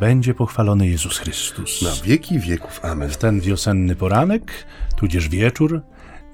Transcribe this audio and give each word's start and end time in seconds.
będzie 0.00 0.34
pochwalony 0.34 0.88
Jezus 0.88 1.18
Chrystus. 1.18 1.82
Na 1.82 1.90
wieki 2.04 2.38
wieków. 2.38 2.80
Amen. 2.84 3.10
W 3.10 3.16
ten 3.16 3.40
wiosenny 3.40 3.96
poranek, 3.96 4.52
tudzież 4.96 5.28
wieczór, 5.28 5.80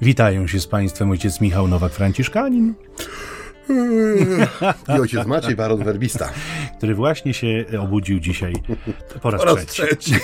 witają 0.01 0.47
się 0.47 0.61
z 0.61 0.67
Państwem 0.67 1.11
ojciec 1.11 1.41
Michał 1.41 1.69
Nowak-Franciszkanin 1.69 2.73
i 4.89 5.01
ojciec 5.01 5.27
Maciej, 5.27 5.57
baron 5.57 5.85
werbista. 5.85 6.31
Który 6.79 6.95
właśnie 6.95 7.35
się 7.35 7.65
obudził 7.81 8.21
dzisiaj 8.21 8.53
po 9.23 9.31
raz, 9.31 9.41
po 9.41 9.47
raz 9.55 9.67
trzeci. 9.67 9.97
trzeci. 9.97 10.15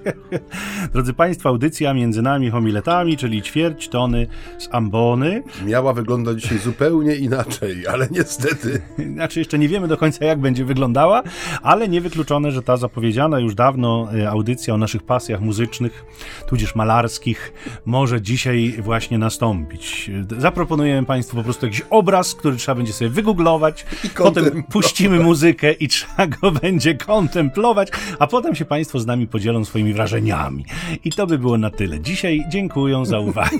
Drodzy 0.92 1.14
Państwo, 1.14 1.48
audycja 1.48 1.94
między 1.94 2.22
nami 2.22 2.50
homiletami, 2.50 3.16
czyli 3.16 3.42
ćwierć 3.42 3.88
tony 3.88 4.26
z 4.58 4.68
ambony. 4.72 5.42
Miała 5.64 5.92
wyglądać 5.92 6.42
dzisiaj 6.42 6.58
zupełnie 6.58 7.16
inaczej, 7.16 7.86
ale 7.86 8.08
niestety. 8.10 8.82
Znaczy, 9.14 9.38
jeszcze 9.38 9.58
nie 9.58 9.68
wiemy 9.68 9.88
do 9.88 9.96
końca, 9.96 10.24
jak 10.24 10.38
będzie 10.40 10.64
wyglądała, 10.64 11.22
ale 11.62 11.88
niewykluczone, 11.88 12.52
że 12.52 12.62
ta 12.62 12.76
zapowiedziana 12.76 13.38
już 13.38 13.54
dawno 13.54 14.08
e, 14.14 14.30
audycja 14.30 14.74
o 14.74 14.76
naszych 14.76 15.02
pasjach 15.02 15.40
muzycznych, 15.40 16.04
tudzież 16.46 16.74
malarskich, 16.74 17.52
może 17.84 18.22
dzisiaj 18.22 18.74
właśnie 18.78 19.18
nastąpić. 19.18 20.10
Zaproponujemy 20.38 21.06
Państwu 21.06 21.36
po 21.36 21.44
prostu 21.44 21.66
jakiś 21.66 21.82
obraz, 21.90 22.34
który 22.40 22.56
trzeba 22.56 22.74
będzie 22.74 22.92
sobie 22.92 23.10
wygooglować, 23.10 23.86
potem 24.16 24.62
puścimy 24.62 25.20
muzykę 25.20 25.72
i 25.72 25.88
trzeba 25.88 26.26
go 26.26 26.50
będzie 26.62 26.94
kontemplować, 26.94 27.88
a 28.18 28.26
potem 28.26 28.54
się 28.54 28.64
Państwo 28.64 29.00
z 29.00 29.06
nami 29.06 29.26
podzielą 29.26 29.64
swoimi 29.64 29.92
wrażeniami. 29.92 30.64
I 31.04 31.10
to 31.10 31.26
by 31.26 31.38
było 31.38 31.58
na 31.58 31.70
tyle. 31.70 32.00
Dzisiaj 32.00 32.44
dziękuję 32.48 33.06
za 33.06 33.18
uwagę. 33.30 33.58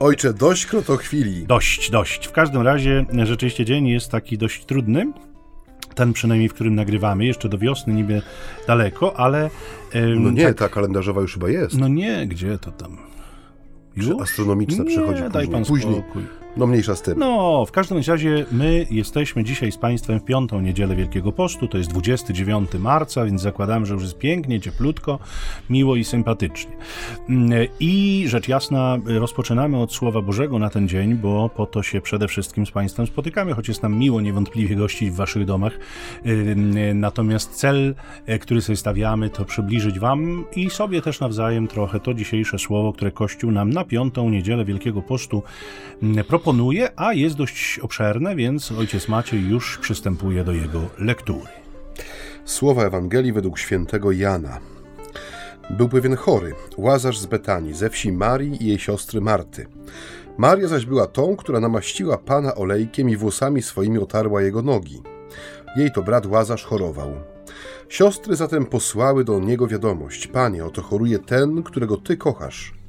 Ojcze, 0.00 0.34
dość 0.34 0.66
chwili. 0.98 1.46
Dość, 1.46 1.90
dość. 1.90 2.26
W 2.26 2.32
każdym 2.32 2.62
razie 2.62 3.04
rzeczywiście 3.22 3.64
dzień 3.64 3.88
jest 3.88 4.10
taki 4.10 4.38
dość 4.38 4.64
trudny 4.64 5.12
ten 5.94 6.12
przynajmniej, 6.12 6.48
w 6.48 6.54
którym 6.54 6.74
nagrywamy, 6.74 7.24
jeszcze 7.24 7.48
do 7.48 7.58
wiosny 7.58 7.94
niby 7.94 8.22
daleko, 8.66 9.16
ale... 9.16 9.50
no 10.16 10.30
nie, 10.30 10.44
tak, 10.44 10.58
ta 10.58 10.68
kalendarzowa 10.68 11.20
już 11.20 11.34
chyba 11.34 11.48
jest. 11.48 11.78
No 11.78 11.88
nie, 11.88 12.26
gdzie 12.26 12.58
to 12.58 12.70
tam? 12.70 12.96
Już? 13.96 14.22
Astronomiczna 14.22 14.84
nie, 14.84 14.90
przychodzi 14.90 15.20
daj 15.20 15.30
później. 15.30 15.48
pan 15.48 15.64
później. 15.64 16.02
No 16.56 16.66
mniejsza 16.66 16.96
z 16.96 17.02
tym. 17.02 17.18
No, 17.18 17.64
w 17.66 17.72
każdym 17.72 17.98
razie 18.08 18.46
my 18.52 18.86
jesteśmy 18.90 19.44
dzisiaj 19.44 19.72
z 19.72 19.76
Państwem 19.76 20.20
w 20.20 20.24
piątą 20.24 20.60
niedzielę 20.60 20.96
Wielkiego 20.96 21.32
Postu, 21.32 21.68
to 21.68 21.78
jest 21.78 21.90
29 21.90 22.70
marca, 22.78 23.24
więc 23.24 23.42
zakładam, 23.42 23.86
że 23.86 23.94
już 23.94 24.02
jest 24.02 24.18
pięknie, 24.18 24.60
cieplutko, 24.60 25.18
miło 25.70 25.96
i 25.96 26.04
sympatycznie. 26.04 26.72
Mm, 27.28 27.68
I 27.80 28.24
rzecz 28.26 28.48
jasna, 28.48 28.98
rozpoczynamy 29.06 29.78
od 29.78 29.92
Słowa 29.92 30.22
Bożego 30.22 30.58
na 30.58 30.70
ten 30.70 30.88
dzień, 30.88 31.14
bo 31.14 31.48
po 31.48 31.66
to 31.66 31.82
się 31.82 32.00
przede 32.00 32.28
wszystkim 32.28 32.66
z 32.66 32.70
Państwem 32.70 33.06
spotykamy, 33.06 33.54
choć 33.54 33.68
jest 33.68 33.82
nam 33.82 33.98
miło 33.98 34.20
niewątpliwie 34.20 34.76
gościć 34.76 35.10
w 35.10 35.14
Waszych 35.14 35.44
domach. 35.44 35.78
Natomiast 36.94 37.50
cel, 37.50 37.94
e, 38.26 38.38
który 38.38 38.62
sobie 38.62 38.76
stawiamy, 38.76 39.30
to 39.30 39.44
przybliżyć 39.44 39.98
Wam 39.98 40.44
i 40.56 40.70
sobie 40.70 41.02
też 41.02 41.20
nawzajem 41.20 41.68
trochę 41.68 42.00
to 42.00 42.14
dzisiejsze 42.14 42.58
słowo, 42.58 42.92
które 42.92 43.10
Kościół 43.10 43.50
nam 43.50 43.70
na 43.70 43.84
piątą 43.84 44.30
niedzielę 44.30 44.64
Wielkiego 44.64 45.02
Postu 45.02 45.42
proponuje 46.28 46.41
proponuje, 46.42 46.90
a 46.96 47.12
jest 47.12 47.36
dość 47.36 47.78
obszerne, 47.78 48.36
więc 48.36 48.72
ojciec 48.72 49.08
Maciej 49.08 49.48
już 49.48 49.78
przystępuje 49.78 50.44
do 50.44 50.52
jego 50.52 50.80
lektury. 50.98 51.50
Słowa 52.44 52.84
Ewangelii 52.84 53.32
według 53.32 53.58
świętego 53.58 54.12
Jana. 54.12 54.58
Był 55.70 55.88
pewien 55.88 56.16
chory, 56.16 56.54
Łazarz 56.76 57.18
z 57.18 57.26
Betanii, 57.26 57.74
ze 57.74 57.90
wsi 57.90 58.12
Marii 58.12 58.62
i 58.62 58.66
jej 58.66 58.78
siostry 58.78 59.20
Marty. 59.20 59.66
Maria 60.38 60.68
zaś 60.68 60.86
była 60.86 61.06
tą, 61.06 61.36
która 61.36 61.60
namaściła 61.60 62.18
Pana 62.18 62.54
olejkiem 62.54 63.10
i 63.10 63.16
włosami 63.16 63.62
swoimi 63.62 63.98
otarła 63.98 64.42
jego 64.42 64.62
nogi. 64.62 65.02
Jej 65.76 65.92
to 65.92 66.02
brat 66.02 66.26
Łazarz 66.26 66.64
chorował. 66.64 67.12
Siostry 67.88 68.36
zatem 68.36 68.66
posłały 68.66 69.24
do 69.24 69.40
niego 69.40 69.66
wiadomość: 69.66 70.26
Panie, 70.26 70.64
oto 70.64 70.82
choruje 70.82 71.18
ten, 71.18 71.62
którego 71.62 71.96
ty 71.96 72.16
kochasz. 72.16 72.81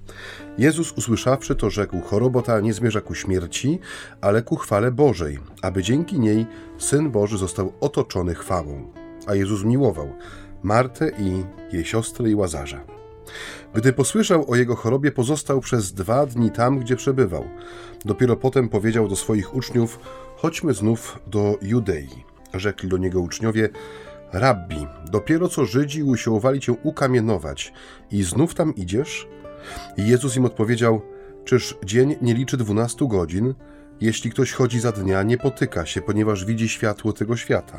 Jezus 0.57 0.91
usłyszawszy 0.91 1.55
to 1.55 1.69
rzekł, 1.69 2.01
choroba 2.01 2.41
ta 2.41 2.59
nie 2.59 2.73
zmierza 2.73 3.01
ku 3.01 3.15
śmierci, 3.15 3.79
ale 4.21 4.41
ku 4.41 4.55
chwale 4.55 4.91
Bożej, 4.91 5.39
aby 5.61 5.83
dzięki 5.83 6.19
niej 6.19 6.45
Syn 6.77 7.11
Boży 7.11 7.37
został 7.37 7.73
otoczony 7.79 8.35
chwałą. 8.35 8.91
A 9.27 9.35
Jezus 9.35 9.63
miłował 9.63 10.13
Martę 10.63 11.11
i 11.19 11.43
jej 11.75 11.85
siostrę 11.85 12.29
i 12.29 12.35
Łazarza. 12.35 12.83
Gdy 13.73 13.93
posłyszał 13.93 14.51
o 14.51 14.55
jego 14.55 14.75
chorobie, 14.75 15.11
pozostał 15.11 15.61
przez 15.61 15.93
dwa 15.93 16.25
dni 16.25 16.51
tam, 16.51 16.79
gdzie 16.79 16.95
przebywał. 16.95 17.43
Dopiero 18.05 18.35
potem 18.37 18.69
powiedział 18.69 19.07
do 19.07 19.15
swoich 19.15 19.55
uczniów: 19.55 19.99
Chodźmy 20.37 20.73
znów 20.73 21.19
do 21.27 21.57
Judei. 21.61 22.23
Rzekli 22.53 22.89
do 22.89 22.97
niego 22.97 23.21
uczniowie: 23.21 23.69
Rabbi, 24.33 24.87
dopiero 25.11 25.49
co 25.49 25.65
Żydzi 25.65 26.03
usiłowali 26.03 26.59
cię 26.59 26.73
ukamienować, 26.83 27.73
i 28.11 28.23
znów 28.23 28.55
tam 28.55 28.75
idziesz? 28.75 29.27
I 29.97 30.07
Jezus 30.07 30.35
im 30.35 30.45
odpowiedział: 30.45 31.01
Czyż 31.45 31.77
dzień 31.85 32.15
nie 32.21 32.33
liczy 32.33 32.57
dwunastu 32.57 33.07
godzin? 33.07 33.53
Jeśli 34.01 34.31
ktoś 34.31 34.51
chodzi 34.51 34.79
za 34.79 34.91
dnia, 34.91 35.23
nie 35.23 35.37
potyka 35.37 35.85
się, 35.85 36.01
ponieważ 36.01 36.45
widzi 36.45 36.69
światło 36.69 37.13
tego 37.13 37.37
świata. 37.37 37.77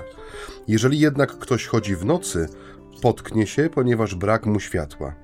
Jeżeli 0.69 0.99
jednak 0.99 1.39
ktoś 1.39 1.67
chodzi 1.67 1.97
w 1.97 2.05
nocy, 2.05 2.49
potknie 3.03 3.47
się, 3.47 3.71
ponieważ 3.75 4.15
brak 4.15 4.47
mu 4.47 4.61
światła. 4.61 5.15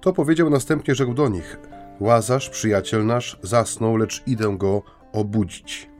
To 0.00 0.12
powiedział 0.12 0.50
następnie, 0.50 0.94
rzekł 0.94 1.14
do 1.14 1.28
nich: 1.28 1.58
Łazarz, 2.00 2.50
przyjaciel 2.50 3.06
nasz, 3.06 3.38
zasnął, 3.42 3.96
lecz 3.96 4.22
idę 4.26 4.56
go 4.58 4.82
obudzić. 5.12 5.90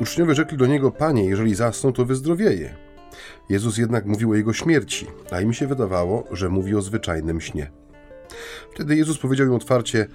Uczniowie 0.00 0.34
rzekli 0.34 0.58
do 0.58 0.66
niego: 0.66 0.90
Panie, 0.90 1.24
jeżeli 1.24 1.54
zasnął, 1.54 1.92
to 1.92 2.04
wyzdrowieje. 2.04 2.74
Jezus 3.48 3.78
jednak 3.78 4.06
mówił 4.06 4.30
o 4.30 4.34
jego 4.34 4.52
śmierci, 4.52 5.06
a 5.30 5.40
im 5.40 5.52
się 5.52 5.66
wydawało, 5.66 6.24
że 6.30 6.48
mówi 6.48 6.74
o 6.74 6.82
zwyczajnym 6.82 7.40
śnie. 7.40 7.70
Wtedy 8.74 8.96
Jezus 8.96 9.18
powiedział 9.18 9.46
im 9.46 9.54
otwarcie: 9.54 10.06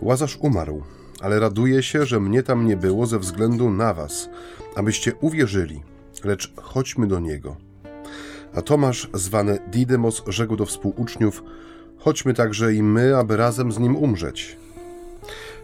Łazarz 0.00 0.38
umarł, 0.40 0.82
ale 1.20 1.40
raduje 1.40 1.82
się, 1.82 2.06
że 2.06 2.20
mnie 2.20 2.42
tam 2.42 2.66
nie 2.66 2.76
było 2.76 3.06
ze 3.06 3.18
względu 3.18 3.70
na 3.70 3.94
was, 3.94 4.28
abyście 4.76 5.14
uwierzyli, 5.14 5.82
lecz 6.24 6.54
chodźmy 6.56 7.06
do 7.06 7.20
niego. 7.20 7.56
A 8.54 8.62
Tomasz, 8.62 9.08
zwany 9.14 9.58
Didymos, 9.70 10.22
rzekł 10.26 10.56
do 10.56 10.66
współuczniów: 10.66 11.42
Chodźmy 11.98 12.34
także 12.34 12.74
i 12.74 12.82
my, 12.82 13.16
aby 13.16 13.36
razem 13.36 13.72
z 13.72 13.78
nim 13.78 13.96
umrzeć. 13.96 14.56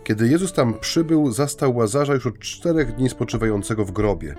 Kiedy 0.04 0.28
Jezus 0.28 0.52
tam 0.52 0.74
przybył, 0.74 1.32
zastał 1.32 1.76
Łazarza 1.76 2.14
już 2.14 2.26
od 2.26 2.38
czterech 2.38 2.96
dni 2.96 3.08
spoczywającego 3.08 3.84
w 3.84 3.92
grobie, 3.92 4.34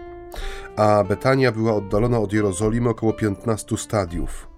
a 0.76 1.04
Betania 1.04 1.52
była 1.52 1.74
oddalona 1.76 2.20
od 2.20 2.34
Jerozolimy 2.34 2.90
około 2.90 3.14
piętnastu 3.14 3.78
stadiów. 3.78 4.55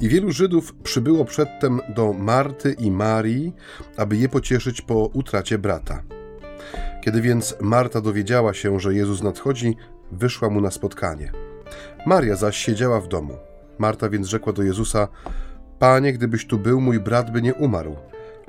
I 0.00 0.08
wielu 0.08 0.32
Żydów 0.32 0.74
przybyło 0.82 1.24
przedtem 1.24 1.80
do 1.88 2.12
Marty 2.12 2.72
i 2.78 2.90
Marii, 2.90 3.52
aby 3.96 4.16
je 4.16 4.28
pocieszyć 4.28 4.82
po 4.82 4.94
utracie 4.94 5.58
brata. 5.58 6.02
Kiedy 7.04 7.20
więc 7.20 7.56
Marta 7.60 8.00
dowiedziała 8.00 8.54
się, 8.54 8.80
że 8.80 8.94
Jezus 8.94 9.22
nadchodzi, 9.22 9.76
wyszła 10.12 10.50
mu 10.50 10.60
na 10.60 10.70
spotkanie. 10.70 11.32
Maria 12.06 12.36
zaś 12.36 12.56
siedziała 12.56 13.00
w 13.00 13.08
domu. 13.08 13.36
Marta 13.78 14.08
więc 14.08 14.26
rzekła 14.26 14.52
do 14.52 14.62
Jezusa: 14.62 15.08
Panie, 15.78 16.12
gdybyś 16.12 16.46
tu 16.46 16.58
był, 16.58 16.80
mój 16.80 17.00
brat 17.00 17.30
by 17.30 17.42
nie 17.42 17.54
umarł. 17.54 17.96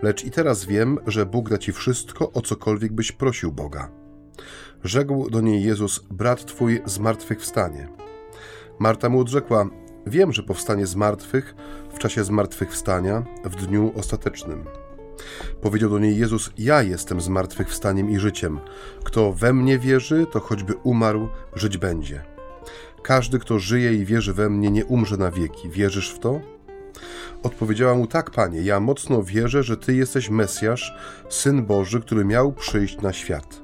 Lecz 0.02 0.26
i 0.26 0.32
teraz 0.32 0.66
wiem, 0.66 0.98
że 1.08 1.26
Bóg 1.26 1.50
da 1.50 1.58
ci 1.58 1.72
wszystko, 1.72 2.32
o 2.32 2.42
cokolwiek 2.42 2.94
byś 2.94 3.12
prosił 3.12 3.52
Boga. 3.52 3.90
Rzekł 4.84 5.30
do 5.30 5.42
niej 5.42 5.64
Jezus: 5.64 6.04
Brat 6.12 6.46
twój 6.46 6.82
zmartwychwstanie. 6.86 7.88
Marta 8.80 9.10
mu 9.10 9.20
odrzekła: 9.20 9.70
Wiem, 10.08 10.34
że 10.34 10.44
powstanie 10.44 10.88
z 10.88 10.96
martwych 10.96 11.56
w 11.94 12.00
czasie 12.00 12.24
zmartwychwstania 12.24 13.24
w 13.46 13.56
dniu 13.56 13.92
ostatecznym. 13.96 14.66
Powiedział 15.62 15.90
do 15.90 16.00
niej 16.00 16.18
Jezus: 16.18 16.52
Ja 16.58 16.82
jestem 16.82 17.22
zmartwychwstaniem 17.22 18.10
i 18.10 18.20
życiem. 18.20 18.60
Kto 19.04 19.34
we 19.34 19.54
mnie 19.54 19.80
wierzy, 19.80 20.26
to 20.32 20.40
choćby 20.40 20.74
umarł, 20.74 21.28
żyć 21.56 21.78
będzie. 21.78 22.24
Każdy, 23.04 23.40
kto 23.40 23.60
żyje 23.60 23.94
i 23.94 24.06
wierzy 24.06 24.34
we 24.34 24.50
mnie, 24.50 24.72
nie 24.72 24.86
umrze 24.86 25.18
na 25.18 25.32
wieki. 25.32 25.70
Wierzysz 25.70 26.12
w 26.12 26.20
to? 26.20 26.42
Odpowiedziała 27.44 27.96
mu: 27.96 28.08
Tak, 28.08 28.32
panie, 28.32 28.62
ja 28.62 28.80
mocno 28.80 29.24
wierzę, 29.24 29.64
że 29.64 29.78
ty 29.78 29.96
jesteś 29.96 30.30
Mesjasz, 30.30 30.94
syn 31.30 31.66
Boży, 31.66 32.02
który 32.02 32.26
miał 32.26 32.54
przyjść 32.54 33.02
na 33.02 33.14
świat. 33.14 33.62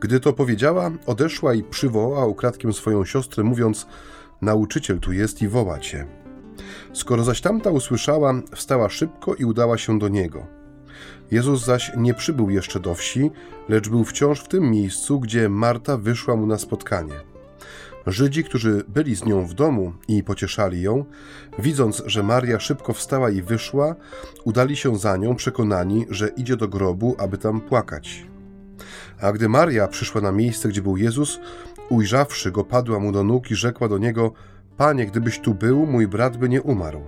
Gdy 0.00 0.20
to 0.20 0.32
powiedziała, 0.32 0.90
odeszła 1.06 1.54
i 1.54 1.62
przywołała 1.62 2.26
ukradkiem 2.26 2.72
swoją 2.72 3.04
siostrę, 3.04 3.44
mówiąc: 3.44 3.86
Nauczyciel 4.44 5.00
tu 5.00 5.12
jest 5.12 5.42
i 5.42 5.48
woła 5.48 5.78
cię. 5.78 6.06
Skoro 6.92 7.24
zaś 7.24 7.40
tamta 7.40 7.70
usłyszała, 7.70 8.34
wstała 8.54 8.88
szybko 8.88 9.34
i 9.34 9.44
udała 9.44 9.78
się 9.78 9.98
do 9.98 10.08
niego. 10.08 10.46
Jezus 11.30 11.64
zaś 11.64 11.92
nie 11.96 12.14
przybył 12.14 12.50
jeszcze 12.50 12.80
do 12.80 12.94
wsi, 12.94 13.30
lecz 13.68 13.88
był 13.88 14.04
wciąż 14.04 14.40
w 14.40 14.48
tym 14.48 14.70
miejscu, 14.70 15.20
gdzie 15.20 15.48
Marta 15.48 15.96
wyszła 15.96 16.36
mu 16.36 16.46
na 16.46 16.58
spotkanie. 16.58 17.14
Żydzi, 18.06 18.44
którzy 18.44 18.84
byli 18.88 19.14
z 19.16 19.24
nią 19.24 19.46
w 19.46 19.54
domu 19.54 19.92
i 20.08 20.22
pocieszali 20.22 20.82
ją, 20.82 21.04
widząc, 21.58 22.02
że 22.06 22.22
Maria 22.22 22.60
szybko 22.60 22.92
wstała 22.92 23.30
i 23.30 23.42
wyszła, 23.42 23.96
udali 24.44 24.76
się 24.76 24.98
za 24.98 25.16
nią, 25.16 25.36
przekonani, 25.36 26.06
że 26.10 26.28
idzie 26.28 26.56
do 26.56 26.68
grobu, 26.68 27.16
aby 27.18 27.38
tam 27.38 27.60
płakać. 27.60 28.26
A 29.20 29.32
gdy 29.32 29.48
Maria 29.48 29.88
przyszła 29.88 30.20
na 30.20 30.32
miejsce, 30.32 30.68
gdzie 30.68 30.82
był 30.82 30.96
Jezus, 30.96 31.40
ujrzawszy 31.88 32.52
go, 32.52 32.64
padła 32.64 32.98
mu 32.98 33.12
do 33.12 33.24
nóg 33.24 33.50
i 33.50 33.54
rzekła 33.54 33.88
do 33.88 33.98
niego: 33.98 34.32
Panie, 34.76 35.06
gdybyś 35.06 35.38
tu 35.38 35.54
był, 35.54 35.86
mój 35.86 36.08
brat 36.08 36.36
by 36.36 36.48
nie 36.48 36.62
umarł. 36.62 37.00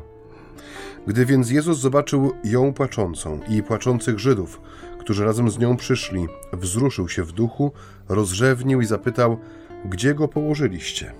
Gdy 1.06 1.26
więc 1.26 1.50
Jezus 1.50 1.78
zobaczył 1.78 2.32
ją 2.44 2.73
płaczącą 2.73 3.40
i 3.49 3.62
płaczących 3.62 4.19
Żydów, 4.19 4.61
którzy 4.99 5.25
razem 5.25 5.50
z 5.50 5.58
nią 5.58 5.76
przyszli, 5.76 6.26
wzruszył 6.52 7.08
się 7.08 7.25
w 7.25 7.32
duchu, 7.32 7.73
rozrzewnił 8.08 8.81
i 8.81 8.87
zapytał, 8.87 9.38
gdzie 9.84 10.14
go 10.14 10.28
położyliście? 10.28 11.12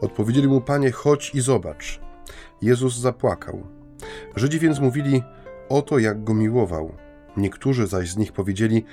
Odpowiedzieli 0.00 0.48
mu, 0.48 0.60
Panie, 0.60 0.90
chodź 0.90 1.30
i 1.34 1.40
zobacz. 1.40 2.00
Jezus 2.62 2.98
zapłakał. 2.98 3.66
Żydzi 4.36 4.58
więc 4.58 4.80
mówili, 4.80 5.22
oto 5.68 5.98
jak 5.98 6.24
go 6.24 6.34
miłował. 6.34 6.92
Niektórzy 7.36 7.86
zaś 7.86 8.10
z 8.10 8.16
nich 8.16 8.32
powiedzieli, 8.32 8.84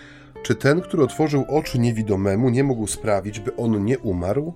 czy 0.44 0.56
ten, 0.56 0.82
który 0.82 1.04
otworzył 1.04 1.46
oczy 1.50 1.80
niewidomemu, 1.80 2.50
nie 2.50 2.64
mógł 2.64 2.88
sprawić, 2.88 3.40
by 3.40 3.56
on 3.56 3.86
nie 3.86 4.00
umarł? 4.00 4.54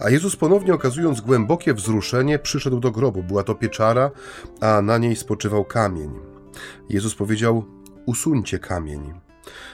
A 0.00 0.10
Jezus 0.10 0.36
ponownie 0.36 0.74
okazując 0.74 1.20
głębokie 1.20 1.74
wzruszenie, 1.74 2.38
przyszedł 2.38 2.80
do 2.80 2.90
grobu. 2.90 3.22
Była 3.22 3.42
to 3.42 3.54
pieczara, 3.54 4.10
a 4.60 4.82
na 4.82 4.98
niej 4.98 5.16
spoczywał 5.16 5.64
kamień. 5.64 6.10
Jezus 6.88 7.14
powiedział: 7.14 7.64
Usuńcie 8.06 8.58
kamień. 8.58 9.12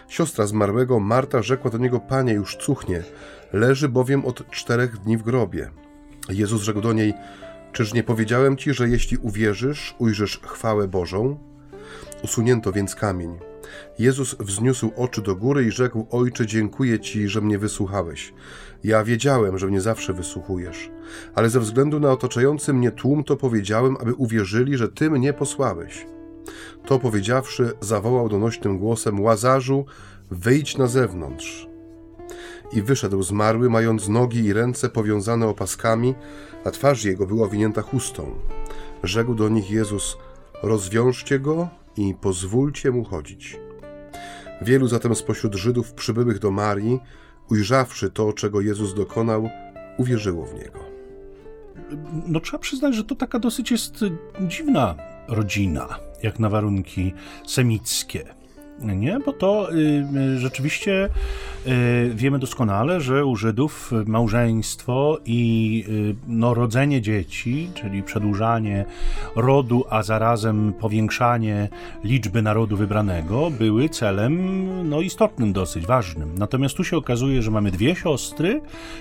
Siostra 0.09 0.47
zmarłego, 0.47 1.01
Marta, 1.01 1.43
rzekła 1.43 1.71
do 1.71 1.79
niego: 1.79 2.01
Panie, 2.01 2.33
już 2.33 2.57
cuchnie, 2.57 3.03
leży 3.53 3.89
bowiem 3.89 4.25
od 4.25 4.51
czterech 4.51 4.99
dni 4.99 5.17
w 5.17 5.23
grobie. 5.23 5.71
Jezus 6.29 6.63
rzekł 6.63 6.81
do 6.81 6.93
niej: 6.93 7.15
Czyż 7.73 7.95
nie 7.95 8.03
powiedziałem 8.03 8.57
ci, 8.57 8.75
że 8.75 8.89
jeśli 8.89 9.17
uwierzysz, 9.17 9.95
ujrzysz 9.99 10.41
chwałę 10.41 10.89
Bożą? 10.89 11.39
Usunięto 12.25 12.73
więc 12.73 12.95
kamień. 12.95 13.52
Jezus 13.99 14.37
wzniósł 14.41 14.93
oczy 14.97 15.23
do 15.23 15.37
góry 15.37 15.65
i 15.65 15.71
rzekł: 15.71 16.07
Ojcze, 16.11 16.47
dziękuję 16.47 17.01
Ci, 17.01 17.29
że 17.29 17.41
mnie 17.41 17.59
wysłuchałeś. 17.59 18.35
Ja 18.85 19.05
wiedziałem, 19.05 19.59
że 19.59 19.67
mnie 19.67 19.81
zawsze 19.81 20.13
wysłuchujesz, 20.13 20.91
ale 21.35 21.51
ze 21.51 21.61
względu 21.61 22.01
na 22.01 22.11
otaczający 22.11 22.73
mnie 22.73 22.91
tłum 22.91 23.25
to 23.25 23.37
powiedziałem, 23.37 23.97
aby 24.01 24.15
uwierzyli, 24.15 24.77
że 24.77 24.89
Ty 24.89 25.11
mnie 25.11 25.33
posłałeś. 25.33 26.07
To 26.87 26.99
powiedziawszy, 26.99 27.73
zawołał 27.81 28.29
donośnym 28.29 28.79
głosem: 28.79 29.21
Łazarzu, 29.21 29.85
wyjdź 30.31 30.77
na 30.77 30.87
zewnątrz. 30.87 31.69
I 32.73 32.83
wyszedł 32.83 33.23
zmarły, 33.23 33.71
mając 33.71 34.09
nogi 34.09 34.45
i 34.45 34.53
ręce 34.53 34.89
powiązane 34.89 35.47
opaskami, 35.47 36.15
a 36.65 36.71
twarz 36.71 37.05
jego 37.05 37.27
była 37.27 37.49
winięta 37.49 37.83
chustą. 37.83 38.35
Rzekł 39.03 39.35
do 39.35 39.49
nich 39.49 39.71
Jezus: 39.71 40.17
Rozwiążcie 40.63 41.39
go 41.39 41.69
i 41.97 42.15
pozwólcie 42.15 42.91
mu 42.91 43.05
chodzić. 43.05 43.59
Wielu 44.63 44.89
zatem 44.89 45.15
spośród 45.15 45.55
Żydów 45.55 45.93
przybyłych 45.93 46.39
do 46.39 46.51
Marii, 46.51 47.01
ujrzawszy 47.51 48.11
to, 48.11 48.33
czego 48.33 48.61
Jezus 48.61 48.95
dokonał, 48.95 49.51
uwierzyło 49.99 50.47
w 50.47 50.55
niego. 50.55 50.79
No 52.27 52.41
trzeba 52.41 52.59
przyznać, 52.59 52.95
że 52.95 53.05
to 53.05 53.15
taka 53.15 53.39
dosyć 53.39 53.71
jest 53.71 53.95
dziwna 54.41 54.95
rodzina, 55.29 55.99
jak 56.23 56.39
na 56.39 56.49
warunki 56.49 57.13
semickie. 57.47 58.35
Nie, 58.81 59.19
bo 59.27 59.33
to 59.33 59.73
y, 59.73 60.39
rzeczywiście 60.39 61.09
y, 61.67 62.11
wiemy 62.15 62.39
doskonale, 62.39 63.01
że 63.01 63.25
u 63.25 63.37
Żydów 63.37 63.93
małżeństwo 64.07 65.19
i 65.25 65.85
y, 65.89 66.15
no, 66.29 66.55
rodzenie 66.55 67.01
dzieci, 67.01 67.71
czyli 67.75 68.03
przedłużanie 68.03 68.85
rodu, 69.37 69.85
a 69.91 70.03
zarazem 70.03 70.73
powiększanie 70.73 71.69
liczby 72.05 72.43
narodu 72.43 72.77
wybranego, 72.77 73.51
były 73.51 73.89
celem 73.89 74.89
no, 74.89 75.01
istotnym, 75.01 75.53
dosyć 75.53 75.87
ważnym. 75.87 76.35
Natomiast 76.39 76.77
tu 76.77 76.85
się 76.85 76.97
okazuje, 76.97 77.43
że 77.43 77.51
mamy 77.51 77.71
dwie 77.71 77.95
siostry, 77.95 78.61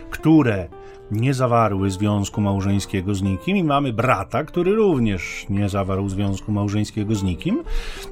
które 0.09 0.67
nie 1.11 1.33
zawarły 1.33 1.91
związku 1.91 2.41
małżeńskiego 2.41 3.15
z 3.15 3.21
nikim 3.21 3.57
i 3.57 3.63
mamy 3.63 3.93
brata, 3.93 4.43
który 4.43 4.75
również 4.75 5.45
nie 5.49 5.69
zawarł 5.69 6.09
związku 6.09 6.51
małżeńskiego 6.51 7.15
z 7.15 7.23
nikim, 7.23 7.63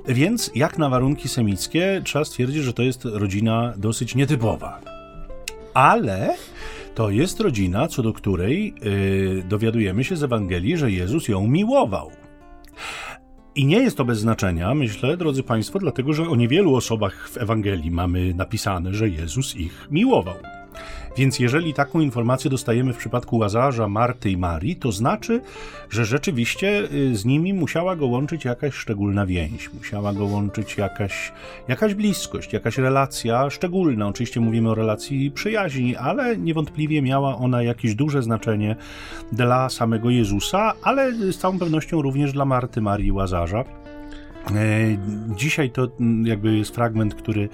więc 0.07 0.51
jak 0.55 0.77
na 0.77 0.89
warunki 0.89 1.29
semickie 1.29 2.01
trzeba 2.03 2.25
stwierdzić, 2.25 2.63
że 2.63 2.73
to 2.73 2.83
jest 2.83 3.05
rodzina 3.05 3.73
dosyć 3.77 4.15
nietypowa. 4.15 4.79
Ale 5.73 6.35
to 6.95 7.09
jest 7.09 7.39
rodzina, 7.39 7.87
co 7.87 8.03
do 8.03 8.13
której 8.13 8.73
yy, 8.83 9.43
dowiadujemy 9.49 10.03
się 10.03 10.15
z 10.15 10.23
Ewangelii, 10.23 10.77
że 10.77 10.91
Jezus 10.91 11.27
ją 11.27 11.47
miłował. 11.47 12.11
I 13.55 13.65
nie 13.65 13.79
jest 13.79 13.97
to 13.97 14.05
bez 14.05 14.19
znaczenia, 14.19 14.73
myślę, 14.73 15.17
drodzy 15.17 15.43
Państwo, 15.43 15.79
dlatego 15.79 16.13
że 16.13 16.23
o 16.23 16.35
niewielu 16.35 16.75
osobach 16.75 17.29
w 17.29 17.37
Ewangelii 17.37 17.91
mamy 17.91 18.33
napisane, 18.33 18.93
że 18.93 19.09
Jezus 19.09 19.55
ich 19.55 19.87
miłował. 19.91 20.58
Więc 21.17 21.39
jeżeli 21.39 21.73
taką 21.73 21.99
informację 21.99 22.49
dostajemy 22.49 22.93
w 22.93 22.97
przypadku 22.97 23.37
Łazarza, 23.37 23.87
Marty 23.87 24.31
i 24.31 24.37
Marii, 24.37 24.75
to 24.75 24.91
znaczy, 24.91 25.41
że 25.89 26.05
rzeczywiście 26.05 26.87
y, 26.93 27.15
z 27.15 27.25
nimi 27.25 27.53
musiała 27.53 27.95
go 27.95 28.07
łączyć 28.07 28.45
jakaś 28.45 28.73
szczególna 28.73 29.25
więź, 29.25 29.73
musiała 29.73 30.13
go 30.13 30.25
łączyć 30.25 30.77
jakaś, 30.77 31.31
jakaś 31.67 31.93
bliskość, 31.93 32.53
jakaś 32.53 32.77
relacja 32.77 33.49
szczególna. 33.49 34.07
Oczywiście 34.07 34.39
mówimy 34.39 34.69
o 34.69 34.75
relacji 34.75 35.31
przyjaźni, 35.31 35.95
ale 35.95 36.37
niewątpliwie 36.37 37.01
miała 37.01 37.37
ona 37.37 37.63
jakieś 37.63 37.95
duże 37.95 38.23
znaczenie 38.23 38.75
dla 39.31 39.69
samego 39.69 40.09
Jezusa, 40.09 40.73
ale 40.83 41.13
z 41.13 41.37
całą 41.37 41.59
pewnością 41.59 42.01
również 42.01 42.31
dla 42.31 42.45
Marty, 42.45 42.81
Marii 42.81 43.07
i 43.07 43.11
Łazarza. 43.11 43.88
E, 44.47 44.97
dzisiaj 45.35 45.69
to 45.69 45.87
mm, 45.99 46.27
jakby 46.27 46.57
jest 46.57 46.75
fragment, 46.75 47.15
który, 47.15 47.49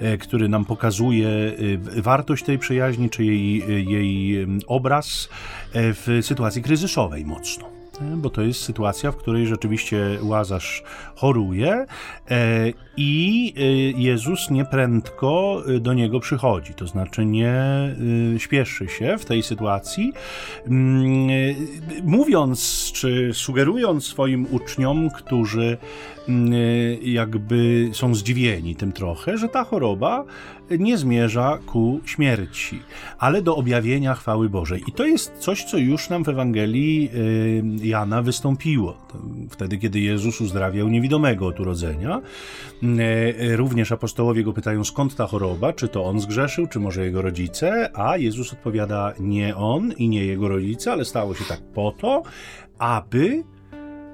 e, 0.00 0.18
który 0.18 0.48
nam 0.48 0.64
pokazuje 0.64 1.28
e, 1.28 2.02
wartość 2.02 2.44
tej 2.44 2.58
przyjaźni, 2.58 3.10
czy 3.10 3.24
jej, 3.24 3.64
jej 3.90 4.46
obraz 4.66 5.28
w 5.74 6.18
sytuacji 6.22 6.62
kryzysowej 6.62 7.24
mocno 7.24 7.75
bo 8.16 8.30
to 8.30 8.42
jest 8.42 8.62
sytuacja, 8.62 9.12
w 9.12 9.16
której 9.16 9.46
rzeczywiście 9.46 10.18
Łazarz 10.22 10.82
choruje 11.16 11.86
i 12.96 13.54
Jezus 13.96 14.50
nieprędko 14.50 15.62
do 15.80 15.94
niego 15.94 16.20
przychodzi, 16.20 16.74
to 16.74 16.86
znaczy 16.86 17.26
nie 17.26 17.54
śpieszy 18.38 18.88
się 18.88 19.18
w 19.18 19.24
tej 19.24 19.42
sytuacji, 19.42 20.12
mm, 20.66 21.28
mówiąc 22.04 22.90
czy 22.94 23.30
sugerując 23.34 24.06
swoim 24.06 24.46
uczniom, 24.50 25.10
którzy 25.10 25.78
Mm, 26.28 26.52
jakby 27.02 27.90
są 27.92 28.14
zdziwieni 28.14 28.76
tym 28.76 28.92
trochę, 28.92 29.38
że 29.38 29.48
ta 29.48 29.64
choroba 29.64 30.24
nie 30.70 30.98
zmierza 30.98 31.58
ku 31.66 32.00
śmierci, 32.04 32.80
ale 33.18 33.42
do 33.42 33.56
objawienia 33.56 34.14
chwały 34.14 34.48
Bożej. 34.48 34.82
I 34.86 34.92
to 34.92 35.06
jest 35.06 35.32
coś, 35.38 35.64
co 35.64 35.78
już 35.78 36.08
nam 36.08 36.24
w 36.24 36.28
Ewangelii 36.28 37.10
Jana 37.86 38.22
wystąpiło. 38.22 38.96
Wtedy, 39.50 39.78
kiedy 39.78 40.00
Jezus 40.00 40.40
uzdrawiał 40.40 40.88
niewidomego 40.88 41.46
od 41.46 41.60
urodzenia. 41.60 42.20
Y, 42.82 43.56
również 43.56 43.92
apostołowie 43.92 44.44
go 44.44 44.52
pytają, 44.52 44.84
skąd 44.84 45.16
ta 45.16 45.26
choroba, 45.26 45.72
czy 45.72 45.88
to 45.88 46.04
on 46.04 46.20
zgrzeszył, 46.20 46.66
czy 46.66 46.80
może 46.80 47.04
jego 47.04 47.22
rodzice, 47.22 47.90
a 47.94 48.16
Jezus 48.16 48.52
odpowiada, 48.52 49.14
nie 49.20 49.56
on 49.56 49.92
i 49.92 50.08
nie 50.08 50.24
jego 50.24 50.48
rodzice, 50.48 50.92
ale 50.92 51.04
stało 51.04 51.34
się 51.34 51.44
tak 51.44 51.60
po 51.74 51.92
to, 51.92 52.22
aby 52.78 53.44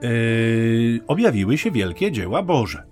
yy, 0.03 1.01
objawiły 1.07 1.59
się 1.59 1.71
wielkie 1.71 2.13
dzieła 2.13 2.43
Boże. 2.43 2.92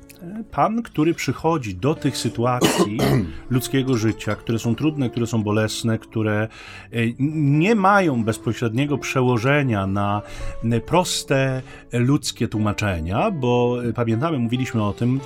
Pan, 0.50 0.82
który 0.82 1.14
przychodzi 1.14 1.74
do 1.74 1.94
tych 1.94 2.16
sytuacji 2.16 2.98
ludzkiego 3.50 3.96
życia, 3.96 4.36
które 4.36 4.58
są 4.58 4.74
trudne, 4.74 5.10
które 5.10 5.26
są 5.26 5.42
bolesne, 5.42 5.98
które 5.98 6.48
yy, 6.92 7.14
nie 7.18 7.74
mają 7.74 8.24
bezpośredniego 8.24 8.98
przełożenia 8.98 9.86
na 9.86 10.22
proste 10.86 11.62
ludzkie 11.92 12.48
tłumaczenia, 12.48 13.30
bo 13.30 13.76
pamiętamy, 13.94 14.38
mówiliśmy 14.38 14.84
o 14.84 14.92
tym, 14.92 15.20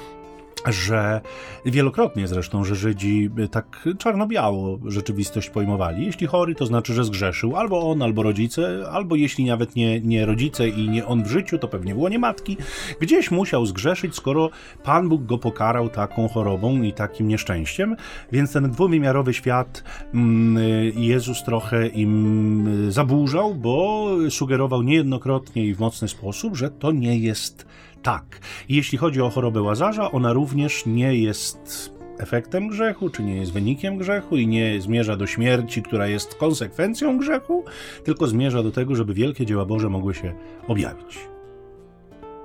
że 0.67 1.21
wielokrotnie 1.65 2.29
zresztą, 2.29 2.65
że 2.65 2.75
Żydzi 2.75 3.31
tak 3.51 3.89
czarno-biało 3.99 4.79
rzeczywistość 4.87 5.51
pojmowali. 5.51 6.07
Jeśli 6.07 6.27
chory, 6.27 6.55
to 6.55 6.67
znaczy, 6.67 6.95
że 6.95 7.05
zgrzeszył 7.05 7.57
albo 7.57 7.91
on, 7.91 8.03
albo 8.03 8.23
rodzice, 8.23 8.85
albo 8.91 9.17
jeśli 9.17 9.45
nawet 9.45 9.77
nie, 9.77 10.01
nie 10.01 10.27
rodzice 10.27 10.69
i 10.69 10.89
nie 10.89 11.07
on 11.07 11.25
w 11.25 11.27
życiu, 11.27 11.59
to 11.59 11.69
pewnie 11.69 11.95
było 11.95 12.09
nie 12.09 12.19
matki. 12.19 12.57
Gdzieś 13.01 13.31
musiał 13.31 13.67
zgrzeszyć, 13.67 14.15
skoro 14.15 14.51
Pan 14.83 15.09
Bóg 15.09 15.27
go 15.27 15.39
pokarał 15.39 15.89
taką 15.89 16.29
chorobą 16.29 16.83
i 16.83 16.93
takim 16.93 17.29
nieszczęściem. 17.29 17.97
Więc 18.33 18.53
ten 18.53 18.71
dwuwymiarowy 18.71 19.35
świat 19.35 19.85
mm, 20.15 20.65
Jezus 20.97 21.45
trochę 21.45 21.89
im 21.89 22.67
zaburzał, 22.89 23.55
bo 23.55 24.09
sugerował 24.31 24.83
niejednokrotnie 24.83 25.65
i 25.65 25.75
w 25.75 25.81
mocny 25.81 26.09
sposób, 26.09 26.57
że 26.57 26.71
to 26.71 26.93
nie 26.93 27.19
jest 27.19 27.67
tak. 28.05 28.41
Jeśli 28.69 28.99
chodzi 28.99 29.21
o 29.21 29.31
chorobę 29.31 29.63
łazarza, 29.63 30.11
ona 30.11 30.33
również 30.33 30.87
nie 30.87 31.15
jest 31.15 31.91
efektem 32.19 32.69
grzechu, 32.69 33.11
czy 33.11 33.23
nie 33.23 33.37
jest 33.37 33.53
wynikiem 33.53 33.99
grzechu 33.99 34.37
i 34.37 34.47
nie 34.47 34.81
zmierza 34.81 35.17
do 35.17 35.27
śmierci, 35.27 35.83
która 35.83 36.07
jest 36.07 36.35
konsekwencją 36.35 37.19
grzechu, 37.19 37.65
tylko 38.05 38.27
zmierza 38.27 38.63
do 38.63 38.71
tego, 38.71 38.95
żeby 38.97 39.15
wielkie 39.15 39.47
dzieła 39.47 39.65
Boże 39.65 39.89
mogły 39.89 40.15
się 40.15 40.35
objawić. 40.69 41.19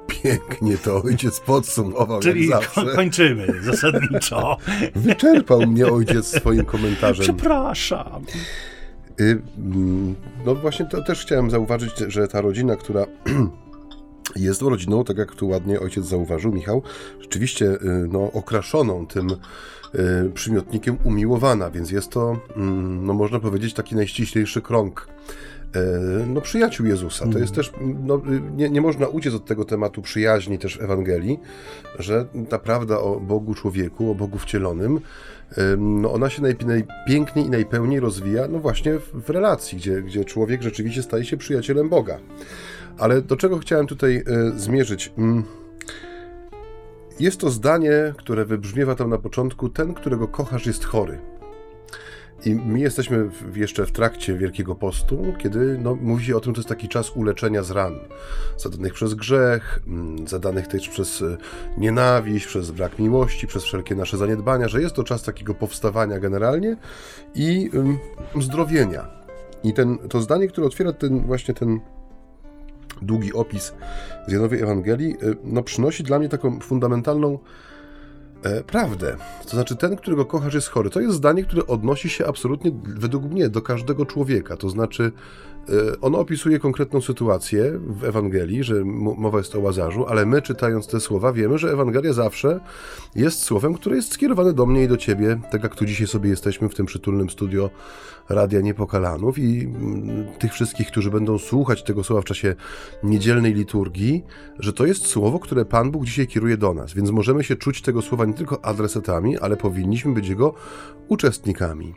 Pięknie 0.07 0.77
to 0.77 1.01
ojciec 1.01 1.39
podsumował. 1.39 2.19
Czyli 2.19 2.49
ko 2.49 2.85
kończymy 2.95 3.47
zasadniczo. 3.63 4.57
Wyczerpał 4.95 5.61
mnie 5.61 5.87
ojciec 5.87 6.27
swoim 6.27 6.65
komentarzem. 6.65 7.23
Przepraszam. 7.23 8.23
Y, 9.19 9.41
mm, 9.57 10.15
no 10.45 10.55
właśnie 10.55 10.85
to 10.85 11.03
też 11.03 11.21
chciałem 11.21 11.49
zauważyć, 11.49 11.91
że 12.07 12.27
ta 12.27 12.41
rodzina, 12.41 12.75
która 12.75 13.05
jest 14.35 14.61
rodziną, 14.61 15.03
tak 15.03 15.17
jak 15.17 15.35
tu 15.35 15.47
ładnie 15.47 15.79
ojciec 15.79 16.05
zauważył, 16.05 16.51
Michał, 16.51 16.83
rzeczywiście 17.21 17.65
y, 17.65 17.79
no, 18.11 18.31
okraszoną 18.31 19.07
tym 19.07 19.29
y, 19.29 20.29
przymiotnikiem 20.33 20.97
umiłowana, 21.03 21.71
więc 21.71 21.91
jest 21.91 22.09
to, 22.09 22.39
mm, 22.55 23.05
no 23.05 23.13
można 23.13 23.39
powiedzieć, 23.39 23.73
taki 23.73 23.95
najściślejszy 23.95 24.61
krąg 24.61 25.07
no, 26.27 26.41
przyjaciół 26.41 26.85
Jezusa. 26.85 27.27
To 27.27 27.39
jest 27.39 27.55
też, 27.55 27.71
no, 28.05 28.21
nie, 28.55 28.69
nie 28.69 28.81
można 28.81 29.07
uciec 29.07 29.33
od 29.33 29.45
tego 29.45 29.65
tematu 29.65 30.01
przyjaźni 30.01 30.59
też 30.59 30.77
w 30.77 30.81
Ewangelii, 30.81 31.39
że 31.99 32.25
ta 32.49 32.59
prawda 32.59 32.99
o 32.99 33.19
Bogu 33.19 33.53
człowieku, 33.53 34.11
o 34.11 34.15
Bogu 34.15 34.37
wcielonym, 34.37 34.99
no 35.77 36.13
ona 36.13 36.29
się 36.29 36.41
najpiękniej 36.41 37.45
i 37.45 37.49
najpełniej 37.49 37.99
rozwija, 37.99 38.47
no 38.47 38.59
właśnie 38.59 38.99
w, 38.99 39.25
w 39.25 39.29
relacji, 39.29 39.77
gdzie, 39.77 40.01
gdzie 40.01 40.25
człowiek 40.25 40.61
rzeczywiście 40.61 41.03
staje 41.03 41.25
się 41.25 41.37
przyjacielem 41.37 41.89
Boga. 41.89 42.19
Ale 42.99 43.21
do 43.21 43.37
czego 43.37 43.57
chciałem 43.57 43.87
tutaj 43.87 44.17
e, 44.17 44.59
zmierzyć? 44.59 45.13
Mm. 45.17 45.43
Jest 47.19 47.39
to 47.39 47.49
zdanie, 47.49 48.13
które 48.17 48.45
wybrzmiewa 48.45 48.95
tam 48.95 49.09
na 49.09 49.17
początku: 49.17 49.69
Ten, 49.69 49.93
którego 49.93 50.27
kochasz, 50.27 50.65
jest 50.65 50.85
chory. 50.85 51.19
I 52.45 52.55
my 52.55 52.79
jesteśmy 52.79 53.29
w, 53.29 53.57
jeszcze 53.57 53.85
w 53.85 53.91
trakcie 53.91 54.37
Wielkiego 54.37 54.75
Postu, 54.75 55.33
kiedy 55.37 55.77
no, 55.77 55.95
mówi 55.95 56.25
się 56.25 56.37
o 56.37 56.39
tym, 56.39 56.51
że 56.51 56.53
to 56.53 56.59
jest 56.59 56.69
taki 56.69 56.87
czas 56.87 57.11
uleczenia 57.15 57.63
z 57.63 57.71
ran, 57.71 57.99
zadanych 58.57 58.93
przez 58.93 59.13
grzech, 59.13 59.79
mm, 59.87 60.27
zadanych 60.27 60.67
też 60.67 60.89
przez 60.89 61.21
e, 61.21 61.37
nienawiść, 61.77 62.45
przez 62.45 62.71
brak 62.71 62.99
miłości, 62.99 63.47
przez 63.47 63.63
wszelkie 63.63 63.95
nasze 63.95 64.17
zaniedbania, 64.17 64.67
że 64.67 64.81
jest 64.81 64.95
to 64.95 65.03
czas 65.03 65.23
takiego 65.23 65.53
powstawania 65.53 66.19
generalnie 66.19 66.77
i 67.35 67.69
um, 67.73 67.97
zdrowienia. 68.41 69.07
I 69.63 69.73
ten, 69.73 69.97
to 69.97 70.21
zdanie, 70.21 70.47
które 70.47 70.67
otwiera 70.67 70.93
ten 70.93 71.25
właśnie 71.25 71.53
ten 71.53 71.79
długi 73.01 73.33
opis 73.33 73.73
z 74.27 74.31
Janowej 74.31 74.61
Ewangelii, 74.61 75.17
y, 75.23 75.35
no, 75.43 75.63
przynosi 75.63 76.03
dla 76.03 76.19
mnie 76.19 76.29
taką 76.29 76.59
fundamentalną 76.59 77.39
e, 78.43 78.63
prawdę. 78.63 79.15
To 79.43 79.49
znaczy, 79.49 79.75
ten, 79.75 79.95
którego 79.95 80.25
kochasz, 80.25 80.53
jest 80.53 80.67
chory. 80.67 80.89
To 80.89 80.99
jest 80.99 81.15
zdanie, 81.15 81.43
które 81.43 81.67
odnosi 81.67 82.09
się 82.09 82.27
absolutnie, 82.27 82.71
według 82.83 83.23
mnie, 83.23 83.49
do 83.49 83.61
każdego 83.61 84.05
człowieka. 84.05 84.57
To 84.57 84.69
znaczy, 84.69 85.03
e, 85.03 85.11
ono 86.01 86.19
opisuje 86.19 86.59
konkretną 86.59 87.01
sytuację 87.01 87.79
w 87.87 88.03
Ewangelii, 88.03 88.63
że 88.63 88.83
mowa 88.85 89.37
jest 89.37 89.55
o 89.55 89.59
łazarzu, 89.59 90.05
ale 90.05 90.25
my, 90.25 90.41
czytając 90.41 90.87
te 90.87 90.99
słowa, 90.99 91.33
wiemy, 91.33 91.57
że 91.57 91.71
Ewangelia 91.71 92.13
zawsze 92.13 92.59
jest 93.15 93.43
słowem, 93.43 93.73
które 93.73 93.95
jest 93.95 94.13
skierowane 94.13 94.53
do 94.53 94.65
mnie 94.65 94.83
i 94.83 94.87
do 94.87 94.97
ciebie, 94.97 95.39
tak 95.51 95.63
jak 95.63 95.75
tu 95.75 95.85
dzisiaj 95.85 96.07
sobie 96.07 96.29
jesteśmy 96.29 96.69
w 96.69 96.75
tym 96.75 96.85
przytulnym 96.85 97.29
studio 97.29 97.69
Radia 98.29 98.61
Niepokalanów 98.61 99.37
i 99.37 99.65
mm, 99.65 100.27
tych 100.39 100.53
wszystkich, 100.53 100.87
którzy 100.87 101.11
będą 101.11 101.37
słuchać 101.37 101.83
tego 101.83 102.03
słowa 102.03 102.21
w 102.21 102.25
czasie 102.25 102.55
niedzielnej 103.03 103.53
liturgii, 103.53 104.23
że 104.59 104.73
to 104.73 104.85
jest 104.85 105.07
słowo, 105.07 105.39
które 105.39 105.65
Pan 105.65 105.91
Bóg 105.91 106.05
dzisiaj 106.05 106.27
kieruje 106.27 106.57
do 106.57 106.73
nas, 106.73 106.93
więc 106.93 107.11
możemy 107.11 107.43
się 107.43 107.55
czuć 107.55 107.81
tego 107.81 108.01
słowa 108.01 108.25
nie 108.25 108.33
tylko 108.33 108.65
adresatami, 108.65 109.37
ale 109.37 109.57
powinniśmy 109.57 110.13
być 110.13 110.27
jego 110.27 110.53
uczestnikami. 111.07 111.93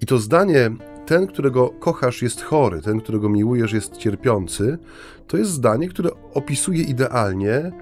I 0.00 0.06
to 0.06 0.18
zdanie, 0.18 0.70
ten, 1.10 1.26
którego 1.26 1.68
kochasz, 1.68 2.22
jest 2.22 2.42
chory, 2.42 2.82
ten, 2.82 3.00
którego 3.00 3.28
miłujesz, 3.28 3.72
jest 3.72 3.96
cierpiący, 3.96 4.78
to 5.26 5.36
jest 5.36 5.50
zdanie, 5.50 5.88
które 5.88 6.10
opisuje 6.34 6.82
idealnie 6.82 7.72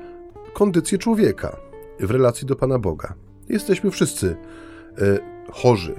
kondycję 0.53 0.99
człowieka 0.99 1.57
w 2.01 2.11
relacji 2.11 2.47
do 2.47 2.57
Pana 2.57 2.79
Boga. 2.79 3.15
Jesteśmy 3.49 3.91
wszyscy 3.91 4.37
y, 4.99 5.19
chorzy 5.53 5.95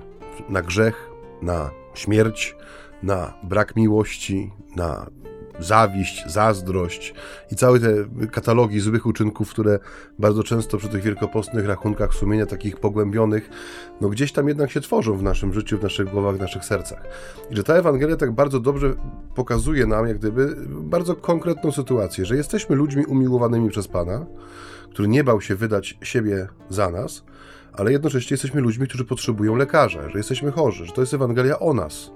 na 0.50 0.62
grzech, 0.62 1.09
na 1.41 1.71
śmierć, 1.93 2.55
na 3.03 3.33
brak 3.43 3.75
miłości, 3.75 4.51
na 4.75 5.09
zawiść, 5.60 6.24
zazdrość 6.28 7.13
i 7.51 7.56
całe 7.56 7.80
te 7.80 7.94
katalogi 8.32 8.80
złych 8.80 9.06
uczynków, 9.06 9.50
które 9.50 9.80
bardzo 10.20 10.44
często 10.44 10.78
przy 10.78 10.89
tych 10.89 11.04
wielkopostnych 11.04 11.66
rachunkach 11.66 12.13
sumienia, 12.13 12.46
takich 12.46 12.78
pogłębionych, 12.78 13.50
no 14.01 14.10
gdzieś 14.10 14.32
tam 14.32 14.48
jednak 14.48 14.72
się 14.72 14.82
tworzą 14.82 15.18
w 15.18 15.24
naszym 15.24 15.54
życiu, 15.54 15.78
w 15.78 15.84
naszych 15.84 16.10
głowach, 16.10 16.36
w 16.36 16.39
naszych 16.39 16.66
sercach. 16.66 17.04
I 17.51 17.56
że 17.56 17.63
ta 17.63 17.74
Ewangelia 17.74 18.16
tak 18.16 18.32
bardzo 18.32 18.60
dobrze 18.60 18.94
pokazuje 19.36 19.86
nam, 19.86 20.08
jak 20.08 20.18
gdyby, 20.18 20.56
bardzo 20.68 21.16
konkretną 21.16 21.72
sytuację, 21.72 22.25
że 22.25 22.36
jesteśmy 22.36 22.75
ludźmi 22.75 23.06
umiłowanymi 23.06 23.70
przez 23.70 23.88
Pana, 23.88 24.25
który 24.89 25.08
nie 25.08 25.24
bał 25.24 25.42
się 25.42 25.56
wydać 25.56 25.98
siebie 26.01 26.48
za 26.70 26.89
nas, 26.89 27.24
ale 27.74 27.92
jednocześnie 27.92 28.34
jesteśmy 28.34 28.62
ludźmi, 28.62 28.88
którzy 28.88 29.06
potrzebują 29.06 29.56
lekarza, 29.56 30.10
że 30.10 30.18
jesteśmy 30.18 30.51
chorzy, 30.51 30.86
że 30.86 30.92
to 30.92 31.01
jest 31.01 31.13
Ewangelia 31.13 31.60
o 31.60 31.74
nas 31.74 32.12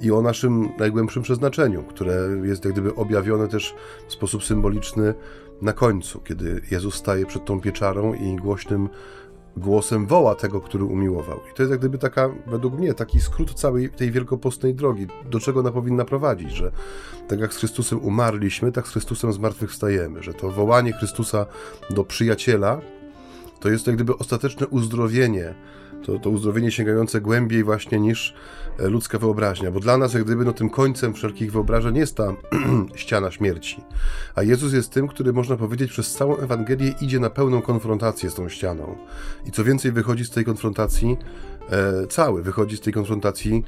i 0.00 0.10
o 0.10 0.22
naszym 0.22 0.68
najgłębszym 0.78 1.22
przeznaczeniu, 1.22 1.82
które 1.82 2.14
jest 2.42 2.64
jak 2.64 2.72
gdyby 2.72 2.94
objawione 2.94 3.48
też 3.48 3.74
w 4.08 4.12
sposób 4.12 4.44
symboliczny 4.44 5.14
na 5.62 5.72
końcu, 5.72 6.20
kiedy 6.20 6.60
Jezus 6.70 6.94
staje 6.94 7.26
przed 7.26 7.44
tą 7.44 7.60
pieczarą 7.60 8.14
i 8.14 8.36
głośnym 8.36 8.88
głosem 9.56 10.06
woła 10.06 10.34
tego, 10.34 10.60
który 10.60 10.84
umiłował. 10.84 11.40
I 11.52 11.54
to 11.56 11.62
jest 11.62 11.70
jak 11.70 11.80
gdyby 11.80 11.98
taka, 11.98 12.30
według 12.46 12.78
mnie, 12.78 12.94
taki 12.94 13.20
skrót 13.20 13.54
całej 13.54 13.90
tej 13.90 14.10
wielkopostnej 14.10 14.74
drogi, 14.74 15.06
do 15.30 15.40
czego 15.40 15.60
ona 15.60 15.72
powinna 15.72 16.04
prowadzić, 16.04 16.52
że 16.52 16.72
tak 17.28 17.40
jak 17.40 17.54
z 17.54 17.56
Chrystusem 17.56 18.04
umarliśmy, 18.04 18.72
tak 18.72 18.88
z 18.88 18.90
Chrystusem 18.90 19.32
zmartwychwstajemy, 19.32 20.22
że 20.22 20.34
to 20.34 20.50
wołanie 20.50 20.92
Chrystusa 20.92 21.46
do 21.90 22.04
przyjaciela, 22.04 22.80
to 23.60 23.68
jest 23.68 23.86
jak 23.86 23.96
gdyby 23.96 24.16
ostateczne 24.16 24.66
uzdrowienie, 24.66 25.54
to, 26.06 26.18
to 26.18 26.30
uzdrowienie 26.30 26.70
sięgające 26.70 27.20
głębiej 27.20 27.64
właśnie 27.64 28.00
niż 28.00 28.34
ludzka 28.78 29.18
wyobraźnia, 29.18 29.70
bo 29.70 29.80
dla 29.80 29.96
nas 29.96 30.14
jak 30.14 30.24
gdyby 30.24 30.44
no, 30.44 30.52
tym 30.52 30.70
końcem 30.70 31.14
wszelkich 31.14 31.52
wyobrażeń 31.52 31.96
jest 31.96 32.16
ta 32.16 32.32
ściana 32.94 33.30
śmierci, 33.30 33.84
a 34.34 34.42
Jezus 34.42 34.72
jest 34.72 34.90
tym, 34.90 35.08
który 35.08 35.32
można 35.32 35.56
powiedzieć 35.56 35.90
przez 35.90 36.14
całą 36.14 36.36
Ewangelię 36.36 36.94
idzie 37.00 37.20
na 37.20 37.30
pełną 37.30 37.62
konfrontację 37.62 38.30
z 38.30 38.34
tą 38.34 38.48
ścianą. 38.48 38.96
I 39.46 39.50
co 39.50 39.64
więcej 39.64 39.92
wychodzi 39.92 40.24
z 40.24 40.30
tej 40.30 40.44
konfrontacji 40.44 41.16
e, 41.70 42.06
cały, 42.06 42.42
wychodzi 42.42 42.76
z 42.76 42.80
tej 42.80 42.92
konfrontacji 42.92 43.64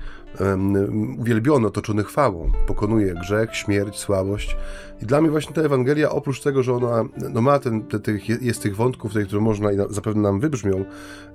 uwielbiony, 1.18 1.66
otoczony 1.66 2.04
chwałą, 2.04 2.50
pokonuje 2.66 3.14
grzech, 3.14 3.56
śmierć, 3.56 3.98
słabość. 3.98 4.56
I 5.02 5.06
dla 5.06 5.20
mnie 5.20 5.30
właśnie 5.30 5.54
ta 5.54 5.62
Ewangelia, 5.62 6.10
oprócz 6.10 6.40
tego, 6.40 6.62
że 6.62 6.74
ona 6.74 7.04
no 7.30 7.40
ma 7.40 7.58
ten, 7.58 7.82
te, 7.82 8.00
te, 8.00 8.12
jest 8.40 8.62
tych 8.62 8.76
wątków, 8.76 9.12
tutaj, 9.12 9.26
które 9.26 9.40
można 9.40 9.72
i 9.72 9.76
na, 9.76 9.88
zapewne 9.88 10.22
nam 10.22 10.40
wybrzmią, 10.40 10.84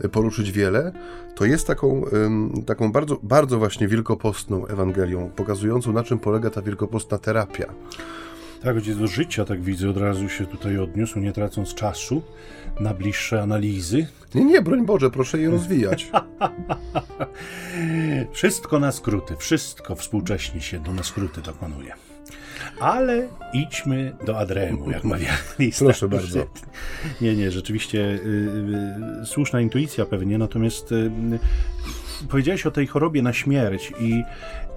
e, 0.04 0.10
poruszyć 0.10 0.52
wiele, 0.52 0.92
to 1.36 1.46
jest 1.46 1.68
taką, 1.68 2.04
taką 2.66 2.92
bardzo, 2.92 3.18
bardzo 3.24 3.57
właśnie 3.58 3.88
wielkopostną 3.88 4.68
Ewangelią, 4.68 5.30
pokazującą 5.36 5.94
na 5.94 6.04
czym 6.04 6.20
polega 6.20 6.50
ta 6.50 6.62
wielkopostna 6.62 7.18
terapia. 7.18 7.74
Tak, 8.64 8.78
gdzie 8.78 8.96
do 8.96 9.08
życia, 9.08 9.46
tak 9.46 9.62
widzę, 9.62 9.90
od 9.90 9.98
razu 9.98 10.30
się 10.30 10.46
tutaj 10.46 10.78
odniósł, 10.78 11.20
nie 11.20 11.34
tracąc 11.34 11.74
czasu 11.74 12.22
na 12.80 12.94
bliższe 12.94 13.42
analizy. 13.42 14.08
Nie, 14.36 14.46
nie, 14.46 14.62
broń 14.62 14.86
Boże, 14.86 15.10
proszę 15.10 15.40
je 15.40 15.50
rozwijać. 15.50 16.12
wszystko 18.32 18.80
na 18.80 18.92
skróty, 18.92 19.36
wszystko 19.38 19.96
współcześnie 19.96 20.62
się 20.62 20.80
do 20.80 20.94
na 20.94 21.04
skróty 21.04 21.42
dokonuje. 21.42 21.94
Ale 22.80 23.28
idźmy 23.54 24.16
do 24.26 24.40
Adremu, 24.40 24.92
jak 24.92 25.04
mawiali. 25.04 25.72
Proszę 25.80 26.08
bardzo. 26.08 26.46
Nie, 27.22 27.36
nie, 27.36 27.52
rzeczywiście 27.52 28.00
y, 28.00 29.22
y, 29.22 29.26
słuszna 29.26 29.62
intuicja 29.62 30.06
pewnie, 30.06 30.38
natomiast 30.38 30.92
y, 30.92 31.12
powiedziałeś 32.30 32.66
o 32.66 32.72
tej 32.72 32.88
chorobie 32.88 33.22
na 33.22 33.34
śmierć 33.34 33.94
i, 34.00 34.24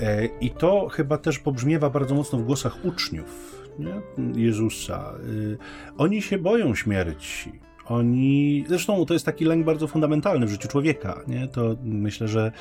y, 0.02 0.30
i 0.40 0.50
to 0.50 0.88
chyba 0.88 1.18
też 1.18 1.38
pobrzmiewa 1.38 1.90
bardzo 1.90 2.14
mocno 2.14 2.38
w 2.38 2.44
głosach 2.44 2.84
uczniów 2.84 3.60
nie? 3.80 4.00
Jezusa. 4.44 5.14
Y, 5.28 5.58
oni 5.98 6.22
się 6.22 6.38
boją 6.38 6.74
śmierci. 6.74 7.52
Oni, 7.86 8.64
zresztą 8.68 9.06
to 9.06 9.14
jest 9.14 9.26
taki 9.26 9.44
lęk 9.44 9.64
bardzo 9.64 9.86
fundamentalny 9.86 10.46
w 10.46 10.50
życiu 10.50 10.68
człowieka, 10.68 11.20
nie? 11.28 11.48
To 11.48 11.76
myślę, 11.82 12.28
że 12.28 12.52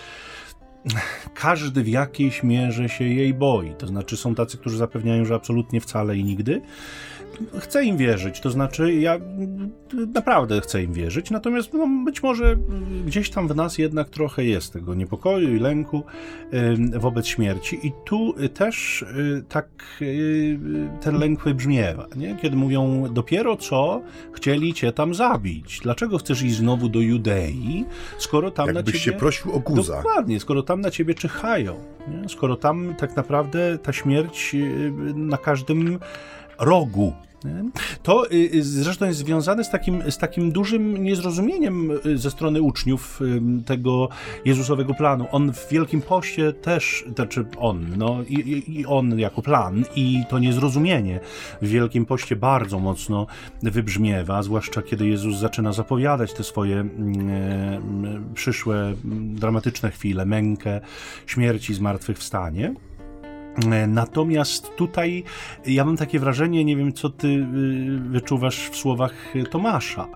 każdy 1.33 1.83
w 1.83 1.87
jakiejś 1.87 2.43
mierze 2.43 2.89
się 2.89 3.05
jej 3.05 3.33
boi. 3.33 3.75
To 3.77 3.87
znaczy, 3.87 4.17
są 4.17 4.35
tacy, 4.35 4.57
którzy 4.57 4.77
zapewniają, 4.77 5.25
że 5.25 5.35
absolutnie 5.35 5.81
wcale 5.81 6.17
i 6.17 6.23
nigdy. 6.23 6.61
Chcę 7.59 7.83
im 7.83 7.97
wierzyć, 7.97 8.39
to 8.39 8.49
znaczy, 8.49 8.93
ja 8.93 9.19
naprawdę 10.13 10.61
chcę 10.61 10.83
im 10.83 10.93
wierzyć, 10.93 11.31
natomiast 11.31 11.73
no, 11.73 11.87
być 12.05 12.23
może 12.23 12.57
gdzieś 13.05 13.29
tam 13.29 13.47
w 13.47 13.55
nas 13.55 13.77
jednak 13.77 14.09
trochę 14.09 14.43
jest 14.43 14.73
tego 14.73 14.95
niepokoju 14.95 15.55
i 15.55 15.59
lęku 15.59 16.03
wobec 16.95 17.27
śmierci. 17.27 17.87
I 17.87 17.91
tu 18.05 18.35
też 18.53 19.01
y, 19.01 19.43
tak 19.49 19.67
y, 20.01 20.59
ten 21.01 21.19
lęk 21.19 21.43
wybrzmiewa, 21.43 22.07
nie? 22.15 22.35
kiedy 22.35 22.57
mówią, 22.57 23.07
dopiero 23.13 23.55
co 23.55 24.01
chcieli 24.33 24.73
cię 24.73 24.91
tam 24.91 25.13
zabić. 25.13 25.79
Dlaczego 25.83 26.17
chcesz 26.17 26.41
iść 26.41 26.55
znowu 26.55 26.89
do 26.89 26.99
Judei, 26.99 27.85
skoro 28.17 28.51
tam 28.51 28.67
Jakbyś 28.67 28.85
na 28.85 28.91
ciebie... 28.91 28.99
się 28.99 29.11
prosił 29.11 29.51
o 29.51 29.59
guza. 29.59 29.97
Dokładnie, 29.97 30.39
skoro 30.39 30.63
tam 30.63 30.81
na 30.81 30.91
ciebie 30.91 31.13
czyhają. 31.13 31.75
Nie? 32.07 32.29
Skoro 32.29 32.55
tam 32.55 32.95
tak 32.97 33.15
naprawdę 33.15 33.77
ta 33.77 33.93
śmierć 33.93 34.55
y, 34.55 34.91
na 35.15 35.37
każdym 35.37 35.99
rogu 36.59 37.13
To 38.03 38.31
y, 38.31 38.35
y, 38.53 38.63
zresztą 38.63 39.05
jest 39.05 39.19
związane 39.19 39.63
z 39.63 39.69
takim, 39.69 40.11
z 40.11 40.17
takim 40.17 40.51
dużym 40.51 41.03
niezrozumieniem 41.03 41.91
y, 42.05 42.17
ze 42.17 42.31
strony 42.31 42.61
uczniów 42.61 43.19
tego 43.65 44.09
Jezusowego 44.45 44.93
planu. 44.93 45.25
On 45.31 45.53
w 45.53 45.69
Wielkim 45.69 46.01
Poście 46.01 46.53
też, 46.53 47.05
znaczy 47.15 47.45
on, 47.57 47.85
no 47.97 48.17
i, 48.27 48.63
i 48.67 48.85
on 48.85 49.19
jako 49.19 49.41
plan 49.41 49.85
i 49.95 50.23
to 50.29 50.39
niezrozumienie 50.39 51.19
w 51.61 51.67
Wielkim 51.67 52.05
Poście 52.05 52.35
bardzo 52.35 52.79
mocno 52.79 53.27
wybrzmiewa, 53.63 54.43
zwłaszcza 54.43 54.81
kiedy 54.81 55.07
Jezus 55.07 55.37
zaczyna 55.37 55.73
zapowiadać 55.73 56.33
te 56.33 56.43
swoje 56.43 56.79
mm, 56.79 58.33
przyszłe 58.33 58.75
mm, 58.75 59.35
dramatyczne 59.35 59.91
chwile, 59.91 60.25
mękę, 60.25 60.81
śmierci, 61.25 61.73
zmartwychwstanie. 61.73 62.73
Natomiast 63.87 64.75
tutaj 64.75 65.23
ja 65.65 65.85
mam 65.85 65.97
takie 65.97 66.19
wrażenie, 66.19 66.65
nie 66.65 66.75
wiem 66.75 66.93
co 66.93 67.09
ty 67.09 67.27
y, 67.27 67.99
wyczuwasz 67.99 68.69
w 68.69 68.75
słowach 68.75 69.33
Tomasza, 69.49 70.07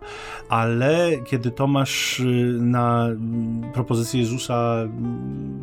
ale 0.49 1.09
kiedy 1.25 1.51
Tomasz 1.51 2.21
na 2.59 3.07
propozycję 3.73 4.19
Jezusa, 4.19 4.75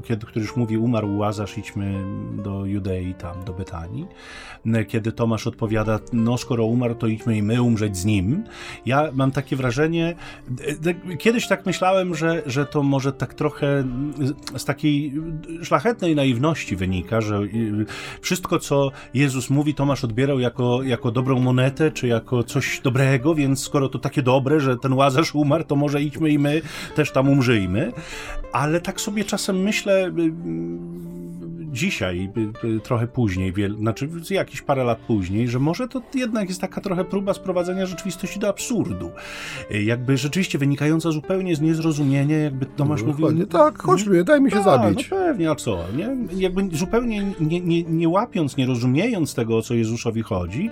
kiedy, 0.04 0.26
który 0.26 0.40
już 0.40 0.56
mówi, 0.56 0.78
umarł 0.78 1.16
Łazarz, 1.16 1.58
idźmy 1.58 2.04
do 2.42 2.66
Judei, 2.66 3.14
tam 3.14 3.44
do 3.44 3.52
Betanii, 3.52 4.06
kiedy 4.88 5.12
Tomasz 5.12 5.46
odpowiada, 5.46 5.98
no 6.12 6.38
skoro 6.38 6.64
umarł, 6.64 6.94
to 6.94 7.06
idźmy 7.06 7.36
i 7.36 7.42
my 7.42 7.62
umrzeć 7.62 7.96
z 7.96 8.04
nim. 8.04 8.44
Ja 8.86 9.10
mam 9.12 9.30
takie 9.30 9.56
wrażenie, 9.56 10.14
kiedyś 11.18 11.48
tak 11.48 11.66
myślałem, 11.66 12.14
że, 12.14 12.42
że 12.46 12.66
to 12.66 12.82
może 12.82 13.12
tak 13.12 13.34
trochę 13.34 13.84
z 14.56 14.64
takiej 14.64 15.12
szlachetnej 15.62 16.14
naiwności 16.16 16.76
wynika, 16.76 17.20
że 17.20 17.40
wszystko, 18.20 18.58
co 18.58 18.90
Jezus 19.14 19.50
mówi, 19.50 19.74
Tomasz 19.74 20.04
odbierał 20.04 20.40
jako, 20.40 20.82
jako 20.82 21.10
dobrą 21.10 21.38
monetę, 21.38 21.90
czy 21.90 22.06
jako 22.06 22.44
coś 22.44 22.80
dobrego, 22.80 23.34
więc 23.34 23.62
skoro 23.62 23.88
to 23.88 23.98
takie 23.98 24.22
dobre, 24.22 24.60
że 24.60 24.76
ten 24.76 24.92
Łazarz 24.92 25.34
umarł, 25.34 25.64
to 25.64 25.76
może 25.76 26.02
idźmy 26.02 26.30
i 26.30 26.38
my 26.38 26.62
też 26.94 27.12
tam 27.12 27.28
umrzyjmy. 27.28 27.92
Ale 28.52 28.80
tak 28.80 29.00
sobie 29.00 29.24
czasem 29.24 29.62
myślę, 29.62 30.12
dzisiaj, 31.72 32.30
y, 32.64 32.66
y, 32.66 32.80
trochę 32.80 33.06
później, 33.06 33.52
znaczy 33.78 34.08
jakieś 34.30 34.62
parę 34.62 34.84
lat 34.84 34.98
później, 34.98 35.48
że 35.48 35.58
może 35.58 35.88
to 35.88 36.02
jednak 36.14 36.48
jest 36.48 36.60
taka 36.60 36.80
trochę 36.80 37.04
próba 37.04 37.34
sprowadzenia 37.34 37.86
rzeczywistości 37.86 38.38
do 38.38 38.48
absurdu. 38.48 39.10
Y, 39.70 39.82
jakby 39.82 40.16
rzeczywiście 40.16 40.58
wynikająca 40.58 41.10
zupełnie 41.10 41.56
z 41.56 41.60
niezrozumienia, 41.60 42.38
jakby 42.38 42.66
Tomasz 42.66 43.02
no, 43.02 43.08
mówił... 43.08 43.46
Tak, 43.46 43.82
chodźmy, 43.82 44.24
daj 44.24 44.40
mi 44.40 44.50
się 44.50 44.56
tak, 44.56 44.64
zabić. 44.64 45.10
No 45.10 45.16
pewnie, 45.16 45.50
a 45.50 45.54
co? 45.54 45.84
Nie? 45.96 46.16
Jakby 46.36 46.76
zupełnie 46.76 47.32
nie, 47.40 47.60
nie, 47.60 47.82
nie 47.82 48.08
łapiąc, 48.08 48.56
nie 48.56 48.66
rozumiejąc 48.66 49.34
tego, 49.34 49.56
o 49.56 49.62
co 49.62 49.74
Jezusowi 49.74 50.22
chodzi, 50.22 50.70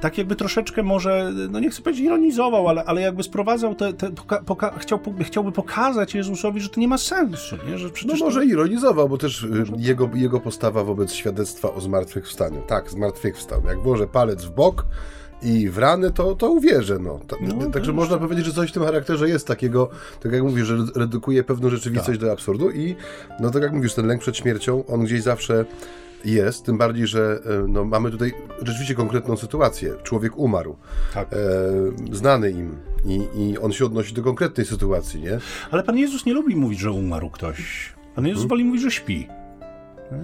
tak 0.00 0.18
jakby 0.18 0.36
troszeczkę 0.36 0.82
może, 0.82 1.32
no 1.50 1.60
nie 1.60 1.70
chcę 1.70 1.82
powiedzieć 1.82 2.04
ironizował, 2.04 2.68
ale, 2.68 2.84
ale 2.84 3.00
jakby 3.00 3.22
sprowadzał 3.22 3.74
te, 3.74 3.92
te 3.92 4.10
poka, 4.10 4.42
poka, 4.42 4.78
chciał, 4.78 5.00
chciałby 5.20 5.52
pokazać 5.52 6.14
Jezusowi, 6.14 6.60
że 6.60 6.68
to 6.68 6.80
nie 6.80 6.88
ma 6.88 6.98
sensu. 6.98 7.56
Nie? 7.70 7.78
Że 7.78 7.88
no 8.06 8.14
może 8.20 8.40
to... 8.40 8.46
ironizował, 8.46 9.08
bo 9.08 9.18
też 9.18 9.46
jego, 9.76 10.10
jego 10.14 10.37
jego 10.38 10.44
postawa 10.44 10.84
wobec 10.84 11.12
świadectwa 11.12 11.74
o 11.74 11.80
zmartwychwstaniu. 11.80 12.62
Tak, 12.66 12.90
zmartwychwstał. 12.90 13.62
Jak 13.66 13.80
włożę 13.80 14.06
palec 14.06 14.44
w 14.44 14.50
bok 14.50 14.86
i 15.42 15.70
w 15.70 15.78
rany, 15.78 16.10
to, 16.10 16.34
to 16.34 16.50
uwierzę. 16.50 16.98
No. 16.98 17.20
no 17.40 17.70
Także 17.70 17.92
można 17.92 18.18
powiedzieć, 18.18 18.46
że 18.46 18.52
coś 18.52 18.70
w 18.70 18.72
tym 18.72 18.84
charakterze 18.84 19.28
jest 19.28 19.46
takiego, 19.46 19.90
tak 20.20 20.32
jak 20.32 20.42
mówisz, 20.42 20.66
że 20.66 20.76
redukuje 20.96 21.44
pewną 21.44 21.70
rzeczywistość 21.70 22.18
tak. 22.18 22.28
do 22.28 22.32
absurdu 22.32 22.70
i 22.70 22.96
no 23.40 23.50
tak 23.50 23.62
jak 23.62 23.72
mówisz, 23.72 23.94
ten 23.94 24.06
lęk 24.06 24.20
przed 24.20 24.36
śmiercią, 24.36 24.86
on 24.86 25.04
gdzieś 25.04 25.22
zawsze 25.22 25.64
jest, 26.24 26.64
tym 26.64 26.78
bardziej, 26.78 27.06
że 27.06 27.40
e, 27.44 27.68
no, 27.68 27.84
mamy 27.84 28.10
tutaj 28.10 28.32
rzeczywiście 28.62 28.94
konkretną 28.94 29.36
sytuację. 29.36 29.94
Człowiek 30.02 30.38
umarł, 30.38 30.76
tak. 31.14 31.32
e, 31.32 31.36
znany 32.12 32.50
im 32.50 32.76
i, 33.04 33.28
i 33.36 33.58
on 33.58 33.72
się 33.72 33.84
odnosi 33.84 34.14
do 34.14 34.22
konkretnej 34.22 34.66
sytuacji, 34.66 35.20
nie? 35.20 35.38
Ale 35.70 35.82
Pan 35.82 35.98
Jezus 35.98 36.26
nie 36.26 36.34
lubi 36.34 36.56
mówić, 36.56 36.80
że 36.80 36.90
umarł 36.90 37.30
ktoś. 37.30 37.92
Pan 38.14 38.26
Jezus 38.26 38.40
hmm? 38.42 38.48
woli 38.48 38.64
mówić, 38.64 38.82
że 38.82 38.90
śpi. 38.90 39.37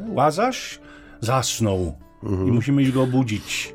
Łazarz 0.09 0.81
zasnął 1.21 1.99
i 2.23 2.53
musimy 2.53 2.93
go 2.93 3.03
obudzić. 3.03 3.75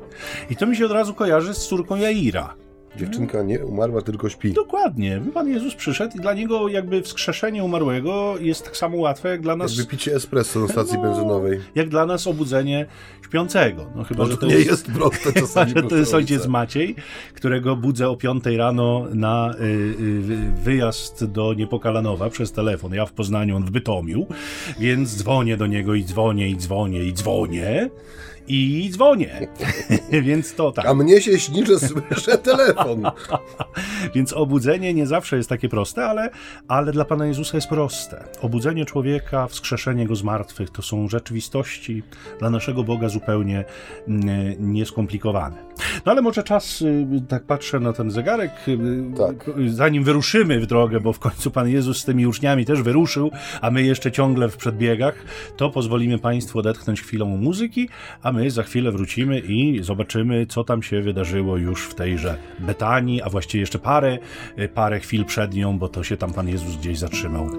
I 0.50 0.56
to 0.56 0.66
mi 0.66 0.76
się 0.76 0.86
od 0.86 0.92
razu 0.92 1.14
kojarzy 1.14 1.54
z 1.54 1.68
córką 1.68 1.96
Jaira. 1.96 2.54
Dziewczynka 2.96 3.42
nie 3.42 3.66
umarła, 3.66 4.02
tylko 4.02 4.28
śpi. 4.28 4.52
Dokładnie. 4.52 5.22
Pan 5.34 5.48
Jezus 5.48 5.74
przyszedł 5.74 6.16
i 6.16 6.20
dla 6.20 6.34
niego 6.34 6.68
jakby 6.68 7.02
wskrzeszenie 7.02 7.64
umarłego 7.64 8.34
jest 8.40 8.64
tak 8.64 8.76
samo 8.76 8.96
łatwe 8.96 9.28
jak 9.28 9.40
dla 9.40 9.56
nas... 9.56 9.76
Jak 9.76 9.86
wypicie 9.86 10.14
espresso 10.14 10.60
na 10.60 10.68
stacji 10.68 10.94
no, 10.94 11.02
benzynowej. 11.02 11.60
Jak 11.74 11.88
dla 11.88 12.06
nas 12.06 12.26
obudzenie 12.26 12.86
śpiącego. 13.24 13.86
No 13.96 14.04
chyba, 14.04 14.24
no, 14.24 14.30
że 14.30 14.36
to 14.36 14.46
nie 14.46 14.54
jest, 14.54 14.70
jest 14.70 14.86
proste 14.86 15.32
czasami. 15.32 15.74
to 15.90 15.96
jest 15.96 16.14
ojciec 16.14 16.46
Maciej, 16.46 16.96
którego 17.34 17.76
budzę 17.76 18.08
o 18.08 18.16
5 18.16 18.44
rano 18.46 19.06
na 19.14 19.54
y, 19.60 19.64
y, 19.64 20.52
wyjazd 20.64 21.24
do 21.24 21.54
Niepokalanowa 21.54 22.30
przez 22.30 22.52
telefon. 22.52 22.94
Ja 22.94 23.06
w 23.06 23.12
Poznaniu, 23.12 23.56
on 23.56 23.64
w 23.64 23.70
Bytomiu, 23.70 24.26
więc 24.78 25.16
dzwonię 25.16 25.56
do 25.56 25.66
niego 25.66 25.94
i 25.94 26.04
dzwonię, 26.04 26.48
i 26.48 26.56
dzwonię, 26.56 27.04
i 27.04 27.12
dzwonię 27.12 27.90
i 28.50 28.90
dzwonię. 28.90 29.48
Więc 30.22 30.54
to 30.54 30.72
tak. 30.72 30.86
A 30.86 30.94
mnie 30.94 31.20
się 31.20 31.38
śni, 31.38 31.66
że 31.66 31.78
słyszę 31.78 32.38
telefon. 32.38 33.02
Więc 34.14 34.32
obudzenie 34.32 34.94
nie 34.94 35.06
zawsze 35.06 35.36
jest 35.36 35.48
takie 35.48 35.68
proste, 35.68 36.06
ale, 36.06 36.30
ale 36.68 36.92
dla 36.92 37.04
Pana 37.04 37.26
Jezusa 37.26 37.56
jest 37.56 37.68
proste. 37.68 38.24
Obudzenie 38.40 38.84
człowieka, 38.84 39.46
wskrzeszenie 39.46 40.06
go 40.06 40.16
z 40.16 40.22
martwych 40.22 40.70
to 40.70 40.82
są 40.82 41.08
rzeczywistości 41.08 42.02
dla 42.38 42.50
naszego 42.50 42.84
Boga 42.84 43.08
zupełnie 43.08 43.64
mm, 44.08 44.72
nieskomplikowane. 44.72 45.56
No 46.06 46.12
ale 46.12 46.22
może 46.22 46.42
czas, 46.42 46.82
y, 46.82 47.06
tak 47.28 47.44
patrzę 47.44 47.80
na 47.80 47.92
ten 47.92 48.10
zegarek, 48.10 48.52
y, 48.68 48.78
tak. 49.18 49.50
zanim 49.68 50.04
wyruszymy 50.04 50.60
w 50.60 50.66
drogę, 50.66 51.00
bo 51.00 51.12
w 51.12 51.18
końcu 51.18 51.50
Pan 51.50 51.68
Jezus 51.68 51.98
z 51.98 52.04
tymi 52.04 52.26
uczniami 52.26 52.64
też 52.64 52.82
wyruszył, 52.82 53.30
a 53.60 53.70
my 53.70 53.82
jeszcze 53.82 54.12
ciągle 54.12 54.48
w 54.48 54.56
przedbiegach, 54.56 55.14
to 55.56 55.70
pozwolimy 55.70 56.18
Państwu 56.18 56.58
odetchnąć 56.58 57.02
chwilą 57.02 57.26
muzyki, 57.26 57.88
a 58.22 58.32
my 58.32 58.39
za 58.48 58.62
chwilę 58.62 58.92
wrócimy 58.92 59.38
i 59.38 59.82
zobaczymy, 59.82 60.46
co 60.46 60.64
tam 60.64 60.82
się 60.82 61.02
wydarzyło 61.02 61.56
już 61.56 61.84
w 61.88 61.94
tejże 61.94 62.36
Betanii, 62.58 63.22
a 63.22 63.28
właściwie 63.28 63.60
jeszcze 63.60 63.78
parę, 63.78 64.18
y, 64.58 64.68
parę 64.68 65.00
chwil 65.00 65.24
przed 65.24 65.54
nią, 65.54 65.78
bo 65.78 65.88
to 65.88 66.04
się 66.04 66.16
tam 66.16 66.32
Pan 66.32 66.48
Jezus 66.48 66.76
gdzieś 66.76 66.98
zatrzymał. 66.98 67.50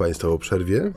Państwa 0.00 0.28
po 0.28 0.38
przerwie. 0.38 0.92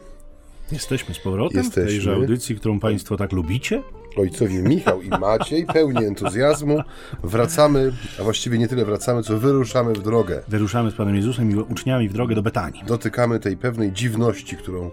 Jesteśmy 0.72 1.16
z 1.16 1.20
powrotem 1.20 1.58
Jesteśmy. 1.58 1.84
w 1.84 1.88
tejże 1.88 2.14
audycji, 2.14 2.56
którą 2.56 2.80
Państwo 2.80 3.18
tak 3.18 3.32
lubicie. 3.32 3.82
Ojcowie 4.18 4.62
Michał 4.62 5.02
i 5.02 5.10
Maciej, 5.10 5.66
pełni 5.66 6.06
entuzjazmu. 6.06 6.82
Wracamy, 7.24 7.94
a 8.20 8.24
właściwie 8.24 8.58
nie 8.58 8.68
tyle 8.68 8.86
wracamy, 8.86 9.24
co 9.24 9.40
wyruszamy 9.40 9.94
w 9.94 10.02
drogę. 10.02 10.44
Wyruszamy 10.48 10.92
z 10.92 10.94
Panem 10.94 11.16
Jezusem 11.16 11.52
i 11.52 11.56
uczniami 11.56 12.10
w 12.10 12.14
drogę 12.14 12.36
do 12.36 12.42
Betanii. 12.42 12.84
Dotykamy 12.88 13.40
tej 13.40 13.58
pewnej 13.58 13.92
dziwności, 13.92 14.58
którą 14.58 14.86
e, 14.86 14.92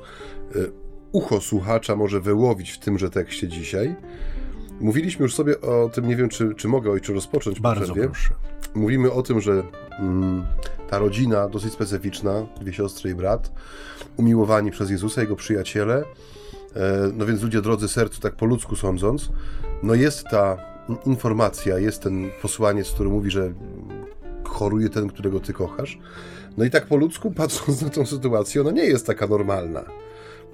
ucho 1.12 1.40
słuchacza 1.40 1.96
może 1.96 2.20
wyłowić 2.20 2.70
w 2.70 2.79
tymże 2.79 3.11
tekście 3.11 3.49
dzisiaj. 3.49 3.94
Mówiliśmy 4.81 5.23
już 5.23 5.35
sobie 5.35 5.61
o 5.61 5.88
tym, 5.88 6.09
nie 6.09 6.16
wiem, 6.16 6.29
czy, 6.29 6.55
czy 6.55 6.69
mogę 6.69 6.90
ojcze 6.90 7.12
rozpocząć. 7.12 7.61
Bardzo 7.61 7.95
proszę. 7.95 8.35
Mówimy 8.75 9.12
o 9.12 9.23
tym, 9.23 9.40
że 9.40 9.62
mm, 9.99 10.45
ta 10.90 10.99
rodzina 10.99 11.49
dosyć 11.49 11.73
specyficzna, 11.73 12.47
dwie 12.61 12.73
siostry 12.73 13.11
i 13.11 13.14
brat, 13.14 13.53
umiłowani 14.16 14.71
przez 14.71 14.90
Jezusa, 14.90 15.21
jego 15.21 15.37
przyjaciele, 15.37 16.05
no 17.14 17.27
więc 17.27 17.43
ludzie 17.43 17.62
drodzy 17.62 17.88
sercu, 17.88 18.21
tak 18.21 18.35
po 18.37 18.47
ludzku 18.47 18.77
sądząc, 18.77 19.29
no 19.83 19.95
jest 19.95 20.25
ta 20.25 20.57
informacja, 21.07 21.79
jest 21.79 22.03
ten 22.03 22.31
posłaniec, 22.43 22.90
który 22.90 23.09
mówi, 23.09 23.31
że 23.31 23.53
choruje 24.45 24.88
ten, 24.88 25.09
którego 25.09 25.40
ty 25.40 25.53
kochasz. 25.53 25.99
No 26.57 26.64
i 26.64 26.71
tak 26.71 26.87
po 26.87 26.97
ludzku, 26.97 27.31
patrząc 27.31 27.83
na 27.83 27.90
tą 27.90 28.07
sytuację, 28.07 28.61
ona 28.61 28.71
nie 28.71 28.85
jest 28.85 29.07
taka 29.07 29.27
normalna. 29.27 29.85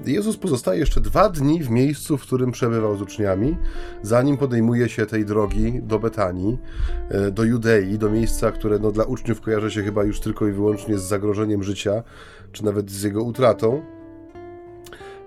Jezus 0.05 0.37
pozostaje 0.37 0.81
jeszcze 0.81 1.01
dwa 1.01 1.29
dni 1.29 1.63
w 1.63 1.71
miejscu, 1.71 2.19
w 2.19 2.23
którym 2.23 2.51
przebywał 2.51 2.97
z 2.97 3.03
uczniami, 3.03 3.57
zanim 4.03 4.37
podejmuje 4.37 4.89
się 4.89 5.07
tej 5.07 5.25
drogi 5.25 5.81
do 5.83 5.99
Betanii, 5.99 6.59
e, 7.09 7.31
do 7.31 7.45
Judei, 7.45 7.99
do 7.99 8.11
miejsca, 8.11 8.53
które 8.53 8.79
no, 8.79 8.93
dla 8.93 9.05
uczniów 9.05 9.41
kojarzy 9.41 9.71
się 9.71 9.83
chyba 9.83 10.05
już 10.05 10.21
tylko 10.21 10.47
i 10.47 10.53
wyłącznie 10.53 10.99
z 10.99 11.03
zagrożeniem 11.03 11.63
życia, 11.63 12.03
czy 12.53 12.65
nawet 12.65 12.91
z 12.91 13.03
jego 13.03 13.23
utratą. 13.23 13.83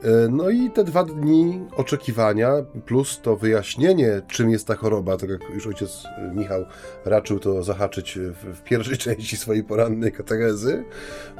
E, 0.03 0.27
no 0.29 0.49
i 0.49 0.71
te 0.71 0.83
dwa 0.83 1.03
dni 1.03 1.61
oczekiwania, 1.75 2.51
plus 2.85 3.19
to 3.21 3.35
wyjaśnienie, 3.35 4.21
czym 4.27 4.49
jest 4.49 4.67
ta 4.67 4.75
choroba, 4.75 5.17
tak 5.17 5.29
jak 5.29 5.41
już 5.53 5.67
ojciec 5.67 6.03
Michał 6.35 6.65
raczył 7.05 7.39
to 7.39 7.63
zahaczyć 7.63 8.19
w, 8.55 8.63
pierwszej 8.63 8.97
części 9.07 9.37
swojej 9.37 9.63
porannej 9.63 10.11
katechezy, 10.11 10.83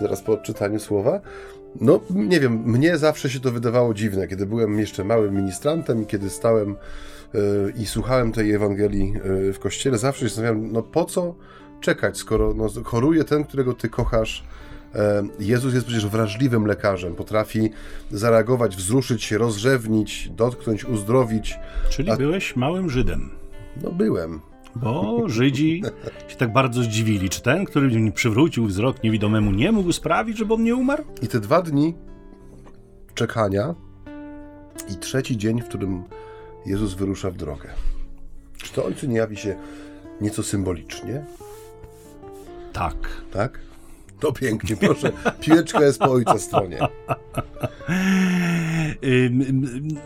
zaraz 0.02 0.22
po 0.22 0.34
odczytaniu 0.34 0.80
słowa. 0.80 1.22
No, 1.82 2.00
nie 2.10 2.40
wiem, 2.40 2.54
mnie 2.66 2.98
zawsze 2.98 3.30
się 3.30 3.40
to 3.40 3.52
wydawało 3.52 3.94
dziwne, 3.94 4.28
kiedy 4.28 4.46
byłem 4.46 4.80
jeszcze 4.80 5.04
małym 5.04 5.36
ministrantem, 5.36 6.06
kiedy 6.06 6.30
stałem 6.30 6.76
yy, 7.34 7.74
i 7.78 7.86
słuchałem 7.86 8.32
tej 8.32 8.54
Ewangelii 8.54 9.14
yy, 9.26 9.54
w 9.54 9.60
kościele, 9.60 9.98
zawsze 9.98 10.22
się 10.22 10.28
zastanawiałem, 10.28 10.72
no 10.72 10.84
po 10.84 11.06
co 11.06 11.36
czekać, 11.82 12.18
skoro 12.18 12.54
no, 12.54 12.68
choruje 12.84 13.24
ten, 13.24 13.44
którego 13.44 13.74
ty 13.74 13.90
kochasz, 13.90 14.44
E, 14.96 15.24
Jezus 15.40 15.74
jest 15.74 15.86
przecież 15.86 16.08
wrażliwym 16.08 16.66
lekarzem, 16.66 17.16
potrafi 17.16 17.70
zareagować, 18.12 18.76
wzruszyć 18.76 19.24
się, 19.24 19.38
rozrzewnić, 19.38 20.30
dotknąć, 20.30 20.86
uzdrowić. 20.86 21.60
Czyli 21.90 22.12
a... 22.12 22.18
byłeś 22.18 22.56
małym 22.56 22.90
Żydem. 22.90 23.30
No 23.84 23.92
byłem. 23.92 24.40
Bo 24.76 25.24
Żydzi 25.30 25.82
się 26.28 26.36
tak 26.36 26.54
bardzo 26.54 26.84
zdziwili. 26.84 27.30
Czy 27.30 27.42
ten, 27.42 27.66
który 27.66 28.12
przywrócił 28.12 28.66
wzrok 28.66 29.04
niewidomemu, 29.04 29.52
nie 29.52 29.72
mógł 29.72 29.92
sprawić, 29.92 30.38
żeby 30.38 30.54
on 30.54 30.64
nie 30.64 30.76
umarł? 30.76 31.04
I 31.22 31.28
te 31.28 31.40
dwa 31.40 31.62
dni 31.62 31.96
czekania 33.14 33.76
i 34.94 34.96
trzeci 34.96 35.38
dzień, 35.38 35.62
w 35.62 35.66
którym 35.66 36.04
Jezus 36.66 36.94
wyrusza 36.94 37.32
w 37.32 37.36
drogę. 37.36 37.70
Czy 38.58 38.74
to 38.74 38.86
ojcu 38.86 39.08
nie 39.08 39.18
jawi 39.18 39.38
się 39.38 39.56
nieco 40.22 40.44
symbolicznie? 40.44 41.26
Tak. 42.74 42.96
Tak? 43.32 43.60
To 44.20 44.32
pięknie, 44.32 44.78
proszę. 44.78 45.12
Piłeczka 45.42 45.82
jest 45.82 46.00
po 46.00 46.12
ojca 46.12 46.40
stronie. 46.40 46.80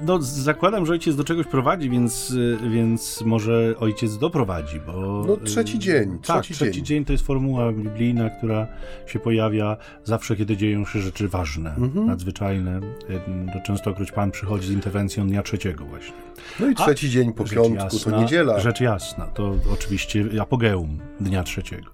No, 0.06 0.22
zakładam, 0.22 0.86
że 0.86 0.94
ojciec 0.94 1.16
do 1.16 1.24
czegoś 1.24 1.48
prowadzi, 1.48 1.90
więc, 1.90 2.36
więc 2.72 3.22
może 3.22 3.76
ojciec 3.80 4.18
doprowadzi, 4.18 4.80
bo... 4.80 5.26
No, 5.28 5.38
trzeci 5.38 5.80
dzień. 5.80 6.20
Tak, 6.26 6.44
trzeci, 6.44 6.54
trzeci 6.54 6.72
dzień. 6.74 6.86
dzień 6.86 7.06
to 7.06 7.12
jest 7.12 7.26
formuła 7.26 7.72
biblijna, 7.72 8.30
która 8.30 8.68
się 9.06 9.20
pojawia 9.20 9.78
zawsze, 10.04 10.36
kiedy 10.36 10.58
dzieją 10.58 10.86
się 10.86 11.00
rzeczy 11.00 11.28
ważne, 11.28 11.76
mhm. 11.76 12.06
nadzwyczajne. 12.06 12.80
To 13.54 13.60
częstokroć 13.66 14.12
Pan 14.12 14.32
przychodzi 14.32 14.68
z 14.68 14.72
interwencją 14.72 15.28
dnia 15.28 15.44
trzeciego 15.44 15.86
właśnie. 15.86 16.14
No 16.60 16.70
i 16.70 16.76
trzeci 16.76 17.08
A, 17.08 17.10
dzień 17.10 17.34
po 17.34 17.44
piątku 17.44 17.96
jasna, 17.96 18.12
to 18.12 18.22
niedziela. 18.22 18.60
Rzecz 18.60 18.82
jasna, 18.82 19.26
to 19.26 19.56
oczywiście 19.74 20.26
apogeum 20.42 21.00
dnia 21.20 21.44
trzeciego. 21.44 21.92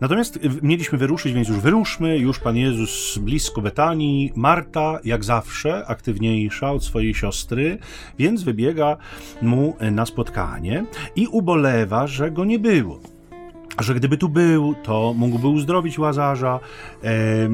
Natomiast 0.00 0.38
mieliśmy 0.62 0.98
wyruszyć, 0.98 1.32
więc 1.32 1.48
już 1.48 1.59
wyruszmy, 1.60 2.18
już 2.18 2.38
Pan 2.38 2.56
Jezus 2.56 3.18
blisko 3.18 3.62
Betanii, 3.62 4.32
Marta, 4.36 4.98
jak 5.04 5.24
zawsze, 5.24 5.86
aktywniejsza 5.86 6.72
od 6.72 6.84
swojej 6.84 7.14
siostry, 7.14 7.78
więc 8.18 8.42
wybiega 8.42 8.96
mu 9.42 9.76
na 9.92 10.06
spotkanie 10.06 10.84
i 11.16 11.26
ubolewa, 11.26 12.06
że 12.06 12.30
go 12.30 12.44
nie 12.44 12.58
było 12.58 13.00
że 13.78 13.94
gdyby 13.94 14.16
tu 14.16 14.28
był, 14.28 14.74
to 14.82 15.14
mógłby 15.16 15.48
uzdrowić 15.48 15.98
Łazarza, 15.98 16.60
e, 17.02 17.48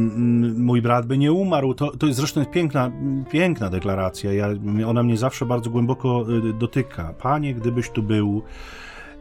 mój 0.56 0.82
brat 0.82 1.06
by 1.06 1.18
nie 1.18 1.32
umarł. 1.32 1.74
To, 1.74 1.96
to 1.96 2.06
jest 2.06 2.18
zresztą 2.18 2.44
piękna, 2.44 2.92
piękna 3.30 3.70
deklaracja. 3.70 4.32
Ja, 4.32 4.48
ona 4.86 5.02
mnie 5.02 5.16
zawsze 5.16 5.46
bardzo 5.46 5.70
głęboko 5.70 6.26
e, 6.50 6.52
dotyka. 6.52 7.14
Panie, 7.18 7.54
gdybyś 7.54 7.90
tu 7.90 8.02
był, 8.02 8.42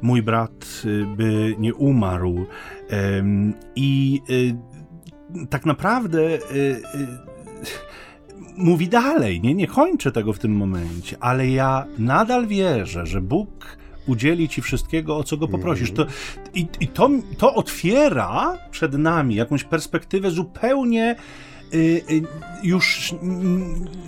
mój 0.01 0.21
brat 0.21 0.83
e, 0.85 1.15
by 1.15 1.55
nie 1.59 1.75
umarł. 1.75 2.45
E, 2.89 3.23
I 3.75 4.21
tak 5.49 5.65
naprawdę 5.65 6.19
mówi 8.57 8.87
dalej, 8.87 9.41
nie, 9.41 9.53
nie 9.53 9.67
kończę 9.67 10.11
tego 10.11 10.33
w 10.33 10.39
tym 10.39 10.51
momencie, 10.51 11.17
ale 11.19 11.47
ja 11.47 11.85
nadal 11.97 12.47
wierzę, 12.47 13.05
że 13.05 13.21
Bóg 13.21 13.77
udzieli 14.07 14.49
ci 14.49 14.61
wszystkiego, 14.61 15.17
o 15.17 15.23
co 15.23 15.37
go 15.37 15.47
poprosisz. 15.47 15.91
To, 15.91 16.05
I 16.53 16.67
i 16.79 16.87
to, 16.87 17.09
to 17.37 17.53
otwiera 17.53 18.57
przed 18.71 18.93
nami 18.93 19.35
jakąś 19.35 19.63
perspektywę 19.63 20.31
zupełnie 20.31 21.15
y, 21.73 21.77
y, 21.77 22.23
już 22.63 23.13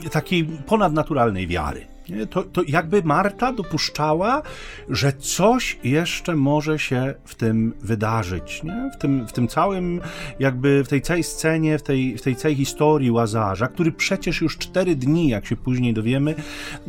y, 0.05 0.09
takiej 0.09 0.45
ponadnaturalnej 0.45 1.47
wiary. 1.47 1.96
To, 2.29 2.43
to 2.43 2.61
jakby 2.67 3.03
Marta 3.03 3.53
dopuszczała, 3.53 4.41
że 4.89 5.13
coś 5.13 5.79
jeszcze 5.83 6.35
może 6.35 6.79
się 6.79 7.13
w 7.25 7.35
tym 7.35 7.73
wydarzyć. 7.81 8.63
Nie? 8.63 8.91
W, 8.95 8.97
tym, 8.97 9.27
w 9.27 9.31
tym 9.31 9.47
całym, 9.47 10.01
jakby 10.39 10.83
w 10.83 10.87
tej 10.87 11.01
całej 11.01 11.23
scenie, 11.23 11.77
w 11.77 11.83
tej, 11.83 12.17
w 12.17 12.21
tej 12.21 12.35
całej 12.35 12.55
historii 12.55 13.11
Łazarza, 13.11 13.67
który 13.67 13.91
przecież 13.91 14.41
już 14.41 14.57
cztery 14.57 14.95
dni, 14.95 15.29
jak 15.29 15.45
się 15.45 15.55
później 15.55 15.93
dowiemy, 15.93 16.35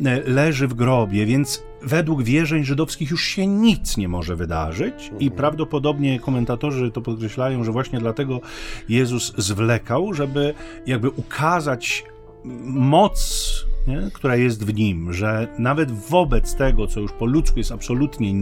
e, 0.05 0.21
leży 0.29 0.67
w 0.67 0.73
grobie, 0.73 1.25
więc 1.25 1.63
według 1.81 2.23
wierzeń 2.23 2.63
żydowskich 2.63 3.11
już 3.11 3.23
się 3.23 3.47
nic 3.47 3.97
nie 3.97 4.07
może 4.07 4.35
wydarzyć 4.35 5.07
i 5.19 5.23
mhm. 5.23 5.31
prawdopodobnie 5.31 6.19
komentatorzy 6.19 6.91
to 6.91 7.01
podkreślają, 7.01 7.63
że 7.63 7.71
właśnie 7.71 7.99
dlatego 7.99 8.41
Jezus 8.89 9.33
zwlekał, 9.37 10.13
żeby 10.13 10.53
jakby 10.85 11.09
ukazać 11.09 12.05
moc 12.63 13.48
nie? 13.89 14.11
która 14.13 14.35
jest 14.35 14.65
w 14.65 14.73
nim, 14.73 15.13
że 15.13 15.47
nawet 15.57 15.91
wobec 15.91 16.55
tego, 16.55 16.87
co 16.87 16.99
już 16.99 17.11
po 17.11 17.25
ludzku 17.25 17.59
jest 17.59 17.71
absolutnie 17.71 18.33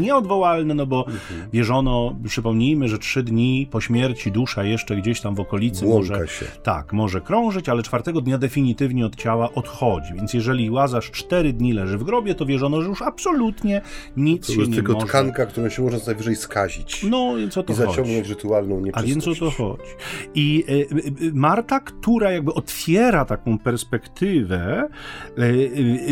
nieodwołalne, 0.00 0.74
no 0.74 0.86
bo 0.86 1.06
mhm. 1.06 1.50
wierzono, 1.52 2.16
przypomnijmy, 2.24 2.88
że 2.88 2.98
trzy 2.98 3.22
dni 3.22 3.68
po 3.70 3.80
śmierci 3.80 4.32
dusza 4.32 4.64
jeszcze 4.64 4.96
gdzieś 4.96 5.20
tam 5.20 5.34
w 5.34 5.40
okolicy 5.40 5.86
może, 5.86 6.28
się. 6.28 6.46
tak, 6.62 6.92
może 6.92 7.20
krążyć, 7.20 7.68
ale 7.68 7.82
czwartego 7.82 8.20
dnia 8.20 8.38
definitywnie 8.38 9.06
od 9.06 9.16
ciała 9.16 9.52
odchodzi. 9.54 10.14
Więc 10.14 10.34
jeżeli 10.34 10.70
Łazarz 10.70 11.10
cztery 11.10 11.52
dni 11.52 11.72
leży 11.72 11.98
w 11.98 12.04
grobie, 12.04 12.34
to 12.34 12.46
wierzono, 12.46 12.82
że 12.82 12.88
już 12.88 13.02
absolutnie 13.02 13.82
nic 14.16 14.46
to 14.46 14.52
się 14.52 14.58
nie 14.58 14.74
tylko 14.74 14.92
może... 14.92 15.06
tkanka, 15.06 15.46
którą 15.46 15.68
się 15.68 15.82
można 15.82 15.98
najwyżej 16.06 16.36
skazić. 16.36 17.02
No, 17.10 17.36
więc 17.36 17.58
o 17.58 17.62
to 17.62 17.72
I 17.72 17.76
chodzi. 17.76 17.88
zaciągnąć 17.88 18.28
rytualną 18.28 18.80
nieczystość. 18.80 19.04
A 19.04 19.08
więc 19.08 19.28
o 19.28 19.34
to 19.34 19.50
chodzi. 19.50 19.82
I 20.34 20.64
y, 20.68 20.72
y, 21.22 21.32
Marta, 21.34 21.80
która 21.80 22.32
jakby 22.32 22.54
otwiera 22.54 23.24
taką 23.24 23.58
perspektywę, 23.58 24.84
y, 24.84 24.88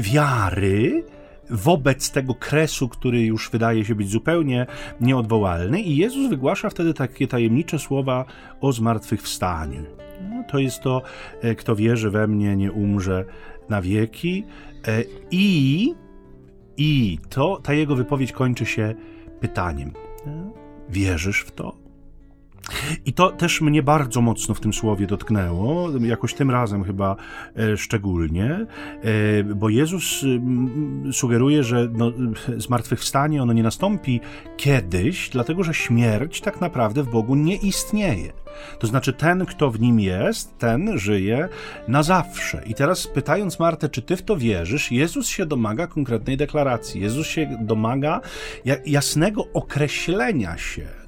wiary 0.01 1.05
wobec 1.51 2.11
tego 2.11 2.35
kresu, 2.35 2.89
który 2.89 3.23
już 3.23 3.51
wydaje 3.51 3.85
się 3.85 3.95
być 3.95 4.11
zupełnie 4.11 4.67
nieodwołalny, 5.01 5.81
i 5.81 5.97
Jezus 5.97 6.31
wygłasza 6.31 6.71
wtedy 6.71 6.95
takie 6.95 7.27
tajemnicze 7.27 7.79
słowa 7.79 8.25
o 8.61 8.73
zmartwychwstaniu. 8.73 9.83
No, 10.31 10.45
to 10.49 10.59
jest 10.59 10.81
to, 10.81 11.03
e, 11.43 11.55
kto 11.55 11.77
wierzy 11.77 12.11
we 12.11 12.27
mnie, 12.27 12.57
nie 12.57 12.73
umrze 12.73 13.25
na 13.69 13.83
wieki. 13.83 14.45
E, 14.87 15.05
I, 15.31 15.95
i 16.77 17.19
to, 17.29 17.61
ta 17.63 17.75
jego 17.75 17.97
wypowiedź 17.97 18.33
kończy 18.33 18.67
się 18.67 18.95
pytaniem. 19.41 19.93
E, 20.27 20.51
wierzysz 20.89 21.41
w 21.41 21.53
to? 21.53 21.84
I 23.07 23.13
to 23.13 23.31
też 23.31 23.61
mnie 23.61 23.83
bardzo 23.83 24.21
mocno 24.21 24.55
w 24.55 24.61
tym 24.61 24.73
słowie 24.73 25.07
dotknęło, 25.07 25.91
jakoś 26.01 26.35
tym 26.35 26.51
razem 26.51 26.85
chyba 26.85 27.17
e, 27.57 27.77
szczególnie, 27.77 28.51
e, 28.51 29.45
bo 29.45 29.69
Jezus 29.69 30.25
sugeruje, 31.13 31.63
że 31.63 31.89
no, 31.93 32.13
zmartwychwstanie 32.57 33.43
ono 33.43 33.53
nie 33.53 33.63
nastąpi 33.63 34.21
kiedyś, 34.57 35.31
dlatego 35.31 35.65
że 35.65 35.75
śmierć 35.75 36.41
tak 36.41 36.61
naprawdę 36.61 37.03
w 37.03 37.11
Bogu 37.11 37.35
nie 37.35 37.57
istnieje. 37.57 38.33
To 38.79 38.87
znaczy, 38.87 39.13
ten, 39.13 39.47
kto 39.47 39.71
w 39.71 39.81
nim 39.81 40.01
jest, 40.01 40.59
ten 40.59 40.99
żyje 40.99 41.49
na 41.89 42.03
zawsze. 42.03 42.63
I 42.67 42.75
teraz 42.75 43.07
pytając 43.07 43.59
Martę, 43.59 43.89
czy 43.89 44.03
ty 44.03 44.17
w 44.17 44.23
to 44.23 44.37
wierzysz, 44.37 44.93
Jezus 44.93 45.29
się 45.29 45.47
domaga 45.47 45.87
konkretnej 45.87 46.37
deklaracji. 46.37 47.01
Jezus 47.01 47.27
się 47.27 47.59
domaga 47.61 48.21
jasnego 48.87 49.45
określenia 49.53 50.59
się 50.59 51.04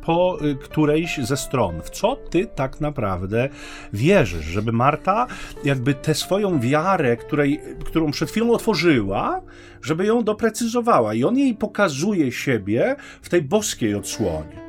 po 0.00 0.38
y, 0.44 0.54
którejś 0.54 1.18
ze 1.18 1.36
stron. 1.36 1.82
W 1.82 1.90
co 1.90 2.16
ty 2.16 2.46
tak 2.46 2.80
naprawdę 2.80 3.48
wierzysz? 3.92 4.44
Żeby 4.44 4.72
Marta 4.72 5.26
jakby 5.64 5.94
tę 5.94 6.14
swoją 6.14 6.60
wiarę, 6.60 7.16
której, 7.16 7.60
którą 7.84 8.10
przed 8.10 8.30
chwilą 8.30 8.50
otworzyła, 8.50 9.40
żeby 9.82 10.06
ją 10.06 10.24
doprecyzowała. 10.24 11.14
I 11.14 11.24
on 11.24 11.38
jej 11.38 11.54
pokazuje 11.54 12.32
siebie 12.32 12.96
w 13.22 13.28
tej 13.28 13.42
boskiej 13.42 13.94
odsłonie. 13.94 14.67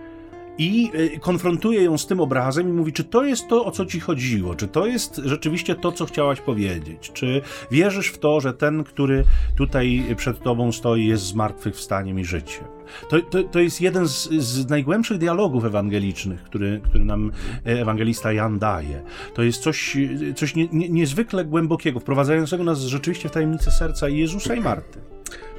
I 0.60 0.91
y, 0.95 1.19
konfrontuje 1.19 1.84
ją 1.84 1.98
z 1.98 2.08
tym 2.08 2.19
obrazem 2.19 2.69
i 2.69 2.72
mówi, 2.72 2.93
czy 2.93 3.04
to 3.04 3.24
jest 3.24 3.48
to, 3.48 3.65
o 3.65 3.72
co 3.72 3.86
ci 3.86 4.00
chodziło, 4.00 4.56
czy 4.56 4.67
to 4.67 4.86
jest 4.86 5.22
rzeczywiście 5.26 5.76
to, 5.76 5.91
co 5.91 6.06
chciałaś 6.06 6.41
powiedzieć, 6.41 7.12
czy 7.13 7.41
wierzysz 7.72 8.08
w 8.08 8.17
to, 8.17 8.41
że 8.41 8.54
ten, 8.54 8.84
który 8.84 9.24
tutaj 9.56 10.04
przed 10.17 10.39
tobą 10.39 10.72
stoi, 10.72 11.06
jest 11.06 11.24
zmartwychwstaniem 11.24 12.19
i 12.19 12.26
życiem. 12.26 12.63
To, 13.10 13.22
to, 13.22 13.43
to 13.43 13.60
jest 13.60 13.82
jeden 13.82 14.08
z, 14.08 14.30
z 14.30 14.69
najgłębszych 14.69 15.17
dialogów 15.17 15.65
ewangelicznych, 15.65 16.43
który, 16.43 16.82
który 16.84 17.06
nam 17.06 17.32
ewangelista 17.63 18.34
Jan 18.34 18.60
daje. 18.60 19.02
To 19.34 19.43
jest 19.43 19.63
coś, 19.63 19.98
coś 20.36 20.56
nie, 20.56 20.67
nie, 20.72 20.89
niezwykle 20.89 21.45
głębokiego, 21.45 22.00
wprowadzającego 22.00 22.63
nas 22.63 22.80
rzeczywiście 22.80 23.30
w 23.30 23.32
tajemnicę 23.32 23.72
serca 23.72 24.10
Jezusa 24.10 24.56
i 24.56 24.60
Marty. 24.60 25.00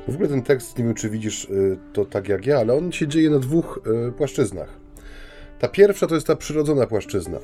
W 0.09 0.15
ogóle 0.15 0.29
ten 0.29 0.43
tekst, 0.43 0.79
nie 0.79 0.85
wiem 0.85 0.95
czy 0.95 1.11
widzisz 1.11 1.45
y, 1.45 1.79
to 1.93 2.05
tak 2.05 2.29
jak 2.29 2.47
ja, 2.47 2.59
ale 2.59 2.75
on 2.75 2.93
się 2.93 3.09
dzieje 3.09 3.31
na 3.31 3.39
dwóch 3.39 3.81
y, 4.09 4.13
płaszczyznach. 4.13 4.81
Ta 5.61 5.69
pierwsza 5.69 6.07
to 6.07 6.15
jest 6.15 6.27
ta 6.27 6.37
przyrodzona 6.37 6.87
płaszczyzna. 6.87 7.37
Y, 7.39 7.41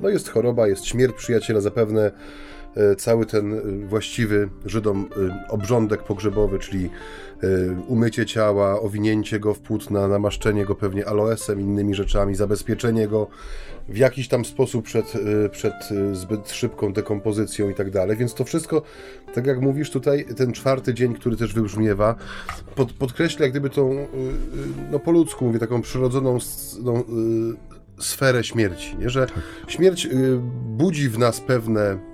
no 0.00 0.08
jest 0.08 0.28
choroba, 0.28 0.68
jest 0.68 0.84
śmierć 0.84 1.14
przyjaciela, 1.16 1.60
zapewne 1.60 2.12
cały 2.98 3.26
ten 3.26 3.60
właściwy 3.88 4.48
Żydom 4.66 5.08
obrządek 5.48 6.02
pogrzebowy, 6.02 6.58
czyli 6.58 6.90
umycie 7.88 8.26
ciała, 8.26 8.80
owinięcie 8.80 9.40
go 9.40 9.54
w 9.54 9.60
płótna, 9.60 10.08
namaszczenie 10.08 10.64
go 10.64 10.74
pewnie 10.74 11.08
aloesem, 11.08 11.60
innymi 11.60 11.94
rzeczami, 11.94 12.34
zabezpieczenie 12.34 13.08
go 13.08 13.26
w 13.88 13.96
jakiś 13.96 14.28
tam 14.28 14.44
sposób 14.44 14.84
przed, 14.84 15.12
przed 15.50 15.74
zbyt 16.12 16.50
szybką 16.50 16.92
dekompozycją 16.92 17.68
i 17.70 17.74
tak 17.74 17.90
dalej. 17.90 18.16
Więc 18.16 18.34
to 18.34 18.44
wszystko, 18.44 18.82
tak 19.34 19.46
jak 19.46 19.60
mówisz 19.60 19.90
tutaj, 19.90 20.26
ten 20.36 20.52
czwarty 20.52 20.94
dzień, 20.94 21.14
który 21.14 21.36
też 21.36 21.54
wybrzmiewa, 21.54 22.14
pod, 22.74 22.92
podkreśla 22.92 23.42
jak 23.42 23.52
gdyby 23.52 23.70
tą, 23.70 24.06
no 24.90 24.98
po 24.98 25.10
ludzku 25.10 25.44
mówię, 25.44 25.58
taką 25.58 25.82
przyrodzoną 25.82 26.38
no, 26.82 27.04
sferę 27.98 28.44
śmierci, 28.44 28.96
nie? 28.98 29.10
że 29.10 29.26
tak. 29.26 29.42
śmierć 29.68 30.08
budzi 30.66 31.08
w 31.08 31.18
nas 31.18 31.40
pewne 31.40 32.13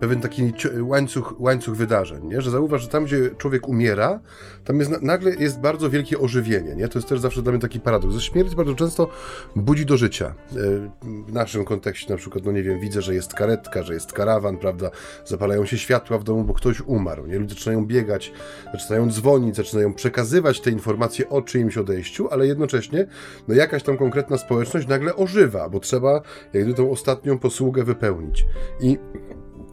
pewien 0.00 0.20
taki 0.20 0.52
łańcuch, 0.80 1.34
łańcuch 1.38 1.76
wydarzeń, 1.76 2.26
nie? 2.26 2.40
że 2.40 2.50
zauważ, 2.50 2.82
że 2.82 2.88
tam, 2.88 3.04
gdzie 3.04 3.30
człowiek 3.38 3.68
umiera, 3.68 4.20
tam 4.64 4.78
jest, 4.78 5.02
nagle 5.02 5.34
jest 5.34 5.60
bardzo 5.60 5.90
wielkie 5.90 6.18
ożywienie. 6.18 6.74
Nie? 6.76 6.88
To 6.88 6.98
jest 6.98 7.08
też 7.08 7.20
zawsze 7.20 7.42
dla 7.42 7.52
mnie 7.52 7.60
taki 7.60 7.80
paradoks. 7.80 8.14
Że 8.14 8.20
śmierć 8.20 8.54
bardzo 8.54 8.74
często 8.74 9.08
budzi 9.56 9.86
do 9.86 9.96
życia. 9.96 10.34
E, 10.52 10.54
w 11.02 11.32
naszym 11.32 11.64
kontekście 11.64 12.12
na 12.12 12.16
przykład, 12.16 12.44
no 12.44 12.52
nie 12.52 12.62
wiem, 12.62 12.80
widzę, 12.80 13.02
że 13.02 13.14
jest 13.14 13.34
karetka, 13.34 13.82
że 13.82 13.94
jest 13.94 14.12
karawan, 14.12 14.58
prawda, 14.58 14.90
zapalają 15.24 15.66
się 15.66 15.78
światła 15.78 16.18
w 16.18 16.24
domu, 16.24 16.44
bo 16.44 16.54
ktoś 16.54 16.80
umarł. 16.80 17.26
Nie? 17.26 17.38
Ludzie 17.38 17.54
zaczynają 17.54 17.86
biegać, 17.86 18.32
zaczynają 18.72 19.10
dzwonić, 19.10 19.56
zaczynają 19.56 19.94
przekazywać 19.94 20.60
te 20.60 20.70
informacje 20.70 21.28
o 21.28 21.42
czyimś 21.42 21.78
odejściu, 21.78 22.28
ale 22.30 22.46
jednocześnie 22.46 23.06
no 23.48 23.54
jakaś 23.54 23.82
tam 23.82 23.96
konkretna 23.96 24.38
społeczność 24.38 24.88
nagle 24.88 25.16
ożywa, 25.16 25.68
bo 25.68 25.80
trzeba 25.80 26.20
jakby 26.52 26.74
tą 26.74 26.90
ostatnią 26.90 27.38
posługę 27.38 27.84
wypełnić. 27.84 28.46
I 28.80 28.98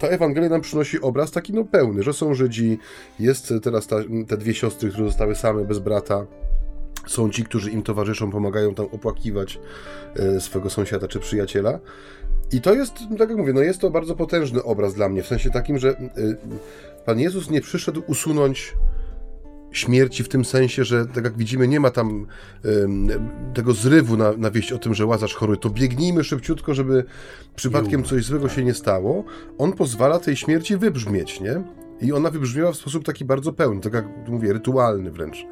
ta 0.02 0.08
Ewangelia 0.08 0.50
nam 0.50 0.62
przynosi 0.62 1.02
obraz 1.02 1.32
taki 1.32 1.54
no 1.54 1.66
pełny, 1.66 2.04
że 2.04 2.14
są 2.14 2.34
Żydzi, 2.34 2.80
jest 3.20 3.54
teraz 3.64 3.88
ta, 3.88 3.96
te 4.28 4.38
dwie 4.38 4.54
siostry, 4.54 4.90
które 4.90 5.06
zostały 5.08 5.36
same 5.36 5.66
bez 5.66 5.80
brata, 5.80 6.26
są 7.08 7.30
ci, 7.30 7.44
którzy 7.44 7.72
im 7.72 7.84
towarzyszą, 7.84 8.32
pomagają 8.32 8.76
tam 8.76 8.86
opłakiwać 8.86 9.60
e, 10.16 10.42
swego 10.42 10.70
sąsiada 10.70 11.08
czy 11.08 11.20
przyjaciela. 11.20 11.80
I 12.52 12.62
to 12.62 12.74
jest, 12.74 12.94
tak 13.18 13.30
jak 13.30 13.38
mówię, 13.38 13.54
no 13.54 13.62
jest 13.62 13.82
to 13.82 13.90
bardzo 13.90 14.16
potężny 14.16 14.64
obraz 14.64 14.94
dla 14.94 15.10
mnie, 15.10 15.24
w 15.24 15.28
sensie 15.28 15.50
takim, 15.50 15.80
że 15.80 15.90
e, 15.90 16.06
Pan 17.06 17.20
Jezus 17.20 17.50
nie 17.50 17.62
przyszedł 17.62 18.04
usunąć 18.08 18.74
śmierci 19.72 20.24
w 20.24 20.30
tym 20.30 20.46
sensie, 20.46 20.86
że 20.86 21.06
tak 21.06 21.24
jak 21.24 21.38
widzimy, 21.38 21.68
nie 21.68 21.80
ma 21.80 21.92
tam 21.92 22.28
tego 23.54 23.74
zrywu 23.74 24.18
na, 24.18 24.34
na 24.38 24.52
wieść 24.52 24.72
o 24.72 24.78
tym, 24.78 24.94
że 24.94 25.06
Łazarz 25.06 25.34
chory, 25.36 25.58
to 25.58 25.70
biegnijmy 25.70 26.24
szybciutko, 26.24 26.74
żeby 26.74 27.04
przypadkiem 27.56 28.04
coś 28.04 28.26
złego 28.26 28.50
się 28.50 28.64
nie 28.64 28.74
stało. 28.74 29.24
On 29.58 29.74
pozwala 29.74 30.20
tej 30.20 30.36
śmierci 30.36 30.78
wybrzmieć, 30.78 31.42
nie? 31.42 31.62
I 32.02 32.14
ona 32.14 32.30
wybrzmiała 32.30 32.72
w 32.72 32.76
sposób 32.76 33.04
taki 33.04 33.26
bardzo 33.26 33.54
pełny, 33.54 33.82
tak 33.82 33.94
jak 33.94 34.06
mówię, 34.28 34.54
rytualny 34.54 35.12
wręcz. 35.12 35.46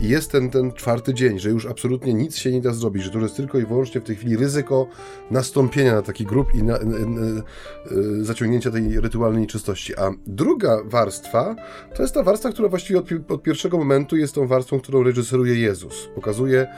I 0.00 0.08
jest 0.08 0.32
ten, 0.32 0.50
ten 0.50 0.72
czwarty 0.72 1.14
dzień, 1.14 1.38
że 1.38 1.50
już 1.50 1.66
absolutnie 1.66 2.14
nic 2.14 2.36
się 2.36 2.52
nie 2.52 2.60
da 2.60 2.72
zrobić, 2.72 3.02
że 3.02 3.10
to 3.10 3.18
jest 3.18 3.36
tylko 3.36 3.58
i 3.58 3.66
wyłącznie 3.66 4.00
w 4.00 4.04
tej 4.04 4.16
chwili 4.16 4.36
ryzyko 4.36 4.86
nastąpienia 5.30 5.94
na 5.94 6.02
taki 6.02 6.24
grup 6.24 6.54
i 6.54 6.62
na, 6.62 6.78
na, 6.78 6.98
na, 7.06 7.42
zaciągnięcia 8.20 8.70
tej 8.70 9.00
rytualnej 9.00 9.46
czystości. 9.46 9.96
A 9.96 10.10
druga 10.26 10.82
warstwa 10.84 11.56
to 11.96 12.02
jest 12.02 12.14
ta 12.14 12.22
warstwa, 12.22 12.52
która 12.52 12.68
właściwie 12.68 12.98
od, 12.98 13.08
od 13.28 13.42
pierwszego 13.42 13.78
momentu 13.78 14.16
jest 14.16 14.34
tą 14.34 14.46
warstwą, 14.46 14.80
którą 14.80 15.02
reżyseruje 15.02 15.54
Jezus. 15.54 16.08
Pokazuje, 16.14 16.60
e, 16.60 16.68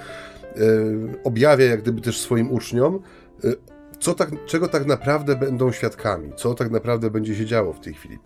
objawia 1.25 1.65
jak 1.65 1.83
gdyby 1.83 2.01
też 2.01 2.21
swoim 2.21 2.53
uczniom, 2.53 3.01
e, 3.45 3.74
co 4.05 4.15
tak, 4.15 4.31
czego 4.47 4.69
tak 4.69 4.87
naprawdę 4.87 5.37
będą 5.37 5.73
świadkami, 5.73 6.33
co 6.37 6.55
tak 6.55 6.71
naprawdę 6.71 7.11
będzie 7.11 7.35
się 7.35 7.47
działo 7.47 7.73
w 7.73 7.81
tej 7.81 7.95
chwili. 7.95 8.19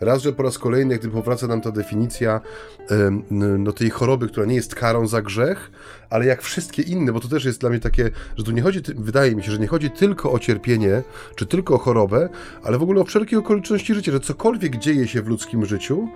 Raz, 0.00 0.22
że 0.22 0.32
po 0.32 0.42
raz 0.42 0.58
kolejny, 0.58 0.98
gdyby 0.98 1.14
powraca 1.14 1.46
nam 1.46 1.60
ta 1.60 1.70
definicja 1.70 2.40
no, 3.30 3.72
tej 3.72 3.90
choroby, 3.90 4.28
która 4.28 4.46
nie 4.46 4.54
jest 4.54 4.74
karą 4.74 5.06
za 5.06 5.22
grzech, 5.22 5.70
ale 6.10 6.26
jak 6.26 6.42
wszystkie 6.42 6.82
inne, 6.82 7.12
bo 7.12 7.20
to 7.20 7.28
też 7.28 7.44
jest 7.44 7.60
dla 7.60 7.70
mnie 7.70 7.80
takie, 7.80 8.10
że 8.36 8.44
tu 8.44 8.50
nie 8.50 8.62
chodzi, 8.62 8.80
wydaje 8.96 9.36
mi 9.36 9.42
się, 9.42 9.50
że 9.50 9.58
nie 9.58 9.66
chodzi 9.66 9.90
tylko 9.90 10.32
o 10.32 10.38
cierpienie, 10.38 11.02
czy 11.36 11.46
tylko 11.46 11.74
o 11.74 11.78
chorobę, 11.78 12.28
ale 12.62 12.78
w 12.78 12.82
ogóle 12.82 13.00
o 13.00 13.04
wszelkie 13.04 13.38
okoliczności 13.38 13.94
życia, 13.94 14.12
że 14.12 14.20
cokolwiek 14.20 14.76
dzieje 14.76 15.08
się 15.08 15.22
w 15.22 15.28
ludzkim 15.28 15.66
życiu, 15.66 16.08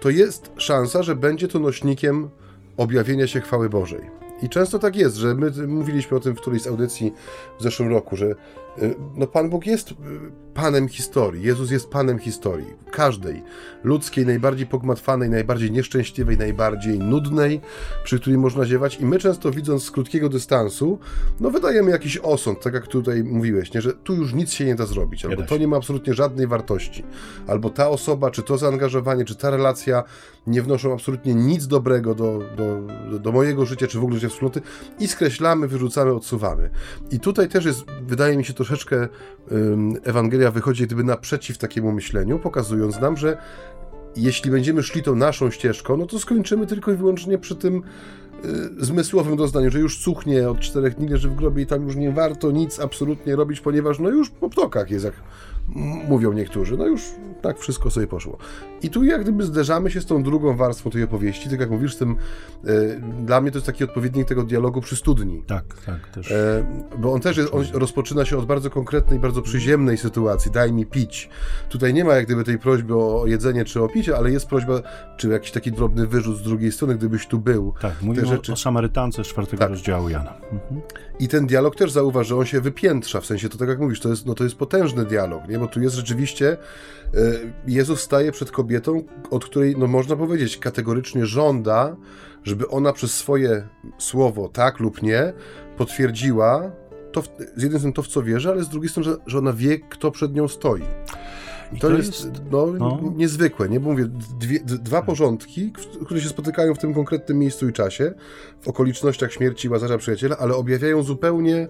to 0.00 0.10
jest 0.10 0.50
szansa, 0.56 1.02
że 1.02 1.16
będzie 1.16 1.48
to 1.48 1.58
nośnikiem 1.58 2.30
objawienia 2.76 3.26
się 3.26 3.40
chwały 3.40 3.68
Bożej. 3.68 4.22
I 4.42 4.48
często 4.48 4.78
tak 4.78 4.96
jest, 4.96 5.16
że 5.16 5.34
my 5.34 5.66
mówiliśmy 5.66 6.16
o 6.16 6.20
tym 6.20 6.34
w 6.36 6.40
którejś 6.40 6.62
z 6.62 6.66
audycji 6.66 7.12
w 7.58 7.62
zeszłym 7.62 7.88
roku, 7.88 8.16
że 8.16 8.34
no 9.14 9.26
Pan 9.26 9.50
Bóg 9.50 9.66
jest 9.66 9.90
y, 9.90 9.94
Panem 10.54 10.88
historii. 10.88 11.42
Jezus 11.42 11.70
jest 11.70 11.90
Panem 11.90 12.18
historii. 12.18 12.66
Każdej. 12.90 13.42
Ludzkiej, 13.84 14.26
najbardziej 14.26 14.66
pogmatwanej, 14.66 15.30
najbardziej 15.30 15.72
nieszczęśliwej, 15.72 16.38
najbardziej 16.38 16.98
nudnej, 16.98 17.60
przy 18.04 18.20
której 18.20 18.38
można 18.38 18.64
ziewać. 18.64 19.00
I 19.00 19.06
my 19.06 19.18
często 19.18 19.50
widząc 19.50 19.84
z 19.84 19.90
krótkiego 19.90 20.28
dystansu, 20.28 20.98
no 21.40 21.50
wydajemy 21.50 21.90
jakiś 21.90 22.18
osąd, 22.18 22.60
tak 22.60 22.74
jak 22.74 22.86
tutaj 22.86 23.24
mówiłeś, 23.24 23.74
nie? 23.74 23.80
że 23.80 23.92
tu 23.92 24.14
już 24.14 24.34
nic 24.34 24.52
się 24.52 24.64
nie 24.64 24.74
da 24.74 24.86
zrobić, 24.86 25.24
albo 25.24 25.42
to 25.42 25.56
nie 25.56 25.68
ma 25.68 25.76
absolutnie 25.76 26.14
żadnej 26.14 26.46
wartości. 26.46 27.04
Albo 27.46 27.70
ta 27.70 27.88
osoba, 27.88 28.30
czy 28.30 28.42
to 28.42 28.58
zaangażowanie, 28.58 29.24
czy 29.24 29.34
ta 29.34 29.50
relacja 29.50 30.04
nie 30.46 30.62
wnoszą 30.62 30.92
absolutnie 30.92 31.34
nic 31.34 31.66
dobrego 31.66 32.14
do, 32.14 32.40
do, 32.56 33.18
do 33.18 33.32
mojego 33.32 33.66
życia, 33.66 33.86
czy 33.86 33.98
w 33.98 34.02
ogóle 34.02 34.18
życia 34.18 34.28
wspólnoty 34.28 34.60
i 35.00 35.08
skreślamy, 35.08 35.68
wyrzucamy, 35.68 36.12
odsuwamy. 36.12 36.70
I 37.10 37.20
tutaj 37.20 37.48
też 37.48 37.64
jest, 37.64 37.84
wydaje 38.02 38.36
mi 38.36 38.44
się, 38.44 38.54
troszeczkę 38.64 39.08
Ewangelia 40.04 40.50
wychodzi 40.50 40.86
gdyby 40.86 41.04
naprzeciw 41.04 41.58
takiemu 41.58 41.92
myśleniu, 41.92 42.38
pokazując 42.38 43.00
nam, 43.00 43.16
że 43.16 43.36
jeśli 44.16 44.50
będziemy 44.50 44.82
szli 44.82 45.02
tą 45.02 45.14
naszą 45.14 45.50
ścieżką, 45.50 45.96
no 45.96 46.06
to 46.06 46.18
skończymy 46.18 46.66
tylko 46.66 46.92
i 46.92 46.96
wyłącznie 46.96 47.38
przy 47.38 47.56
tym 47.56 47.82
y, 48.44 48.84
zmysłowym 48.84 49.36
doznaniu, 49.36 49.70
że 49.70 49.78
już 49.78 49.98
cuchnie 49.98 50.50
od 50.50 50.60
czterech 50.60 50.94
dni 50.94 51.08
leży 51.08 51.28
w 51.28 51.34
grobie 51.34 51.62
i 51.62 51.66
tam 51.66 51.82
już 51.82 51.96
nie 51.96 52.10
warto 52.10 52.50
nic 52.50 52.80
absolutnie 52.80 53.36
robić, 53.36 53.60
ponieważ 53.60 53.98
no 53.98 54.10
już 54.10 54.30
po 54.30 54.50
ptokach 54.50 54.90
jest 54.90 55.04
jak 55.04 55.14
mówią 56.08 56.32
niektórzy. 56.32 56.76
No 56.76 56.86
już 56.86 57.02
tak 57.42 57.58
wszystko 57.58 57.90
sobie 57.90 58.06
poszło. 58.06 58.38
I 58.82 58.90
tu 58.90 59.04
jak 59.04 59.22
gdyby 59.22 59.44
zderzamy 59.44 59.90
się 59.90 60.00
z 60.00 60.06
tą 60.06 60.22
drugą 60.22 60.56
warstwą 60.56 60.90
tej 60.90 61.02
opowieści, 61.02 61.50
tak 61.50 61.60
jak 61.60 61.70
mówisz, 61.70 61.96
tym, 61.96 62.16
e, 62.64 63.00
dla 63.24 63.40
mnie 63.40 63.50
to 63.50 63.56
jest 63.56 63.66
taki 63.66 63.84
odpowiednik 63.84 64.28
tego 64.28 64.42
dialogu 64.42 64.80
przy 64.80 64.96
studni. 64.96 65.42
Tak, 65.46 65.64
tak, 65.86 66.08
też. 66.08 66.30
E, 66.30 66.64
bo 66.98 67.12
on 67.12 67.20
też 67.20 67.36
jest, 67.36 67.54
on 67.54 67.64
rozpoczyna 67.72 68.24
się 68.24 68.38
od 68.38 68.46
bardzo 68.46 68.70
konkretnej, 68.70 69.18
bardzo 69.18 69.42
przyziemnej 69.42 69.98
sytuacji, 69.98 70.50
daj 70.50 70.72
mi 70.72 70.86
pić. 70.86 71.28
Tutaj 71.68 71.94
nie 71.94 72.04
ma 72.04 72.14
jak 72.14 72.26
gdyby 72.26 72.44
tej 72.44 72.58
prośby 72.58 72.94
o 72.96 73.26
jedzenie 73.26 73.64
czy 73.64 73.82
o 73.82 73.88
picie, 73.88 74.16
ale 74.16 74.30
jest 74.30 74.46
prośba, 74.46 74.80
czy 75.16 75.28
jakiś 75.28 75.50
taki 75.50 75.72
drobny 75.72 76.06
wyrzut 76.06 76.36
z 76.36 76.42
drugiej 76.42 76.72
strony, 76.72 76.94
gdybyś 76.94 77.26
tu 77.26 77.38
był. 77.38 77.74
Tak, 77.80 78.02
mówimy 78.02 78.26
rzeczy... 78.26 78.52
o 78.52 78.56
Samarytance 78.56 79.24
z 79.24 79.26
czwartego 79.26 79.60
tak. 79.60 79.70
rozdziału 79.70 80.08
Jana. 80.08 80.34
Mhm. 80.52 80.80
I 81.18 81.28
ten 81.28 81.46
dialog 81.46 81.76
też 81.76 81.92
zauważ, 81.92 82.26
że 82.26 82.36
on 82.36 82.46
się 82.46 82.60
wypiętrza, 82.60 83.20
w 83.20 83.26
sensie 83.26 83.48
to 83.48 83.58
tak 83.58 83.68
jak 83.68 83.78
mówisz, 83.78 84.00
to 84.00 84.08
jest, 84.08 84.26
no, 84.26 84.34
to 84.34 84.44
jest 84.44 84.56
potężny 84.56 85.04
dialog, 85.04 85.48
nie? 85.48 85.51
Bo 85.58 85.66
tu 85.66 85.82
jest 85.82 85.96
rzeczywiście 85.96 86.52
e, 86.52 86.58
Jezus 87.66 88.00
staje 88.00 88.32
przed 88.32 88.50
kobietą, 88.50 89.04
od 89.30 89.44
której, 89.44 89.76
no 89.78 89.86
można 89.86 90.16
powiedzieć, 90.16 90.58
kategorycznie 90.58 91.26
żąda, 91.26 91.96
żeby 92.44 92.68
ona 92.68 92.92
przez 92.92 93.14
swoje 93.14 93.68
słowo, 93.98 94.48
tak 94.48 94.80
lub 94.80 95.02
nie, 95.02 95.32
potwierdziła 95.76 96.72
to, 97.12 97.22
z 97.56 97.62
jednej 97.62 97.80
strony 97.80 97.94
to, 97.94 98.02
w 98.02 98.08
co 98.08 98.22
wierzy, 98.22 98.50
ale 98.50 98.64
z 98.64 98.68
drugiej 98.68 98.90
strony, 98.90 99.10
że, 99.10 99.16
że 99.26 99.38
ona 99.38 99.52
wie, 99.52 99.78
kto 99.78 100.10
przed 100.10 100.34
nią 100.34 100.48
stoi. 100.48 100.82
I 101.72 101.78
to, 101.78 101.88
to 101.88 101.96
jest, 101.96 102.08
jest 102.08 102.42
no, 102.50 102.66
no, 102.66 103.12
niezwykłe, 103.16 103.68
nie? 103.68 103.80
Bo 103.80 103.90
mówię, 103.90 104.04
dwie, 104.40 104.60
dwa 104.64 105.02
porządki, 105.02 105.72
które 106.04 106.20
się 106.20 106.28
spotykają 106.28 106.74
w 106.74 106.78
tym 106.78 106.94
konkretnym 106.94 107.38
miejscu 107.38 107.68
i 107.68 107.72
czasie, 107.72 108.14
w 108.60 108.68
okolicznościach 108.68 109.32
śmierci 109.32 109.68
Łazarza 109.68 109.98
Przyjaciela, 109.98 110.36
ale 110.38 110.54
objawiają 110.54 111.02
zupełnie 111.02 111.68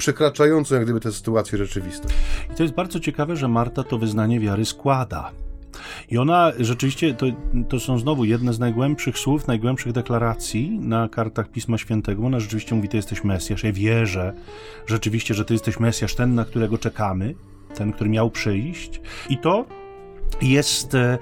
przekraczającą 0.00 0.74
jak 0.74 0.84
gdyby 0.84 1.00
tę 1.00 1.12
sytuację 1.12 1.58
rzeczywistość. 1.58 2.14
I 2.52 2.54
to 2.54 2.62
jest 2.62 2.74
bardzo 2.74 3.00
ciekawe, 3.00 3.36
że 3.36 3.48
Marta 3.48 3.84
to 3.84 3.98
wyznanie 3.98 4.40
wiary 4.40 4.64
składa. 4.64 5.30
I 6.10 6.18
ona 6.18 6.52
rzeczywiście, 6.58 7.14
to, 7.14 7.26
to 7.68 7.80
są 7.80 7.98
znowu 7.98 8.24
jedne 8.24 8.52
z 8.52 8.58
najgłębszych 8.58 9.18
słów, 9.18 9.46
najgłębszych 9.46 9.92
deklaracji 9.92 10.78
na 10.78 11.08
kartach 11.08 11.48
Pisma 11.50 11.78
Świętego. 11.78 12.26
Ona 12.26 12.40
rzeczywiście 12.40 12.74
mówi, 12.74 12.88
ty 12.88 12.96
jesteś 12.96 13.24
Mesjasz. 13.24 13.64
Ja 13.64 13.72
wierzę 13.72 14.32
rzeczywiście, 14.86 15.34
że 15.34 15.44
ty 15.44 15.54
jesteś 15.54 15.80
Mesjasz, 15.80 16.14
ten, 16.14 16.34
na 16.34 16.44
którego 16.44 16.78
czekamy, 16.78 17.34
ten, 17.74 17.92
który 17.92 18.10
miał 18.10 18.30
przyjść. 18.30 19.00
I 19.28 19.38
to 19.38 19.64
jest... 20.42 20.94
E, 20.94 20.98
e, 20.98 21.18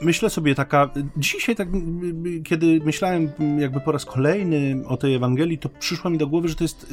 myślę 0.00 0.30
sobie 0.30 0.54
taka, 0.54 0.90
dzisiaj 1.16 1.56
tak, 1.56 1.68
kiedy 2.44 2.80
myślałem 2.84 3.30
jakby 3.58 3.80
po 3.80 3.92
raz 3.92 4.04
kolejny 4.04 4.82
o 4.86 4.96
tej 4.96 5.14
Ewangelii, 5.14 5.58
to 5.58 5.68
przyszło 5.68 6.10
mi 6.10 6.18
do 6.18 6.26
głowy, 6.26 6.48
że 6.48 6.54
to 6.54 6.64
jest 6.64 6.86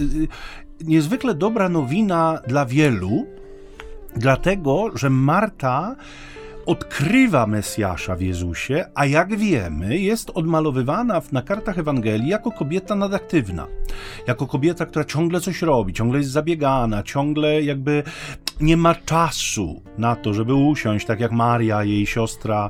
e, 0.82 0.84
niezwykle 0.86 1.36
dobra 1.36 1.70
nowina 1.70 2.42
dla 2.48 2.66
wielu, 2.66 3.26
dlatego, 4.16 4.90
że 4.96 5.10
Marta 5.10 5.96
odkrywa 6.66 7.48
Mesjasza 7.48 8.16
w 8.16 8.22
Jezusie, 8.22 8.86
a 8.96 9.06
jak 9.06 9.36
wiemy, 9.36 9.98
jest 9.98 10.30
odmalowywana 10.30 11.22
na 11.32 11.42
kartach 11.42 11.80
Ewangelii 11.80 12.30
jako 12.30 12.52
kobieta 12.52 12.96
nadaktywna. 12.96 13.68
Jako 14.28 14.48
kobieta, 14.48 14.86
która 14.86 15.06
ciągle 15.06 15.42
coś 15.42 15.62
robi, 15.62 15.94
ciągle 15.94 16.20
jest 16.20 16.32
zabiegana, 16.32 17.04
ciągle 17.04 17.62
jakby 17.62 18.04
nie 18.62 18.78
ma 18.78 18.96
czasu 18.96 19.82
na 19.98 20.16
to, 20.16 20.34
żeby 20.34 20.54
usiąść, 20.54 21.06
tak 21.06 21.20
jak 21.20 21.32
Maria, 21.32 21.84
jej 21.84 22.06
siostra, 22.06 22.70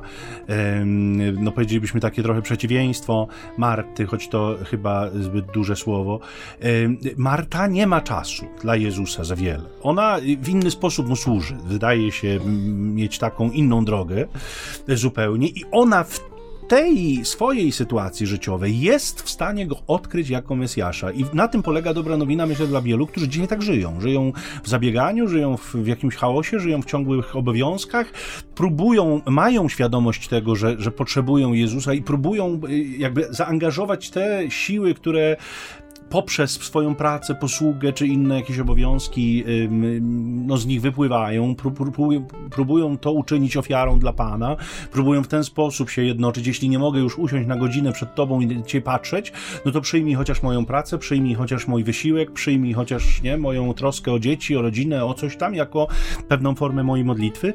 no 1.38 1.52
powiedzielibyśmy 1.52 2.00
takie 2.00 2.22
trochę 2.22 2.42
przeciwieństwo 2.42 3.28
Marty, 3.58 4.06
choć 4.06 4.28
to 4.28 4.56
chyba 4.70 5.10
zbyt 5.10 5.46
duże 5.46 5.76
słowo. 5.76 6.20
Marta 7.16 7.66
nie 7.66 7.86
ma 7.86 8.00
czasu 8.00 8.46
dla 8.62 8.76
Jezusa 8.76 9.24
za 9.24 9.36
wiele. 9.36 9.64
Ona 9.82 10.16
w 10.42 10.48
inny 10.48 10.70
sposób 10.70 11.08
mu 11.08 11.16
służy. 11.16 11.56
Wydaje 11.64 12.12
się 12.12 12.38
mieć 12.76 13.18
taką 13.18 13.50
inną 13.50 13.84
drogę 13.84 14.26
zupełnie 14.88 15.48
i 15.48 15.64
ona 15.70 16.04
w 16.04 16.31
tej 16.68 17.24
swojej 17.24 17.72
sytuacji 17.72 18.26
życiowej 18.26 18.80
jest 18.80 19.22
w 19.22 19.30
stanie 19.30 19.66
go 19.66 19.76
odkryć 19.86 20.28
jako 20.28 20.56
Mesjasza. 20.56 21.12
I 21.12 21.24
na 21.32 21.48
tym 21.48 21.62
polega 21.62 21.94
dobra 21.94 22.16
nowina, 22.16 22.46
myślę, 22.46 22.66
dla 22.66 22.82
wielu, 22.82 23.06
którzy 23.06 23.28
dzisiaj 23.28 23.48
tak 23.48 23.62
żyją. 23.62 24.00
Żyją 24.00 24.32
w 24.62 24.68
zabieganiu, 24.68 25.28
żyją 25.28 25.56
w, 25.56 25.74
w 25.74 25.86
jakimś 25.86 26.16
chaosie, 26.16 26.60
żyją 26.60 26.82
w 26.82 26.86
ciągłych 26.86 27.36
obowiązkach, 27.36 28.12
próbują, 28.54 29.20
mają 29.26 29.68
świadomość 29.68 30.28
tego, 30.28 30.56
że, 30.56 30.76
że 30.78 30.90
potrzebują 30.90 31.52
Jezusa 31.52 31.94
i 31.94 32.02
próbują 32.02 32.60
y, 32.68 32.82
jakby 32.98 33.26
zaangażować 33.30 34.10
te 34.10 34.50
siły, 34.50 34.94
które 34.94 35.36
poprzez 36.12 36.50
swoją 36.50 36.94
pracę, 36.94 37.34
posługę 37.34 37.92
czy 37.92 38.06
inne 38.06 38.34
jakieś 38.34 38.58
obowiązki 38.58 39.44
no, 40.46 40.56
z 40.56 40.66
nich 40.66 40.80
wypływają, 40.80 41.54
próbują, 41.54 42.26
próbują 42.50 42.98
to 42.98 43.12
uczynić 43.12 43.56
ofiarą 43.56 43.98
dla 43.98 44.12
Pana, 44.12 44.56
próbują 44.92 45.22
w 45.22 45.28
ten 45.28 45.44
sposób 45.44 45.90
się 45.90 46.02
jednoczyć. 46.04 46.46
Jeśli 46.46 46.68
nie 46.68 46.78
mogę 46.78 47.00
już 47.00 47.18
usiąść 47.18 47.48
na 47.48 47.56
godzinę 47.56 47.92
przed 47.92 48.14
Tobą 48.14 48.40
i 48.40 48.62
Cię 48.62 48.80
patrzeć, 48.80 49.32
no 49.64 49.72
to 49.72 49.80
przyjmij 49.80 50.14
chociaż 50.14 50.42
moją 50.42 50.66
pracę, 50.66 50.98
przyjmij 50.98 51.34
chociaż 51.34 51.66
mój 51.66 51.84
wysiłek, 51.84 52.32
przyjmij 52.32 52.72
chociaż 52.72 53.22
nie, 53.22 53.36
moją 53.36 53.74
troskę 53.74 54.12
o 54.12 54.18
dzieci, 54.18 54.56
o 54.56 54.62
rodzinę, 54.62 55.04
o 55.04 55.14
coś 55.14 55.36
tam, 55.36 55.54
jako 55.54 55.88
pewną 56.28 56.54
formę 56.54 56.82
mojej 56.82 57.04
modlitwy. 57.04 57.52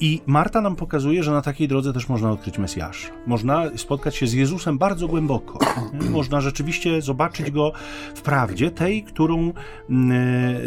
I 0.00 0.20
Marta 0.26 0.60
nam 0.60 0.76
pokazuje, 0.76 1.22
że 1.22 1.30
na 1.30 1.42
takiej 1.42 1.68
drodze 1.68 1.92
też 1.92 2.08
można 2.08 2.30
odkryć 2.30 2.58
Mesjasza. 2.58 3.08
Można 3.26 3.70
spotkać 3.76 4.16
się 4.16 4.26
z 4.26 4.32
Jezusem 4.32 4.78
bardzo 4.78 5.08
głęboko. 5.08 5.58
Można 6.10 6.40
rzeczywiście 6.40 7.02
zobaczyć 7.02 7.50
go 7.50 7.72
w 8.14 8.22
prawdzie, 8.22 8.70
tej, 8.70 9.02
którą 9.02 9.52
mm, 9.90 10.12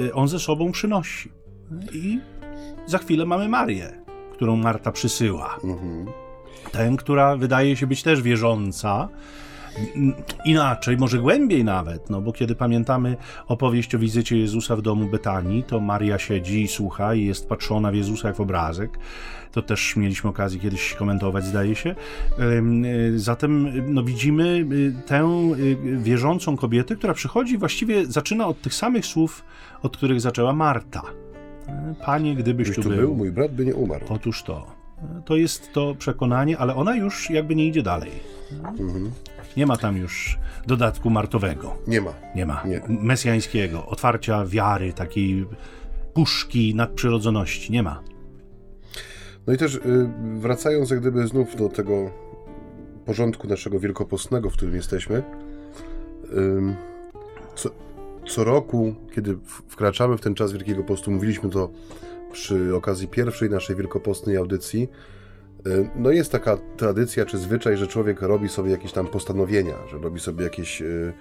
e, 0.08 0.14
on 0.14 0.28
ze 0.28 0.40
sobą 0.40 0.72
przynosi. 0.72 1.32
I 1.94 2.20
za 2.86 2.98
chwilę 2.98 3.26
mamy 3.26 3.50
Marię, 3.50 3.92
którą 4.34 4.56
Marta 4.56 4.92
przysyła. 4.92 5.60
Mhm. 5.64 6.06
Tę, 6.72 6.96
która 6.98 7.38
wydaje 7.38 7.76
się 7.76 7.88
być 7.88 8.04
też 8.04 8.22
wierząca, 8.22 9.10
inaczej, 10.46 10.98
może 10.98 11.20
głębiej 11.20 11.64
nawet, 11.64 12.10
no 12.10 12.22
bo 12.22 12.34
kiedy 12.34 12.56
pamiętamy 12.56 13.18
opowieść 13.48 13.96
o 13.96 14.00
wizycie 14.00 14.38
Jezusa 14.38 14.76
w 14.76 14.82
domu 14.82 15.10
Betanii, 15.10 15.64
to 15.64 15.80
Maria 15.80 16.20
siedzi 16.20 16.62
i 16.62 16.68
słucha 16.68 17.16
i 17.16 17.26
jest 17.26 17.50
patrzona 17.50 17.92
w 17.92 17.96
Jezusa 17.96 18.28
jak 18.28 18.38
w 18.38 18.42
obrazek. 18.42 19.00
To 19.52 19.62
też 19.62 19.96
mieliśmy 19.96 20.30
okazję 20.30 20.60
kiedyś 20.60 20.94
komentować, 20.94 21.46
zdaje 21.46 21.76
się. 21.76 21.96
Y, 22.40 23.20
zatem 23.20 23.72
no, 23.94 24.04
widzimy 24.04 24.44
y, 24.44 24.94
tę 25.08 25.52
y, 25.58 25.78
wierzącą 25.98 26.58
kobietę, 26.58 26.96
która 26.96 27.14
przychodzi, 27.14 27.58
właściwie 27.58 28.06
zaczyna 28.06 28.48
od 28.48 28.62
tych 28.62 28.74
samych 28.74 29.06
słów, 29.06 29.44
od 29.82 29.98
których 29.98 30.22
zaczęła 30.22 30.54
Marta. 30.54 31.02
Panie, 32.06 32.36
gdybyś 32.36 32.70
Gdybyś 32.70 32.86
tu 32.86 32.90
był, 32.90 33.00
był, 33.00 33.16
mój 33.16 33.32
brat 33.32 33.54
by 33.54 33.66
nie 33.66 33.76
umarł. 33.76 34.06
Otóż 34.10 34.44
to. 34.44 34.66
To 35.26 35.36
jest 35.36 35.74
to 35.74 35.96
przekonanie, 35.96 36.58
ale 36.58 36.76
ona 36.76 36.96
już 36.96 37.30
jakby 37.30 37.56
nie 37.56 37.68
idzie 37.68 37.84
dalej. 37.84 38.12
Mhm. 38.80 39.12
Nie 39.58 39.66
ma 39.66 39.78
tam 39.78 39.98
już 39.98 40.40
dodatku 40.68 41.10
martowego. 41.10 41.76
Nie 41.88 42.02
ma. 42.02 42.14
Nie 42.36 42.46
ma. 42.46 42.64
Nie. 42.66 42.82
Mesjańskiego, 42.88 43.86
otwarcia 43.86 44.46
wiary, 44.46 44.94
takiej 44.94 45.46
puszki 46.14 46.76
nadprzyrodzoności. 46.76 47.72
Nie 47.72 47.84
ma. 47.84 48.04
No 49.48 49.54
i 49.54 49.58
też 49.58 49.76
y, 49.76 49.82
wracając 50.40 50.90
jak 50.90 51.00
gdyby 51.00 51.28
znów 51.28 51.56
do 51.56 51.70
tego 51.70 52.12
porządku 53.06 53.48
naszego 53.48 53.80
wielkopostnego, 53.80 54.50
w 54.50 54.54
którym 54.54 54.76
jesteśmy, 54.76 55.24
co, 57.56 57.70
co 58.28 58.44
roku, 58.44 58.96
kiedy 59.16 59.38
wkraczamy 59.68 60.18
w 60.18 60.22
ten 60.22 60.36
czas 60.36 60.52
Wielkiego 60.52 60.84
Postu, 60.84 61.12
mówiliśmy 61.12 61.50
to 61.50 61.70
przy 62.32 62.76
okazji 62.76 63.08
pierwszej 63.08 63.50
naszej 63.50 63.76
wielkopostnej 63.76 64.38
audycji, 64.38 64.90
no 65.96 66.12
jest 66.12 66.32
taka 66.32 66.58
tradycja 66.78 67.26
czy 67.26 67.38
zwyczaj, 67.38 67.78
że 67.78 67.88
człowiek 67.88 68.22
robi 68.22 68.50
sobie 68.50 68.72
jakieś 68.72 68.92
tam 68.92 69.08
postanowienia, 69.08 69.76
że 69.92 69.98
robi 69.98 70.20
sobie 70.20 70.44
jakieś, 70.44 70.82
y, 70.82 71.14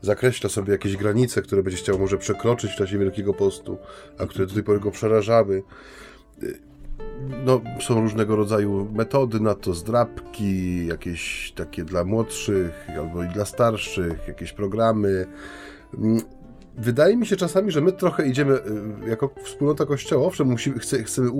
zakreśla 0.00 0.50
sobie 0.50 0.72
jakieś 0.72 0.96
granice, 0.96 1.42
które 1.42 1.62
będzie 1.62 1.78
chciał 1.78 1.98
może 1.98 2.18
przekroczyć 2.18 2.72
w 2.72 2.76
czasie 2.76 2.98
Wielkiego 2.98 3.34
Postu, 3.34 3.78
a 4.18 4.26
które 4.26 4.46
do 4.46 4.54
tej 4.54 4.62
pory 4.62 4.80
go 4.80 4.90
przerażały 4.90 5.62
no, 7.44 7.60
są 7.80 8.00
różnego 8.00 8.36
rodzaju 8.36 8.88
metody 8.92 9.40
na 9.40 9.54
to, 9.54 9.74
zdrabki, 9.74 10.86
jakieś 10.86 11.52
takie 11.56 11.84
dla 11.84 12.04
młodszych 12.04 12.88
albo 12.98 13.24
i 13.24 13.28
dla 13.28 13.44
starszych, 13.44 14.28
jakieś 14.28 14.52
programy. 14.52 15.26
Mm, 15.98 16.20
wydaje 16.78 17.16
mi 17.16 17.26
się 17.26 17.36
czasami, 17.36 17.70
że 17.70 17.80
my 17.80 17.92
trochę 17.92 18.28
idziemy 18.28 18.54
y, 18.54 19.08
jako 19.08 19.34
wspólnota 19.44 19.86
kościoła, 19.86 20.26
owszem, 20.26 20.46
musimy, 20.46 20.78
chcemy 20.78 21.30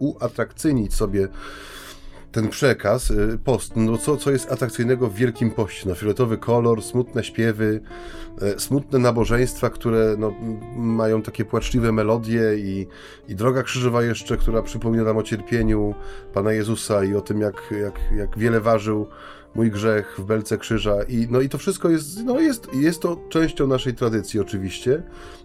uatrakcyjnić 0.00 0.94
sobie 0.94 1.28
ten 2.32 2.48
przekaz, 2.48 3.10
y, 3.10 3.38
post, 3.44 3.72
no 3.76 3.98
co, 3.98 4.16
co 4.16 4.30
jest 4.30 4.52
atrakcyjnego 4.52 5.08
w 5.08 5.14
Wielkim 5.14 5.50
Poście? 5.50 5.88
No, 5.88 5.94
fioletowy 5.94 6.38
kolor, 6.38 6.82
smutne 6.82 7.24
śpiewy, 7.24 7.80
e, 8.42 8.60
smutne 8.60 8.98
nabożeństwa, 8.98 9.70
które 9.70 10.14
no, 10.18 10.34
mają 10.76 11.22
takie 11.22 11.44
płaczliwe 11.44 11.92
melodie 11.92 12.42
i, 12.58 12.86
i 13.28 13.34
droga 13.34 13.62
krzyżowa 13.62 14.02
jeszcze, 14.02 14.36
która 14.36 14.62
przypomina 14.62 15.04
nam 15.04 15.16
o 15.16 15.22
cierpieniu 15.22 15.94
Pana 16.34 16.52
Jezusa 16.52 17.04
i 17.04 17.14
o 17.14 17.20
tym, 17.20 17.40
jak, 17.40 17.74
jak, 17.82 18.00
jak 18.16 18.38
wiele 18.38 18.60
ważył 18.60 19.06
mój 19.54 19.70
grzech 19.70 20.14
w 20.18 20.24
belce 20.24 20.58
krzyża 20.58 21.02
i 21.02 21.26
no 21.30 21.40
i 21.40 21.48
to 21.48 21.58
wszystko 21.58 21.90
jest, 21.90 22.24
no 22.24 22.40
jest, 22.40 22.74
jest 22.74 23.02
to 23.02 23.16
częścią 23.28 23.66
naszej 23.66 23.94
tradycji 23.94 24.40
oczywiście 24.40 25.02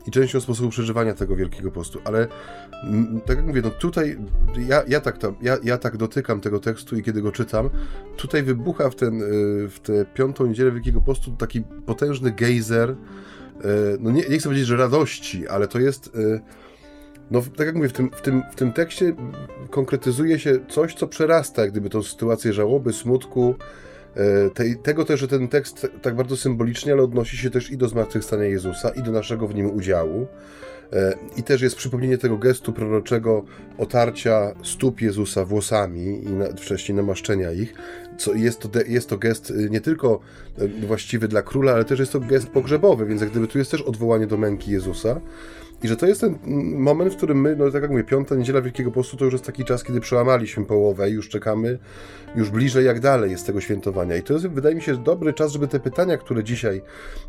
i 0.07 0.11
częścią 0.11 0.39
sposobu 0.39 0.69
przeżywania 0.69 1.13
tego 1.13 1.35
Wielkiego 1.35 1.71
Postu, 1.71 1.99
ale 2.03 2.27
mm, 2.83 3.21
tak 3.21 3.37
jak 3.37 3.45
mówię, 3.45 3.61
no 3.61 3.69
tutaj 3.69 4.17
ja, 4.67 4.83
ja, 4.87 5.01
tak, 5.01 5.19
ja, 5.41 5.57
ja 5.63 5.77
tak 5.77 5.97
dotykam 5.97 6.41
tego 6.41 6.59
tekstu 6.59 6.97
i 6.97 7.03
kiedy 7.03 7.21
go 7.21 7.31
czytam, 7.31 7.69
tutaj 8.17 8.43
wybucha 8.43 8.89
w, 8.89 8.95
ten, 8.95 9.21
y, 9.21 9.69
w 9.69 9.79
tę 9.79 10.05
piątą 10.13 10.45
niedzielę 10.45 10.71
Wielkiego 10.71 11.01
Postu 11.01 11.31
taki 11.31 11.61
potężny 11.61 12.31
gejzer, 12.31 12.89
y, 12.89 12.95
no 13.99 14.11
nie, 14.11 14.21
nie 14.29 14.37
chcę 14.37 14.49
powiedzieć, 14.49 14.67
że 14.67 14.77
radości, 14.77 15.47
ale 15.47 15.67
to 15.67 15.79
jest 15.79 16.07
y, 16.15 16.41
no, 17.31 17.41
tak 17.57 17.67
jak 17.67 17.75
mówię, 17.75 17.89
w 17.89 17.93
tym, 17.93 18.09
w, 18.09 18.21
tym, 18.21 18.43
w 18.51 18.55
tym 18.55 18.73
tekście 18.73 19.15
konkretyzuje 19.69 20.39
się 20.39 20.59
coś, 20.69 20.95
co 20.95 21.07
przerasta 21.07 21.61
jak 21.61 21.71
gdyby 21.71 21.89
tą 21.89 22.03
sytuację 22.03 22.53
żałoby, 22.53 22.93
smutku, 22.93 23.55
te, 24.53 24.75
tego 24.75 25.05
też, 25.05 25.19
że 25.19 25.27
ten 25.27 25.47
tekst 25.47 25.87
tak 26.01 26.15
bardzo 26.15 26.37
symbolicznie, 26.37 26.93
ale 26.93 27.03
odnosi 27.03 27.37
się 27.37 27.49
też 27.49 27.71
i 27.71 27.77
do 27.77 27.87
zmartwychwstania 27.87 28.43
Jezusa, 28.43 28.89
i 28.89 29.03
do 29.03 29.11
naszego 29.11 29.47
w 29.47 29.55
nim 29.55 29.71
udziału. 29.71 30.27
E, 30.93 31.13
I 31.37 31.43
też 31.43 31.61
jest 31.61 31.75
przypomnienie 31.75 32.17
tego 32.17 32.37
gestu 32.37 32.73
proroczego 32.73 33.45
otarcia 33.77 34.55
stóp 34.63 35.01
Jezusa 35.01 35.45
włosami 35.45 36.23
i 36.23 36.29
na, 36.29 36.45
wcześniej 36.45 36.95
namaszczenia 36.95 37.51
ich. 37.51 37.73
Co 38.17 38.33
jest, 38.33 38.59
to, 38.59 38.69
jest 38.87 39.09
to 39.09 39.17
gest 39.17 39.49
y, 39.49 39.69
nie 39.69 39.81
tylko 39.81 40.19
właściwy 40.87 41.27
dla 41.27 41.41
króla, 41.41 41.73
ale 41.73 41.85
też 41.85 41.99
jest 41.99 42.11
to 42.11 42.19
gest 42.19 42.47
pogrzebowy, 42.47 43.05
więc 43.05 43.21
jak 43.21 43.29
gdyby 43.29 43.47
tu 43.47 43.57
jest 43.57 43.71
też 43.71 43.81
odwołanie 43.81 44.27
do 44.27 44.37
męki 44.37 44.71
Jezusa. 44.71 45.21
I 45.85 45.87
że 45.87 45.95
to 45.95 46.05
jest 46.05 46.21
ten 46.21 46.37
moment, 46.75 47.13
w 47.13 47.17
którym 47.17 47.41
my, 47.41 47.55
no 47.55 47.71
tak 47.71 47.81
jak 47.81 47.91
mówię, 47.91 48.03
piąta 48.03 48.35
niedziela 48.35 48.61
Wielkiego 48.61 48.91
Postu 48.91 49.17
to 49.17 49.25
już 49.25 49.33
jest 49.33 49.45
taki 49.45 49.65
czas, 49.65 49.83
kiedy 49.83 49.99
przełamaliśmy 49.99 50.65
połowę 50.65 51.09
i 51.09 51.13
już 51.13 51.29
czekamy 51.29 51.79
już 52.35 52.49
bliżej 52.49 52.85
jak 52.85 52.99
dalej 52.99 53.31
jest 53.31 53.45
tego 53.45 53.61
świętowania. 53.61 54.15
I 54.15 54.23
to 54.23 54.33
jest, 54.33 54.47
wydaje 54.47 54.75
mi 54.75 54.81
się, 54.81 54.97
dobry 54.97 55.33
czas, 55.33 55.51
żeby 55.51 55.67
te 55.67 55.79
pytania, 55.79 56.17
które 56.17 56.43
dzisiaj 56.43 56.81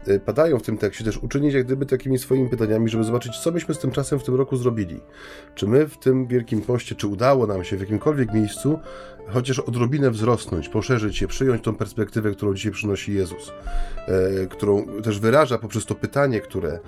y, 0.08 0.20
padają 0.20 0.58
w 0.58 0.62
tym 0.62 0.78
tekście, 0.78 1.04
też 1.04 1.18
uczynić 1.18 1.54
jak 1.54 1.64
gdyby 1.64 1.86
takimi 1.86 2.18
swoimi 2.18 2.48
pytaniami, 2.48 2.88
żeby 2.88 3.04
zobaczyć, 3.04 3.38
co 3.38 3.52
myśmy 3.52 3.74
z 3.74 3.78
tym 3.78 3.90
czasem 3.90 4.18
w 4.18 4.24
tym 4.24 4.34
roku 4.34 4.56
zrobili. 4.56 5.00
Czy 5.54 5.66
my 5.66 5.88
w 5.88 5.98
tym 5.98 6.26
Wielkim 6.26 6.62
Poście, 6.62 6.94
czy 6.94 7.06
udało 7.06 7.46
nam 7.46 7.64
się 7.64 7.76
w 7.76 7.80
jakimkolwiek 7.80 8.32
miejscu 8.32 8.78
chociaż 9.28 9.58
odrobinę 9.58 10.10
wzrosnąć, 10.10 10.68
poszerzyć 10.68 11.16
się, 11.16 11.26
przyjąć 11.26 11.62
tą 11.62 11.74
perspektywę, 11.74 12.30
którą 12.30 12.54
dzisiaj 12.54 12.72
przynosi 12.72 13.14
Jezus, 13.14 13.52
e, 14.08 14.46
którą 14.46 14.86
też 15.02 15.18
wyraża 15.18 15.58
poprzez 15.58 15.86
to 15.86 15.94
pytanie, 15.94 16.40
które 16.40 16.78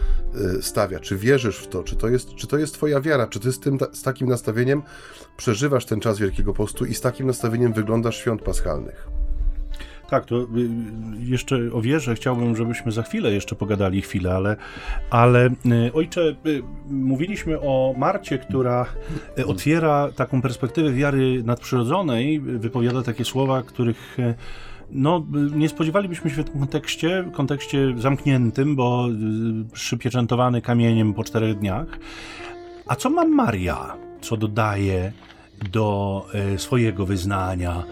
e, 0.59 0.63
stawia, 0.63 1.01
czy 1.01 1.17
wierzysz 1.17 1.58
w 1.59 1.69
to, 1.69 1.83
czy 1.83 1.97
to 1.97 2.09
jest, 2.09 2.35
czy 2.35 2.47
to 2.47 2.59
jest 2.59 2.75
twoja 2.75 3.01
wiara, 3.01 3.27
czy 3.27 3.41
ty 3.41 3.53
z, 3.53 3.61
tym, 3.61 3.79
z 3.93 4.03
takim 4.03 4.29
nastawieniem 4.29 4.83
przeżywasz 5.37 5.85
ten 5.85 6.01
czas 6.01 6.19
Wielkiego 6.19 6.55
Postu 6.55 6.85
i 6.85 6.95
z 6.95 7.01
takim 7.01 7.27
nastawieniem 7.27 7.73
wyglądasz 7.73 8.17
świąt 8.17 8.43
paschalnych. 8.43 9.09
Tak, 10.11 10.25
to 10.25 10.41
y, 10.41 10.47
jeszcze 11.21 11.59
o 11.73 11.81
wierze 11.81 12.15
chciałbym, 12.15 12.57
żebyśmy 12.57 12.93
za 12.93 13.03
chwilę 13.03 13.33
jeszcze 13.33 13.57
pogadali 13.57 14.03
chwilę, 14.03 14.35
ale, 14.35 14.57
ale 15.11 15.47
y, 15.47 15.93
ojcze, 15.95 16.21
y, 16.47 16.63
mówiliśmy 16.91 17.61
o 17.61 17.95
Marcie, 17.99 18.39
która 18.39 18.87
otwiera 19.47 20.13
taką 20.17 20.43
perspektywę 20.43 20.93
wiary 20.93 21.43
nadprzyrodzonej, 21.43 22.41
wypowiada 22.41 23.03
takie 23.03 23.25
słowa, 23.25 23.63
których 23.63 24.17
no, 24.91 25.27
nie 25.57 25.69
spodziewalibyśmy 25.69 26.31
się 26.31 26.43
w 26.43 26.51
tym 26.51 26.61
kontekście, 26.61 27.31
kontekście 27.33 27.95
zamkniętym, 27.97 28.77
bo 28.77 29.09
przypieczętowany 29.73 30.63
kamieniem 30.63 31.15
po 31.15 31.25
czterech 31.25 31.59
dniach. 31.59 31.99
A 32.87 32.97
co 32.97 33.11
ma 33.11 33.25
Maria, 33.25 33.97
co 34.21 34.37
dodaje 34.37 35.13
do 35.73 36.27
swojego 36.57 37.07
wyznania, 37.07 37.85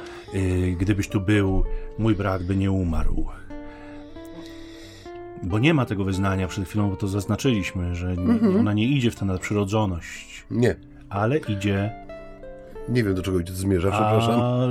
gdybyś 0.78 1.09
tu 1.09 1.20
był, 1.20 1.64
mój 1.99 2.14
brat 2.14 2.42
by 2.42 2.57
nie 2.57 2.70
umarł. 2.70 3.26
Bo 5.42 5.59
nie 5.59 5.74
ma 5.74 5.86
tego 5.86 6.05
wyznania 6.05 6.49
przed 6.49 6.68
chwilą, 6.68 6.90
bo 6.90 6.97
to 6.97 7.09
zaznaczyliśmy, 7.09 7.94
że 7.94 8.11
mhm. 8.11 8.57
ona 8.61 8.72
nie 8.72 8.84
idzie 8.84 9.11
w 9.11 9.16
tę 9.16 9.24
nadprzyrodzoność. 9.24 10.44
Nie. 10.51 10.76
Ale 11.09 11.38
idzie. 11.38 12.06
Nie 12.89 13.05
wiem, 13.05 13.14
do 13.14 13.22
czego 13.22 13.41
idzie, 13.41 13.53
zmierza, 13.53 13.91
przepraszam. 13.91 14.41
A, 14.41 14.66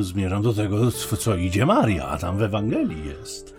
zmierzam 0.00 0.42
do 0.42 0.52
tego, 0.52 0.90
co 1.18 1.36
idzie 1.36 1.66
Maria, 1.66 2.08
a 2.08 2.18
tam 2.18 2.38
w 2.38 2.42
Ewangelii 2.42 3.06
jest. 3.06 3.54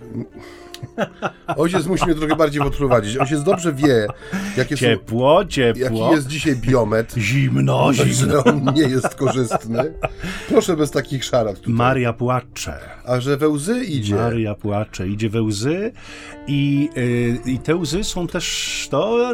Ojciec 1.57 1.87
musi 1.87 2.05
mnie 2.05 2.15
trochę 2.15 2.35
bardziej 2.35 2.61
odprowadzić. 2.61 3.17
Ojciec 3.17 3.43
dobrze 3.43 3.73
wie, 3.73 4.07
jakie 4.57 4.77
ciepło, 4.77 5.41
są, 5.41 5.47
ciepło. 5.47 5.83
jaki 5.83 6.15
jest 6.15 6.27
dzisiaj 6.27 6.55
biometr. 6.55 7.19
Zimno, 7.19 7.93
zimno. 7.93 8.43
on 8.43 8.73
nie 8.75 8.81
jest 8.81 9.15
korzystny. 9.15 9.93
Proszę 10.49 10.77
bez 10.77 10.91
takich 10.91 11.23
szarat 11.23 11.57
tutaj. 11.57 11.73
Maria 11.73 12.13
płacze. 12.13 12.79
A 13.05 13.19
że 13.19 13.37
we 13.37 13.49
łzy 13.49 13.83
idzie. 13.83 14.15
Maria 14.15 14.55
płacze, 14.55 15.07
idzie 15.07 15.29
we 15.29 15.41
łzy 15.41 15.91
i, 16.47 16.89
yy, 16.95 17.53
i 17.53 17.59
te 17.59 17.75
łzy 17.75 18.03
są 18.03 18.27
też 18.27 18.87
to 18.91 19.33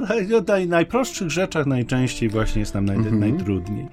w 0.63 0.67
najprostszych 0.67 1.31
rzeczach 1.31 1.65
najczęściej 1.65 2.29
właśnie 2.29 2.59
jest 2.59 2.73
nam 2.73 2.85
naj, 2.85 2.97
-hmm. 2.97 3.19
najtrudniej. 3.19 3.87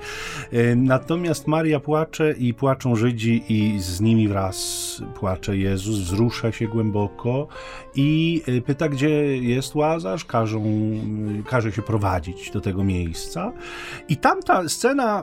Yy, 0.52 0.76
natomiast 0.76 1.46
Maria 1.46 1.80
płacze 1.80 2.32
i 2.32 2.54
płaczą 2.54 2.96
Żydzi 2.96 3.42
i 3.48 3.80
z 3.80 4.00
nimi 4.00 4.28
wraz 4.28 4.82
płacze 5.14 5.56
Jezus, 5.56 5.98
wzrusza 5.98 6.52
się 6.52 6.68
głęboko 6.68 7.41
i 7.94 8.42
y, 8.48 8.62
pyta, 8.62 8.88
gdzie 8.88 9.36
jest 9.36 9.74
Łazarz, 9.74 10.24
każą, 10.24 10.64
y, 10.64 11.42
każe 11.46 11.72
się 11.72 11.82
prowadzić 11.82 12.50
do 12.50 12.60
tego 12.60 12.84
miejsca. 12.84 13.52
I 14.08 14.16
tamta 14.16 14.68
scena 14.68 15.22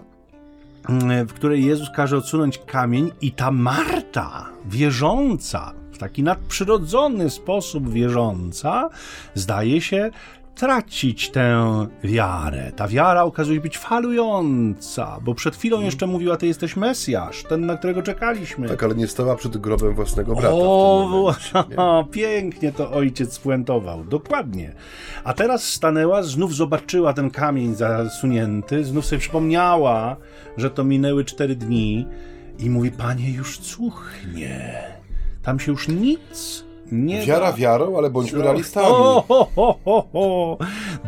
y, 0.89 1.25
w 1.25 1.33
której 1.33 1.65
Jezus 1.65 1.89
każe 1.95 2.17
odsunąć 2.17 2.57
kamień, 2.57 3.11
i 3.21 3.31
ta 3.31 3.51
Marta, 3.51 4.49
wierząca, 4.65 5.73
w 5.91 5.97
taki 5.97 6.23
nadprzyrodzony 6.23 7.29
sposób 7.29 7.89
wierząca, 7.89 8.89
zdaje 9.33 9.81
się 9.81 10.11
tracić 10.59 11.29
tę 11.29 11.87
wiarę. 12.03 12.71
Ta 12.75 12.87
wiara 12.87 13.23
okazuje 13.23 13.57
się 13.57 13.61
być 13.61 13.77
falująca, 13.77 15.19
bo 15.21 15.35
przed 15.35 15.55
chwilą 15.55 15.81
jeszcze 15.81 16.07
mówiła, 16.07 16.37
ty 16.37 16.47
jesteś 16.47 16.75
Mesjasz, 16.75 17.43
ten, 17.43 17.65
na 17.65 17.77
którego 17.77 18.01
czekaliśmy. 18.01 18.67
Tak, 18.67 18.83
ale 18.83 18.95
nie 18.95 19.07
stała 19.07 19.35
przed 19.35 19.57
grobem 19.57 19.95
własnego 19.95 20.35
brata. 20.35 20.49
O, 20.51 21.07
momencie, 21.09 22.11
pięknie 22.21 22.71
to 22.71 22.91
ojciec 22.91 23.33
spuentował, 23.33 24.03
dokładnie. 24.03 24.73
A 25.23 25.33
teraz 25.33 25.63
stanęła, 25.63 26.23
znów 26.23 26.55
zobaczyła 26.55 27.13
ten 27.13 27.31
kamień 27.31 27.75
zasunięty, 27.75 28.83
znów 28.83 29.05
sobie 29.05 29.19
przypomniała, 29.19 30.15
że 30.57 30.69
to 30.69 30.83
minęły 30.83 31.25
cztery 31.25 31.55
dni 31.55 32.07
i 32.59 32.69
mówi, 32.69 32.91
panie, 32.91 33.31
już 33.31 33.57
cuchnie. 33.57 34.83
Tam 35.43 35.59
się 35.59 35.71
już 35.71 35.87
nic 35.87 36.68
nie 36.91 37.25
Wiara 37.25 37.53
wiarą, 37.53 37.97
ale 37.97 38.09
bądźmy 38.09 38.43
realistami. 38.43 38.87
O, 38.89 39.25
ho, 39.27 39.47
ho, 39.55 39.79
ho, 39.85 40.07
ho. 40.13 40.57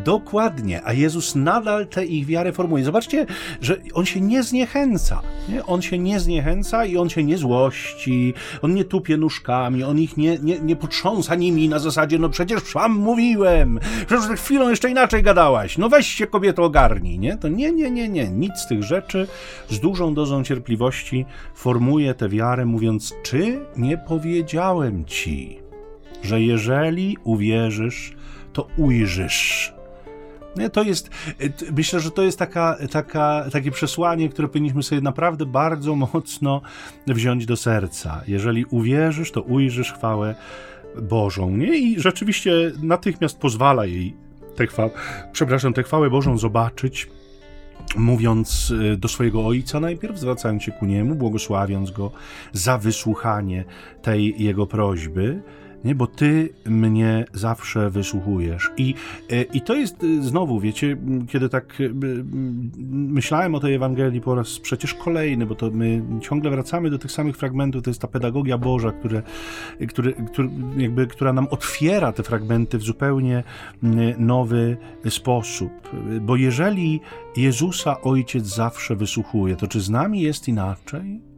Dokładnie, 0.06 0.82
a 0.86 0.94
Jezus 0.94 1.36
nadal 1.36 1.88
tę 1.88 2.06
ich 2.06 2.26
wiarę 2.26 2.52
formuje. 2.52 2.84
Zobaczcie, 2.84 3.26
że 3.62 3.78
on 3.94 4.06
się 4.06 4.22
nie 4.22 4.44
zniechęca. 4.44 5.22
Nie? 5.50 5.66
On 5.66 5.82
się 5.82 5.98
nie 5.98 6.20
zniechęca 6.20 6.86
i 6.86 6.98
on 6.98 7.10
się 7.10 7.24
nie 7.24 7.38
złości, 7.38 8.34
on 8.62 8.74
nie 8.74 8.86
tupie 8.86 9.18
nóżkami, 9.18 9.84
on 9.84 10.00
ich 10.00 10.18
nie, 10.18 10.38
nie, 10.38 10.60
nie 10.60 10.76
potrząsa 10.76 11.36
nimi 11.36 11.70
na 11.70 11.80
zasadzie, 11.80 12.20
no 12.20 12.30
przecież 12.30 12.74
wam 12.74 12.92
mówiłem, 12.92 13.80
przecież 14.08 14.26
przed 14.26 14.40
chwilą 14.40 14.70
jeszcze 14.70 14.90
inaczej 14.90 15.24
gadałaś, 15.24 15.78
no 15.78 15.90
weź 15.90 16.08
się 16.08 16.28
kobieto 16.28 16.64
ogarnij, 16.64 17.20
nie? 17.20 17.38
To 17.38 17.48
nie, 17.48 17.72
nie, 17.72 17.92
nie, 17.92 18.10
nie, 18.10 18.30
nic 18.30 18.58
z 18.58 18.68
tych 18.68 18.84
rzeczy 18.84 19.28
z 19.70 19.80
dużą 19.80 20.14
dozą 20.14 20.44
cierpliwości 20.44 21.26
formuje 21.56 22.14
tę 22.14 22.30
wiarę, 22.30 22.66
mówiąc, 22.66 23.14
czy 23.24 23.60
nie 23.78 23.98
powiedziałem 23.98 25.06
ci? 25.06 25.62
Że 26.24 26.42
jeżeli 26.42 27.18
uwierzysz, 27.24 28.14
to 28.54 28.68
ujrzysz. 28.78 29.74
To 30.74 30.84
jest, 30.84 31.10
myślę, 31.78 32.00
że 32.00 32.12
to 32.12 32.24
jest 32.24 32.40
taka, 32.40 32.78
taka, 32.92 33.46
takie 33.52 33.72
przesłanie, 33.72 34.30
które 34.30 34.48
powinniśmy 34.48 34.84
sobie 34.84 35.02
naprawdę 35.02 35.46
bardzo 35.46 35.96
mocno 35.96 36.62
wziąć 37.08 37.46
do 37.46 37.56
serca. 37.56 38.22
Jeżeli 38.28 38.66
uwierzysz, 38.66 39.32
to 39.32 39.42
ujrzysz 39.42 39.94
chwałę 39.94 40.36
Bożą. 41.02 41.58
Nie? 41.58 41.78
I 41.78 42.00
rzeczywiście 42.00 42.52
natychmiast 42.82 43.40
pozwala 43.40 43.86
jej 43.86 44.16
tę 44.56 44.68
chwałę, 44.68 44.90
przepraszam, 45.32 45.74
tę 45.74 45.84
chwałę 45.84 46.10
Bożą 46.10 46.38
zobaczyć, 46.38 47.10
mówiąc 47.96 48.72
y, 48.72 48.98
do 48.98 49.08
swojego 49.08 49.48
ojca, 49.48 49.80
najpierw 49.80 50.20
zwracając 50.20 50.64
się 50.64 50.72
ku 50.72 50.86
niemu, 50.86 51.16
błogosławiąc 51.16 51.92
go 51.92 52.12
za 52.54 52.78
wysłuchanie 52.78 53.66
tej 54.02 54.44
jego 54.44 54.68
prośby, 54.68 55.42
nie? 55.86 55.96
bo 55.96 56.08
ty 56.08 56.50
mnie 56.66 57.26
zawsze 57.34 57.90
wysłuchujesz. 57.90 58.72
I, 58.78 58.94
e, 59.30 59.42
I 59.42 59.62
to 59.62 59.74
jest 59.76 60.04
e, 60.04 60.24
znowu, 60.24 60.60
wiecie, 60.60 60.98
kiedy 61.30 61.50
tak 61.50 61.82
e, 61.82 61.90
myślałem 62.90 63.56
o 63.56 63.60
tej 63.60 63.74
Ewangelii 63.74 64.22
po 64.22 64.36
raz 64.36 64.60
przecież 64.60 64.94
kolejny, 64.94 65.46
bo 65.46 65.56
to 65.56 65.72
my 65.72 66.02
ciągle 66.22 66.52
wracamy 66.52 66.90
do 66.90 66.98
tych 66.98 67.12
samych 67.12 67.38
fragmentów, 67.38 67.84
to 67.84 67.90
jest 67.90 68.02
ta 68.02 68.08
pedagogia 68.08 68.58
Boża, 68.58 68.92
które, 68.92 69.22
które, 69.90 70.14
które, 70.14 70.50
jakby, 70.78 71.08
która 71.08 71.34
nam 71.34 71.48
otwiera 71.52 72.12
te 72.12 72.24
fragmenty 72.24 72.78
w 72.78 72.84
zupełnie 72.84 73.44
nowy 74.18 74.78
sposób. 75.10 75.72
Bo 76.22 76.36
jeżeli 76.36 77.02
Jezusa 77.38 78.02
Ojciec 78.02 78.46
zawsze 78.46 78.96
wysłuchuje, 78.96 79.56
to 79.56 79.68
czy 79.68 79.82
z 79.82 79.90
nami 79.90 80.22
jest 80.22 80.48
inaczej? 80.48 81.31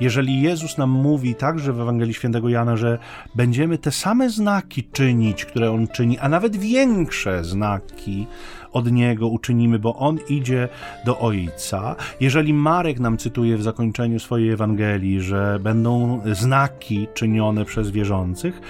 Jeżeli 0.00 0.42
Jezus 0.42 0.78
nam 0.78 0.90
mówi 0.90 1.34
także 1.34 1.72
w 1.72 1.80
Ewangelii 1.80 2.14
Świętego 2.14 2.48
Jana, 2.48 2.76
że 2.76 2.98
będziemy 3.34 3.78
te 3.78 3.90
same 3.90 4.30
znaki 4.30 4.84
czynić, 4.84 5.44
które 5.44 5.70
On 5.70 5.88
czyni, 5.88 6.18
a 6.18 6.28
nawet 6.28 6.56
większe 6.56 7.44
znaki 7.44 8.26
od 8.72 8.92
Niego 8.92 9.28
uczynimy, 9.28 9.78
bo 9.78 9.96
On 9.96 10.18
idzie 10.28 10.68
do 11.04 11.18
Ojca. 11.18 11.96
Jeżeli 12.20 12.54
Marek 12.54 13.00
nam 13.00 13.18
cytuje 13.18 13.56
w 13.56 13.62
zakończeniu 13.62 14.18
swojej 14.18 14.50
Ewangelii, 14.50 15.20
że 15.20 15.58
będą 15.62 16.20
znaki 16.32 17.08
czynione 17.14 17.64
przez 17.64 17.90
wierzących, 17.90 18.60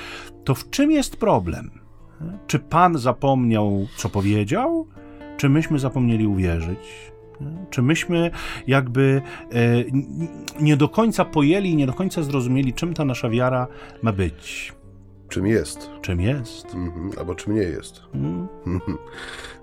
to 0.44 0.54
w 0.54 0.70
czym 0.70 0.90
jest 0.90 1.16
problem? 1.16 1.70
Czy 2.46 2.58
Pan 2.58 2.98
zapomniał, 2.98 3.86
co 3.96 4.08
powiedział? 4.08 4.86
Czy 5.36 5.48
myśmy 5.48 5.78
zapomnieli 5.78 6.26
uwierzyć? 6.26 6.78
Czy 7.70 7.82
myśmy 7.82 8.30
jakby 8.66 9.22
e, 9.52 9.84
nie 10.60 10.76
do 10.76 10.88
końca 10.88 11.24
pojęli, 11.24 11.76
nie 11.76 11.86
do 11.86 11.92
końca 11.92 12.22
zrozumieli, 12.22 12.74
czym 12.74 12.94
ta 12.94 13.04
nasza 13.04 13.30
wiara 13.30 13.66
ma 14.02 14.12
być? 14.12 14.72
Czym 15.28 15.46
jest? 15.46 15.90
Czym 16.02 16.20
jest? 16.20 16.74
Mhm, 16.74 17.10
albo 17.18 17.34
czym 17.34 17.54
nie 17.54 17.62
jest. 17.62 18.00
Mhm. 18.14 18.98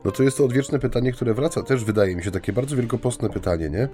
No 0.05 0.11
to 0.11 0.23
jest 0.23 0.37
to 0.37 0.45
odwieczne 0.45 0.79
pytanie, 0.79 1.11
które 1.11 1.33
wraca 1.33 1.63
też, 1.63 1.83
wydaje 1.83 2.15
mi 2.15 2.23
się, 2.23 2.31
takie 2.31 2.53
bardzo 2.53 2.75
wielkopostne 2.75 3.29
pytanie, 3.29 3.69
nie? 3.69 3.87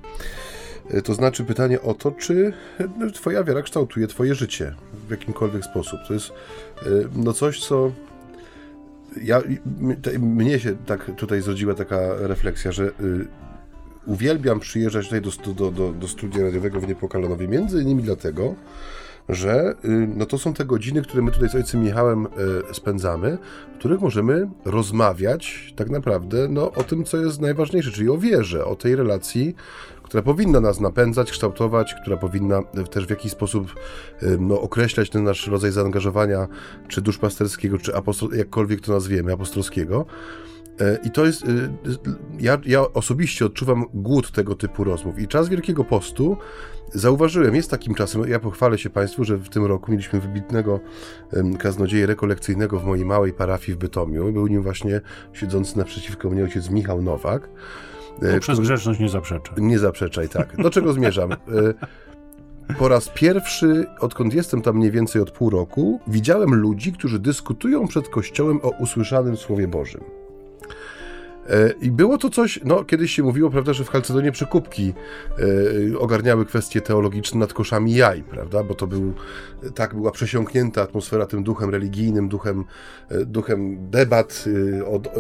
E, 0.90 1.02
to 1.02 1.14
znaczy 1.14 1.44
pytanie 1.44 1.82
o 1.82 1.94
to, 1.94 2.12
czy 2.12 2.54
no, 2.98 3.12
Twoja 3.12 3.44
wiara 3.44 3.62
kształtuje 3.62 4.08
Twoje 4.08 4.36
życie 4.36 4.76
w 5.08 5.12
jakimkolwiek 5.12 5.66
sposób. 5.66 6.00
To 6.08 6.14
jest 6.14 6.30
e, 6.30 6.34
no 7.16 7.34
coś, 7.34 7.60
co 7.60 7.92
ja, 9.24 9.42
mnie 10.20 10.60
się 10.60 10.76
tak 10.86 11.12
tutaj 11.18 11.42
zrodziła 11.42 11.74
taka 11.74 12.00
refleksja, 12.20 12.72
że 12.72 12.92
uwielbiam 14.06 14.60
przyjeżdżać 14.60 15.06
tutaj 15.06 15.22
do, 15.22 15.54
do, 15.54 15.72
do, 15.72 15.92
do 15.92 16.08
studia 16.08 16.44
radiowego 16.44 16.82
w 16.82 16.88
Niepokalonowie, 16.88 17.48
między 17.48 17.82
innymi 17.82 18.04
dlatego, 18.04 18.56
że 19.30 19.76
no 20.08 20.26
to 20.26 20.38
są 20.38 20.54
te 20.54 20.66
godziny, 20.66 21.02
które 21.02 21.24
my 21.24 21.32
tutaj 21.32 21.50
z 21.50 21.56
ojcem 21.56 21.84
Michałem 21.84 22.28
spędzamy, 22.74 23.38
w 23.76 23.78
których 23.78 24.02
możemy 24.02 24.50
rozmawiać 24.66 25.74
tak 25.76 25.90
naprawdę 25.90 26.48
no, 26.50 26.72
o 26.72 26.84
tym, 26.84 27.04
co 27.04 27.18
jest 27.18 27.42
najważniejsze, 27.42 27.92
czyli 27.92 28.10
o 28.10 28.18
wierze, 28.18 28.66
o 28.66 28.76
tej 28.76 28.96
relacji, 28.96 29.56
która 30.04 30.24
powinna 30.24 30.60
nas 30.60 30.80
napędzać, 30.80 31.32
kształtować, 31.32 31.96
która 32.02 32.18
powinna 32.18 32.64
też 32.92 33.06
w 33.06 33.10
jakiś 33.10 33.32
sposób 33.32 33.76
no, 34.40 34.62
określać 34.62 35.10
ten 35.10 35.24
nasz 35.24 35.48
rodzaj 35.48 35.72
zaangażowania, 35.72 36.48
czy 36.88 37.02
duszpasterskiego, 37.02 37.78
czy 37.78 37.96
apostol, 37.96 38.30
jakkolwiek 38.32 38.82
to 38.82 38.92
nazwiemy, 38.94 39.34
apostolskiego. 39.34 40.06
E, 40.82 40.98
I 41.04 41.12
to 41.12 41.26
jest, 41.26 41.44
y, 41.44 41.70
ja, 42.40 42.58
ja 42.66 42.94
osobiście 42.94 43.46
odczuwam 43.46 43.86
głód 43.94 44.32
tego 44.32 44.56
typu 44.56 44.84
rozmów. 44.84 45.20
I 45.20 45.28
czas 45.28 45.50
Wielkiego 45.50 45.84
Postu, 45.84 46.38
zauważyłem, 46.94 47.56
jest 47.56 47.72
takim 47.72 47.96
czasem, 47.96 48.30
ja 48.30 48.40
pochwalę 48.40 48.78
się 48.78 48.90
Państwu, 48.90 49.24
że 49.24 49.38
w 49.38 49.50
tym 49.50 49.66
roku 49.66 49.92
mieliśmy 49.92 50.20
wybitnego 50.20 50.80
kaznodzieję 51.60 52.06
rekolekcyjnego 52.06 52.80
w 52.80 52.86
mojej 52.86 53.06
małej 53.06 53.34
parafii 53.34 53.76
w 53.76 53.78
Bytomiu. 53.78 54.34
Był 54.34 54.48
nim 54.48 54.62
właśnie 54.62 55.02
siedzący 55.34 55.78
naprzeciwko 55.78 56.30
mnie 56.30 56.44
ojciec 56.44 56.70
Michał 56.70 57.02
Nowak. 57.02 57.50
No, 58.22 58.40
przez 58.40 58.60
grzeczność 58.60 59.00
nie 59.00 59.10
zaprzeczaj. 59.10 59.56
Nie 59.58 59.80
zaprzeczaj, 59.80 60.30
tak. 60.30 60.56
Do 60.58 60.70
czego 60.70 60.94
zmierzam? 60.94 61.32
E, 61.32 61.38
po 62.80 62.88
raz 62.88 63.10
pierwszy, 63.10 63.86
odkąd 64.00 64.34
jestem 64.34 64.62
tam 64.62 64.76
mniej 64.76 64.92
więcej 64.92 65.22
od 65.22 65.32
pół 65.32 65.50
roku, 65.50 66.00
widziałem 66.08 66.56
ludzi, 66.56 66.94
którzy 66.94 67.20
dyskutują 67.20 67.88
przed 67.88 68.10
kościołem 68.10 68.60
o 68.64 68.70
usłyszanym 68.70 69.38
Słowie 69.38 69.68
Bożym. 69.68 70.21
E, 71.50 71.74
I 71.82 71.92
było 71.92 72.18
to 72.18 72.30
coś, 72.30 72.60
no 72.66 72.84
kiedyś 72.84 73.12
się 73.12 73.24
mówiło, 73.24 73.50
prawda, 73.50 73.74
że 73.74 73.84
w 73.84 73.90
Halcedonie 73.90 74.32
przekupki 74.32 74.94
e, 75.94 76.00
ogarniały 76.00 76.46
kwestie 76.46 76.82
teologiczne 76.82 77.40
nad 77.40 77.54
koszami 77.54 77.96
jaj, 77.96 78.24
prawda, 78.24 78.64
bo 78.64 78.74
to 78.74 78.88
był, 78.88 79.14
tak 79.76 79.96
była 79.96 80.12
przesiąknięta 80.12 80.82
atmosfera 80.82 81.26
tym 81.26 81.44
duchem 81.44 81.70
religijnym, 81.70 82.30
duchem, 82.30 82.66
e, 83.10 83.26
duchem 83.26 83.90
debat, 83.90 84.46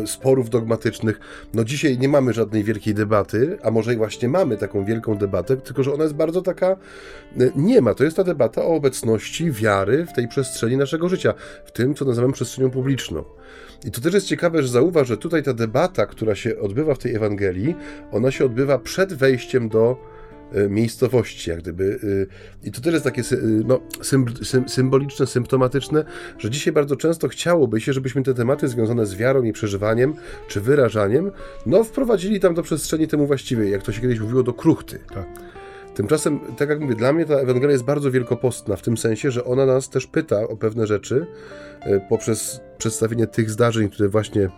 sporów 0.05 0.49
dogmatycznych. 0.49 1.19
No 1.53 1.63
dzisiaj 1.63 1.97
nie 1.97 2.09
mamy 2.09 2.33
żadnej 2.33 2.63
wielkiej 2.63 2.93
debaty, 2.93 3.57
a 3.63 3.71
może 3.71 3.93
i 3.93 3.97
właśnie 3.97 4.29
mamy 4.29 4.57
taką 4.57 4.85
wielką 4.85 5.17
debatę, 5.17 5.57
tylko 5.57 5.83
że 5.83 5.93
ona 5.93 6.03
jest 6.03 6.15
bardzo 6.15 6.41
taka, 6.41 6.77
nie 7.55 7.81
ma, 7.81 7.93
to 7.93 8.03
jest 8.03 8.17
ta 8.17 8.23
debata 8.23 8.65
o 8.65 8.75
obecności 8.75 9.51
wiary 9.51 10.05
w 10.05 10.13
tej 10.13 10.27
przestrzeni 10.27 10.77
naszego 10.77 11.09
życia, 11.09 11.33
w 11.65 11.71
tym, 11.71 11.95
co 11.95 12.05
nazywamy 12.05 12.33
przestrzenią 12.33 12.71
publiczną. 12.71 13.23
I 13.85 13.91
to 13.91 14.01
też 14.01 14.13
jest 14.13 14.27
ciekawe, 14.27 14.61
że 14.61 14.67
zauważ, 14.67 15.07
że 15.07 15.17
tutaj 15.17 15.43
ta 15.43 15.53
debata, 15.53 16.05
która 16.05 16.35
się 16.35 16.59
odbywa 16.59 16.95
w 16.95 16.97
tej 16.97 17.15
Ewangelii, 17.15 17.75
ona 18.11 18.31
się 18.31 18.45
odbywa 18.45 18.79
przed 18.79 19.13
wejściem 19.13 19.69
do 19.69 19.97
e, 20.51 20.69
miejscowości, 20.69 21.49
jak 21.49 21.59
gdyby. 21.59 21.99
E, 22.63 22.67
I 22.67 22.71
to 22.71 22.81
też 22.81 22.93
jest 22.93 23.05
takie 23.05 23.21
e, 23.21 23.25
no, 23.65 23.79
symboliczne, 24.67 25.27
symptomatyczne, 25.27 26.05
że 26.37 26.49
dzisiaj 26.49 26.73
bardzo 26.73 26.95
często 26.95 27.27
chciałoby 27.27 27.81
się, 27.81 27.93
żebyśmy 27.93 28.23
te 28.23 28.33
tematy 28.33 28.67
związane 28.67 29.05
z 29.05 29.15
wiarą 29.15 29.43
i 29.43 29.53
przeżywaniem, 29.53 30.13
czy 30.47 30.61
wyrażaniem, 30.61 31.31
no 31.65 31.83
wprowadzili 31.83 32.39
tam 32.39 32.53
do 32.53 32.63
przestrzeni 32.63 33.07
temu 33.07 33.27
właściwej, 33.27 33.71
jak 33.71 33.83
to 33.83 33.91
się 33.91 34.01
kiedyś 34.01 34.19
mówiło, 34.19 34.43
do 34.43 34.53
kruchty. 34.53 34.99
Tak. 35.13 35.50
Tymczasem, 35.95 36.39
tak 36.57 36.69
jak 36.69 36.79
mówię, 36.79 36.95
dla 36.95 37.13
mnie 37.13 37.25
ta 37.25 37.33
Ewangelia 37.33 37.71
jest 37.71 37.83
bardzo 37.83 38.11
wielkopostna, 38.11 38.75
w 38.75 38.81
tym 38.81 38.97
sensie, 38.97 39.31
że 39.31 39.45
ona 39.45 39.65
nas 39.65 39.89
też 39.89 40.07
pyta 40.07 40.47
o 40.47 40.57
pewne 40.57 40.87
rzeczy 40.87 41.27
poprzez 42.09 42.61
przedstawienie 42.77 43.27
tych 43.27 43.49
zdarzeń, 43.49 43.89
które 43.89 44.09
właśnie 44.09 44.49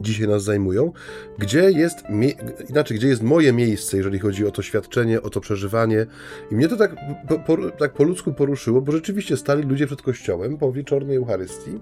dzisiaj 0.00 0.28
nas 0.28 0.44
zajmują, 0.44 0.92
gdzie 1.38 1.70
jest, 1.70 1.96
inaczej, 2.70 2.96
gdzie 2.96 3.08
jest 3.08 3.22
moje 3.22 3.52
miejsce, 3.52 3.96
jeżeli 3.96 4.18
chodzi 4.18 4.46
o 4.46 4.50
to 4.50 4.62
świadczenie, 4.62 5.22
o 5.22 5.30
to 5.30 5.40
przeżywanie. 5.40 6.06
I 6.50 6.54
mnie 6.54 6.68
to 6.68 6.76
tak 6.76 6.96
po, 7.28 7.38
po, 7.38 7.70
tak 7.70 7.92
po 7.92 8.04
ludzku 8.04 8.32
poruszyło, 8.32 8.80
bo 8.80 8.92
rzeczywiście 8.92 9.36
stali 9.36 9.62
ludzie 9.62 9.86
przed 9.86 10.02
kościołem 10.02 10.58
po 10.58 10.72
wieczornej 10.72 11.16
Eucharystii, 11.16 11.78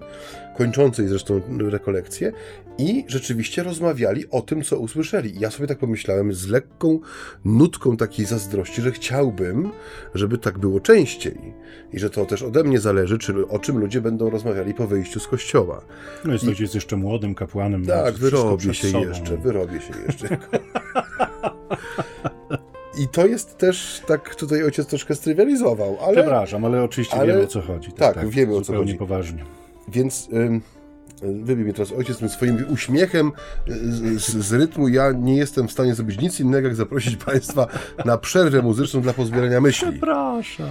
kończącej 0.57 1.07
zresztą 1.07 1.41
rekolekcję, 1.59 2.31
i 2.77 3.05
rzeczywiście 3.07 3.63
rozmawiali 3.63 4.29
o 4.29 4.41
tym, 4.41 4.63
co 4.63 4.79
usłyszeli. 4.79 5.35
I 5.35 5.39
ja 5.39 5.51
sobie 5.51 5.67
tak 5.67 5.77
pomyślałem 5.77 6.33
z 6.33 6.47
lekką 6.47 6.99
nutką 7.45 7.97
takiej 7.97 8.25
zazdrości, 8.25 8.81
że 8.81 8.91
chciałbym, 8.91 9.71
żeby 10.15 10.37
tak 10.37 10.59
było 10.59 10.79
częściej. 10.79 11.53
I 11.93 11.99
że 11.99 12.09
to 12.09 12.25
też 12.25 12.43
ode 12.43 12.63
mnie 12.63 12.79
zależy, 12.79 13.17
czy, 13.17 13.47
o 13.47 13.59
czym 13.59 13.77
ludzie 13.77 14.01
będą 14.01 14.29
rozmawiali 14.29 14.73
po 14.73 14.87
wyjściu 14.87 15.19
z 15.19 15.27
kościoła. 15.27 15.81
No 16.25 16.33
jest, 16.33 16.59
I... 16.59 16.61
jest 16.61 16.75
jeszcze 16.75 16.95
młodym 16.95 17.35
kapłanem 17.35 17.85
tak, 17.93 18.15
wyrobię 18.15 18.73
się 18.73 18.87
sobą. 18.87 19.07
jeszcze, 19.07 19.37
wyrobię 19.37 19.81
się 19.81 19.93
jeszcze. 20.07 20.37
I 22.97 23.07
to 23.07 23.25
jest 23.25 23.57
też, 23.57 24.01
tak 24.07 24.35
tutaj 24.35 24.63
ojciec 24.63 24.87
troszkę 24.87 25.15
strywializował, 25.15 25.97
ale... 26.01 26.13
Przepraszam, 26.13 26.65
ale 26.65 26.83
oczywiście 26.83 27.17
ale, 27.17 27.27
wiemy 27.27 27.43
o 27.43 27.47
co 27.47 27.61
chodzi. 27.61 27.91
Tak, 27.91 28.15
tak 28.15 28.29
wiemy 28.29 28.55
o 28.55 28.61
co 28.61 28.73
chodzi. 28.73 28.95
poważnie. 28.95 29.45
Więc... 29.87 30.29
Ym, 30.33 30.55
y, 30.55 30.61
Wybij 31.43 31.63
mnie 31.63 31.73
teraz 31.73 31.91
ojciec 31.91 32.17
tym 32.17 32.29
swoim 32.29 32.65
uśmiechem 32.73 33.31
y, 33.67 33.73
z, 33.73 34.21
z, 34.21 34.45
z, 34.45 34.53
rytmu. 34.53 34.87
Ja 34.87 35.11
nie 35.11 35.37
jestem 35.37 35.67
w 35.67 35.71
stanie 35.71 35.95
zrobić 35.95 36.21
nic 36.21 36.39
innego, 36.39 36.67
jak 36.67 36.75
zaprosić 36.75 37.15
Państwa 37.25 37.67
na 38.05 38.17
przerwę 38.17 38.61
muzyczną 38.61 39.01
dla 39.01 39.13
pozbierania 39.13 39.61
myśli. 39.61 39.91
Przepraszam. 39.91 40.67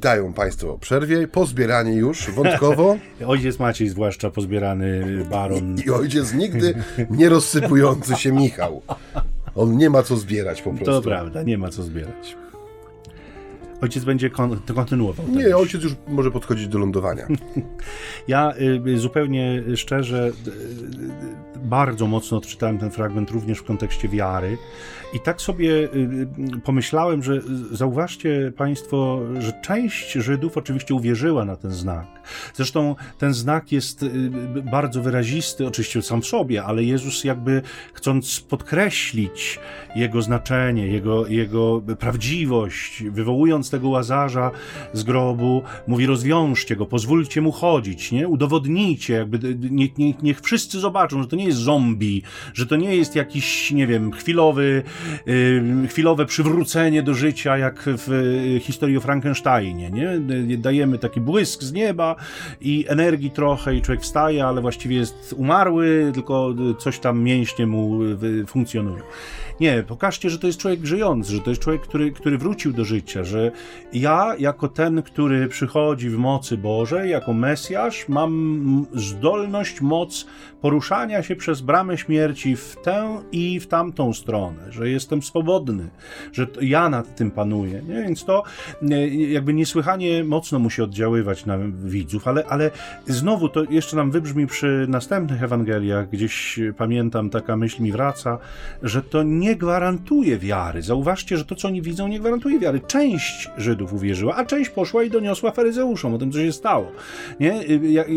Witają 0.00 0.32
Państwo 0.32 0.78
przerwie, 0.78 1.28
pozbierani 1.28 1.96
już 1.96 2.30
wątkowo. 2.30 2.96
Ojciec 3.26 3.58
Maciej, 3.58 3.88
zwłaszcza 3.88 4.30
pozbierany 4.30 5.04
baron. 5.30 5.76
I 5.86 5.90
ojciec 5.90 6.34
nigdy 6.34 6.74
nie 7.10 7.28
rozsypujący 7.28 8.16
się 8.16 8.32
Michał. 8.32 8.82
On 9.54 9.76
nie 9.76 9.90
ma 9.90 10.02
co 10.02 10.16
zbierać 10.16 10.62
po 10.62 10.70
prostu. 10.70 10.84
To 10.84 11.02
prawda, 11.02 11.42
nie 11.42 11.58
ma 11.58 11.68
co 11.68 11.82
zbierać. 11.82 12.36
Ojciec 13.80 14.04
będzie 14.04 14.30
kon 14.30 14.60
kontynuował. 14.74 15.26
Nie, 15.28 15.56
ojciec 15.56 15.82
już 15.82 15.96
może 16.08 16.30
podchodzić 16.30 16.68
do 16.68 16.78
lądowania. 16.78 17.26
Ja 18.28 18.52
y, 18.86 18.98
zupełnie 18.98 19.62
szczerze 19.76 20.32
y, 20.46 20.50
y, 20.50 21.49
bardzo 21.64 22.06
mocno 22.06 22.36
odczytałem 22.36 22.78
ten 22.78 22.90
fragment 22.90 23.30
również 23.30 23.58
w 23.58 23.64
kontekście 23.64 24.08
wiary. 24.08 24.58
I 25.14 25.20
tak 25.20 25.40
sobie 25.40 25.70
y, 25.70 25.88
y, 26.56 26.60
pomyślałem, 26.64 27.22
że 27.22 27.40
zauważcie 27.72 28.52
Państwo, 28.56 29.20
że 29.38 29.52
część 29.62 30.12
Żydów 30.12 30.56
oczywiście 30.56 30.94
uwierzyła 30.94 31.44
na 31.44 31.56
ten 31.56 31.70
znak. 31.70 32.06
Zresztą 32.54 32.96
ten 33.18 33.34
znak 33.34 33.72
jest 33.72 34.02
y, 34.02 34.30
bardzo 34.70 35.02
wyrazisty, 35.02 35.66
oczywiście 35.66 36.02
sam 36.02 36.22
w 36.22 36.26
sobie, 36.26 36.64
ale 36.64 36.84
Jezus 36.84 37.24
jakby 37.24 37.62
chcąc 37.92 38.40
podkreślić 38.40 39.58
jego 39.96 40.22
znaczenie, 40.22 40.86
jego, 40.86 41.26
jego 41.26 41.82
prawdziwość, 41.98 43.02
wywołując 43.10 43.70
tego 43.70 43.88
łazarza 43.88 44.50
z 44.92 45.02
grobu, 45.02 45.62
mówi 45.86 46.06
rozwiążcie 46.06 46.76
go, 46.76 46.86
pozwólcie 46.86 47.40
mu 47.40 47.52
chodzić, 47.52 48.12
nie? 48.12 48.28
udowodnijcie, 48.28 49.14
jakby 49.14 49.56
niech, 49.70 49.98
niech, 49.98 50.22
niech 50.22 50.40
wszyscy 50.40 50.80
zobaczą, 50.80 51.22
że 51.22 51.28
to 51.28 51.36
nie 51.36 51.44
jest 51.44 51.49
zombie, 51.52 52.22
że 52.54 52.66
to 52.66 52.76
nie 52.76 52.96
jest 52.96 53.16
jakiś, 53.16 53.70
nie 53.70 53.86
wiem, 53.86 54.12
chwilowy 54.12 54.82
chwilowe 55.88 56.26
przywrócenie 56.26 57.02
do 57.02 57.14
życia, 57.14 57.58
jak 57.58 57.82
w 57.86 58.12
y, 58.56 58.60
historii 58.60 58.96
o 58.96 59.00
Frankensteinie, 59.00 59.90
nie? 59.90 60.20
Dajemy 60.58 60.98
taki 60.98 61.20
błysk 61.20 61.62
z 61.62 61.72
nieba 61.72 62.16
i 62.60 62.84
energii 62.88 63.30
trochę 63.30 63.74
i 63.74 63.82
człowiek 63.82 64.02
wstaje, 64.02 64.46
ale 64.46 64.60
właściwie 64.60 64.96
jest 64.96 65.34
umarły, 65.36 66.10
tylko 66.14 66.54
coś 66.78 66.98
tam 66.98 67.22
mięśnie 67.22 67.66
mu 67.66 68.02
y, 68.04 68.46
funkcjonują. 68.46 69.02
Nie, 69.60 69.82
pokażcie, 69.82 70.30
że 70.30 70.38
to 70.38 70.46
jest 70.46 70.58
człowiek 70.58 70.86
żyjący, 70.86 71.32
że 71.32 71.40
to 71.40 71.50
jest 71.50 71.62
człowiek, 71.62 71.82
który, 71.82 72.12
który 72.12 72.38
wrócił 72.38 72.72
do 72.72 72.84
życia, 72.84 73.24
że 73.24 73.50
ja, 73.92 74.34
jako 74.38 74.68
ten, 74.68 75.02
który 75.02 75.48
przychodzi 75.48 76.10
w 76.10 76.18
mocy 76.18 76.58
Bożej, 76.58 77.10
jako 77.10 77.32
Mesjasz, 77.32 78.08
mam 78.08 78.86
zdolność, 78.94 79.80
moc 79.80 80.26
poruszania 80.60 81.22
się 81.22 81.36
przez 81.40 81.60
bramę 81.60 81.98
śmierci 81.98 82.56
w 82.56 82.76
tę 82.84 83.22
i 83.32 83.60
w 83.60 83.66
tamtą 83.66 84.12
stronę, 84.12 84.72
że 84.72 84.90
jestem 84.90 85.22
swobodny, 85.22 85.88
że 86.32 86.46
ja 86.60 86.88
nad 86.88 87.16
tym 87.16 87.30
panuję. 87.30 87.82
Nie? 87.88 87.94
Więc 87.94 88.24
to 88.24 88.42
jakby 89.08 89.54
niesłychanie 89.54 90.24
mocno 90.24 90.58
musi 90.58 90.82
oddziaływać 90.82 91.46
na 91.46 91.58
widzów, 91.84 92.28
ale, 92.28 92.44
ale 92.46 92.70
znowu 93.06 93.48
to 93.48 93.64
jeszcze 93.64 93.96
nam 93.96 94.10
wybrzmi 94.10 94.46
przy 94.46 94.86
następnych 94.88 95.42
Ewangeliach, 95.42 96.10
gdzieś 96.10 96.60
pamiętam, 96.76 97.30
taka 97.30 97.56
myśl 97.56 97.82
mi 97.82 97.92
wraca, 97.92 98.38
że 98.82 99.02
to 99.02 99.22
nie 99.22 99.56
gwarantuje 99.56 100.38
wiary. 100.38 100.82
Zauważcie, 100.82 101.36
że 101.36 101.44
to, 101.44 101.54
co 101.54 101.68
oni 101.68 101.82
widzą, 101.82 102.08
nie 102.08 102.20
gwarantuje 102.20 102.58
wiary. 102.58 102.80
Część 102.86 103.50
Żydów 103.56 103.92
uwierzyła, 103.92 104.36
a 104.36 104.44
część 104.44 104.70
poszła 104.70 105.02
i 105.02 105.10
doniosła 105.10 105.50
faryzeuszom 105.50 106.14
o 106.14 106.18
tym, 106.18 106.32
co 106.32 106.38
się 106.38 106.52
stało. 106.52 106.92
Nie? 107.40 107.60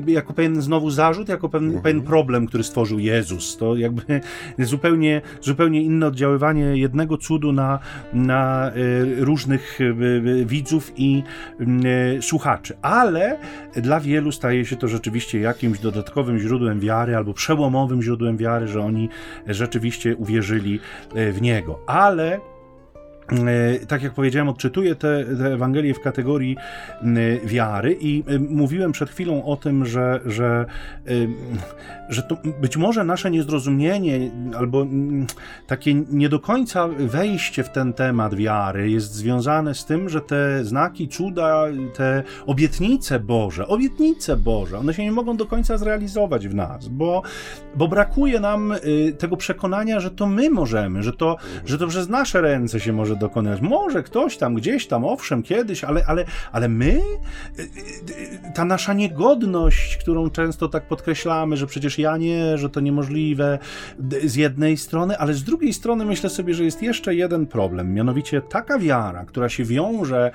Jako 0.08 0.34
pewien 0.34 0.62
znowu 0.62 0.90
zarzut, 0.90 1.30
jako 1.30 1.50
pewien, 1.50 1.68
mhm. 1.68 1.84
pewien 1.84 2.02
problem, 2.02 2.48
który 2.48 2.64
stworzył 2.64 3.00
Jezus. 3.14 3.58
To 3.58 3.76
jakby 3.76 4.22
zupełnie, 4.60 5.22
zupełnie 5.42 5.82
inne 5.82 6.08
oddziaływanie 6.08 6.64
jednego 6.64 7.18
cudu 7.18 7.52
na, 7.52 7.80
na 8.14 8.72
e, 8.72 8.74
różnych 9.18 9.80
e, 9.82 10.46
widzów 10.46 10.92
i 10.98 11.24
e, 11.60 12.22
słuchaczy. 12.22 12.78
Ale 12.82 13.38
dla 13.76 14.00
wielu 14.00 14.32
staje 14.32 14.66
się 14.66 14.76
to 14.76 14.88
rzeczywiście 14.88 15.40
jakimś 15.40 15.80
dodatkowym 15.80 16.40
źródłem 16.40 16.80
wiary 16.80 17.16
albo 17.16 17.34
przełomowym 17.34 18.02
źródłem 18.02 18.38
wiary, 18.38 18.68
że 18.68 18.82
oni 18.82 19.10
rzeczywiście 19.48 20.16
uwierzyli 20.16 20.80
w 21.16 21.42
niego. 21.42 21.80
Ale 21.88 22.36
e, 22.36 22.53
tak 23.88 24.04
jak 24.04 24.14
powiedziałem, 24.14 24.50
odczytuję 24.50 24.96
te, 24.96 25.26
te 25.26 25.54
Ewangelie 25.54 25.94
w 25.94 26.00
kategorii 26.00 26.58
wiary 27.46 27.98
i 28.02 28.24
mówiłem 28.50 28.92
przed 28.92 29.10
chwilą 29.10 29.46
o 29.46 29.58
tym, 29.58 29.86
że, 29.86 30.20
że 30.26 30.66
że 32.10 32.24
to 32.24 32.38
być 32.62 32.78
może 32.78 33.04
nasze 33.04 33.32
niezrozumienie 33.32 34.32
albo 34.58 34.86
takie 35.68 35.94
nie 35.94 36.30
do 36.30 36.40
końca 36.40 36.88
wejście 36.88 37.64
w 37.64 37.70
ten 37.70 37.94
temat 37.94 38.36
wiary 38.36 38.90
jest 38.90 39.14
związane 39.14 39.76
z 39.76 39.86
tym, 39.86 40.10
że 40.10 40.22
te 40.22 40.66
znaki, 40.66 41.08
cuda, 41.08 41.66
te 41.94 42.24
obietnice 42.46 43.20
Boże, 43.20 43.68
obietnice 43.68 44.38
Boże, 44.38 44.78
one 44.78 44.94
się 44.94 45.04
nie 45.04 45.12
mogą 45.12 45.38
do 45.38 45.46
końca 45.46 45.78
zrealizować 45.78 46.48
w 46.48 46.56
nas, 46.56 46.88
bo, 46.88 47.22
bo 47.76 47.88
brakuje 47.88 48.40
nam 48.40 48.74
tego 49.18 49.38
przekonania, 49.38 50.00
że 50.00 50.12
to 50.12 50.28
my 50.28 50.50
możemy, 50.50 51.04
że 51.04 51.14
to, 51.14 51.38
że 51.66 51.78
to 51.78 51.88
przez 51.88 52.10
nasze 52.10 52.42
ręce 52.42 52.80
się 52.80 52.94
może 52.94 53.16
dokonać. 53.24 53.62
Może 53.62 54.04
ktoś 54.04 54.38
tam, 54.38 54.56
gdzieś 54.56 54.88
tam, 54.88 55.06
owszem, 55.06 55.44
kiedyś, 55.44 55.84
ale, 55.84 56.06
ale, 56.08 56.26
ale 56.52 56.70
my, 56.70 57.02
y, 57.60 57.62
y, 57.62 58.54
ta 58.54 58.66
nasza 58.66 58.94
niegodność, 58.94 59.98
którą 59.98 60.30
często 60.30 60.70
tak 60.70 60.88
podkreślamy, 60.88 61.58
że 61.58 61.68
przecież 61.68 62.00
ja 62.00 62.18
nie, 62.18 62.58
że 62.58 62.70
to 62.70 62.80
niemożliwe 62.80 63.60
z 64.24 64.36
jednej 64.36 64.78
strony, 64.78 65.18
ale 65.18 65.34
z 65.34 65.44
drugiej 65.44 65.74
strony 65.74 66.06
myślę 66.06 66.30
sobie, 66.30 66.54
że 66.54 66.64
jest 66.64 66.82
jeszcze 66.82 67.16
jeden 67.16 67.48
problem, 67.48 67.94
mianowicie 67.94 68.42
taka 68.42 68.80
wiara, 68.80 69.26
która 69.26 69.50
się 69.50 69.64
wiąże 69.64 70.32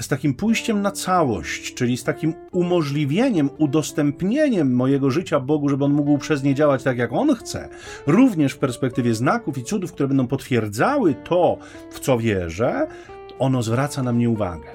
z 0.00 0.08
takim 0.08 0.34
pójściem 0.34 0.82
na 0.82 0.90
całość, 0.90 1.74
czyli 1.74 1.96
z 1.96 2.04
takim 2.04 2.34
umożliwieniem, 2.52 3.50
udostępnieniem 3.58 4.74
mojego 4.74 5.10
życia 5.10 5.40
Bogu, 5.40 5.68
żeby 5.68 5.84
on 5.84 5.92
mógł 5.92 6.18
przez 6.18 6.42
nie 6.42 6.54
działać 6.54 6.82
tak, 6.82 6.98
jak 6.98 7.12
on 7.12 7.34
chce, 7.34 7.68
również 8.06 8.52
w 8.52 8.58
perspektywie 8.58 9.14
znaków 9.14 9.58
i 9.58 9.64
cudów, 9.64 9.92
które 9.92 10.08
będą 10.08 10.26
potwierdzały 10.26 11.14
to, 11.14 11.58
w 11.90 12.00
co 12.00 12.18
wierzę, 12.20 12.86
ono 13.38 13.62
zwraca 13.62 14.02
na 14.02 14.12
mnie 14.12 14.30
uwagę 14.30 14.68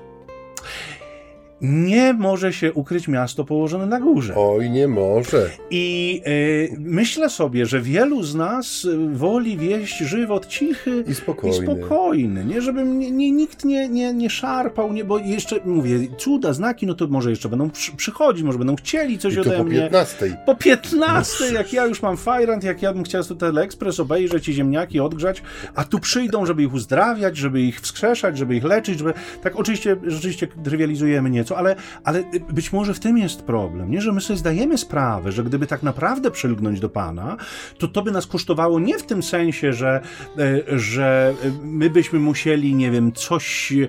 nie 1.70 2.14
może 2.14 2.54
się 2.54 2.74
ukryć 2.74 3.08
miasto 3.08 3.46
położone 3.46 3.86
na 3.86 4.00
górze. 4.00 4.34
Oj, 4.38 4.70
nie 4.70 4.88
może. 4.88 5.50
I 5.70 6.22
y, 6.28 6.76
myślę 6.80 7.30
sobie, 7.30 7.66
że 7.66 7.82
wielu 7.82 8.24
z 8.24 8.36
nas 8.36 8.88
woli 9.14 9.58
wieść 9.58 9.98
żywot 9.98 10.48
cichy 10.48 11.04
i 11.08 11.16
spokojny. 11.16 11.58
I 11.58 11.78
spokojny 11.78 12.46
nie, 12.46 12.62
żeby 12.62 12.84
nie, 12.84 13.12
nie, 13.12 13.32
nikt 13.32 13.66
nie, 13.66 13.90
nie, 13.90 14.14
nie 14.14 14.30
szarpał, 14.30 14.94
nie, 14.94 15.04
bo 15.04 15.18
jeszcze 15.18 15.60
mówię, 15.66 16.00
cuda, 16.18 16.54
znaki, 16.54 16.88
no 16.88 16.94
to 16.94 17.08
może 17.08 17.30
jeszcze 17.30 17.50
będą 17.50 17.70
przy, 17.70 17.96
przychodzić, 17.96 18.44
może 18.44 18.58
będą 18.58 18.76
chcieli 18.76 19.18
coś 19.18 19.36
I 19.36 19.40
ode 19.40 19.58
po 19.58 19.64
mnie. 19.64 19.76
Po 19.76 19.82
15. 19.82 20.38
Po 20.46 20.56
15, 20.56 21.54
jak 21.54 21.74
ja 21.74 21.86
już 21.86 22.02
mam 22.02 22.18
fajrant, 22.18 22.64
jak 22.64 22.82
ja 22.82 22.94
bym 22.94 23.04
chciał 23.04 23.24
to 23.24 23.36
Teleexpress 23.36 24.00
obejrzeć 24.00 24.50
i 24.50 24.54
ziemniaki 24.54 25.00
odgrzać, 25.00 25.42
a 25.76 25.84
tu 25.84 26.00
przyjdą, 26.00 26.46
żeby 26.46 26.64
ich 26.64 26.74
uzdrawiać, 26.74 27.38
żeby 27.38 27.62
ich 27.62 27.82
wskrzeszać, 27.82 28.38
żeby 28.38 28.56
ich 28.56 28.64
leczyć, 28.64 29.00
żeby... 29.00 29.14
Tak 29.44 29.56
oczywiście, 29.56 29.96
rzeczywiście 30.04 30.48
trywializujemy 30.64 31.30
nieco, 31.30 31.55
ale, 31.56 31.76
ale 32.04 32.24
być 32.50 32.74
może 32.74 32.94
w 32.94 33.00
tym 33.00 33.18
jest 33.18 33.42
problem, 33.42 33.92
nie? 33.92 34.02
że 34.02 34.12
my 34.12 34.22
sobie 34.22 34.38
zdajemy 34.38 34.78
sprawę, 34.78 35.32
że 35.32 35.44
gdyby 35.44 35.68
tak 35.68 35.84
naprawdę 35.84 36.32
przylgnąć 36.32 36.80
do 36.80 36.90
Pana, 36.90 37.38
to 37.78 37.88
to 37.88 38.02
by 38.02 38.12
nas 38.12 38.28
kosztowało 38.28 38.80
nie 38.80 38.98
w 38.98 39.04
tym 39.04 39.24
sensie, 39.24 39.74
że, 39.74 40.02
e, 40.38 40.80
że 40.80 41.34
my 41.64 41.90
byśmy 41.90 42.20
musieli, 42.20 42.76
nie 42.76 42.92
wiem, 42.92 43.12
coś 43.12 43.74
e, 43.74 43.86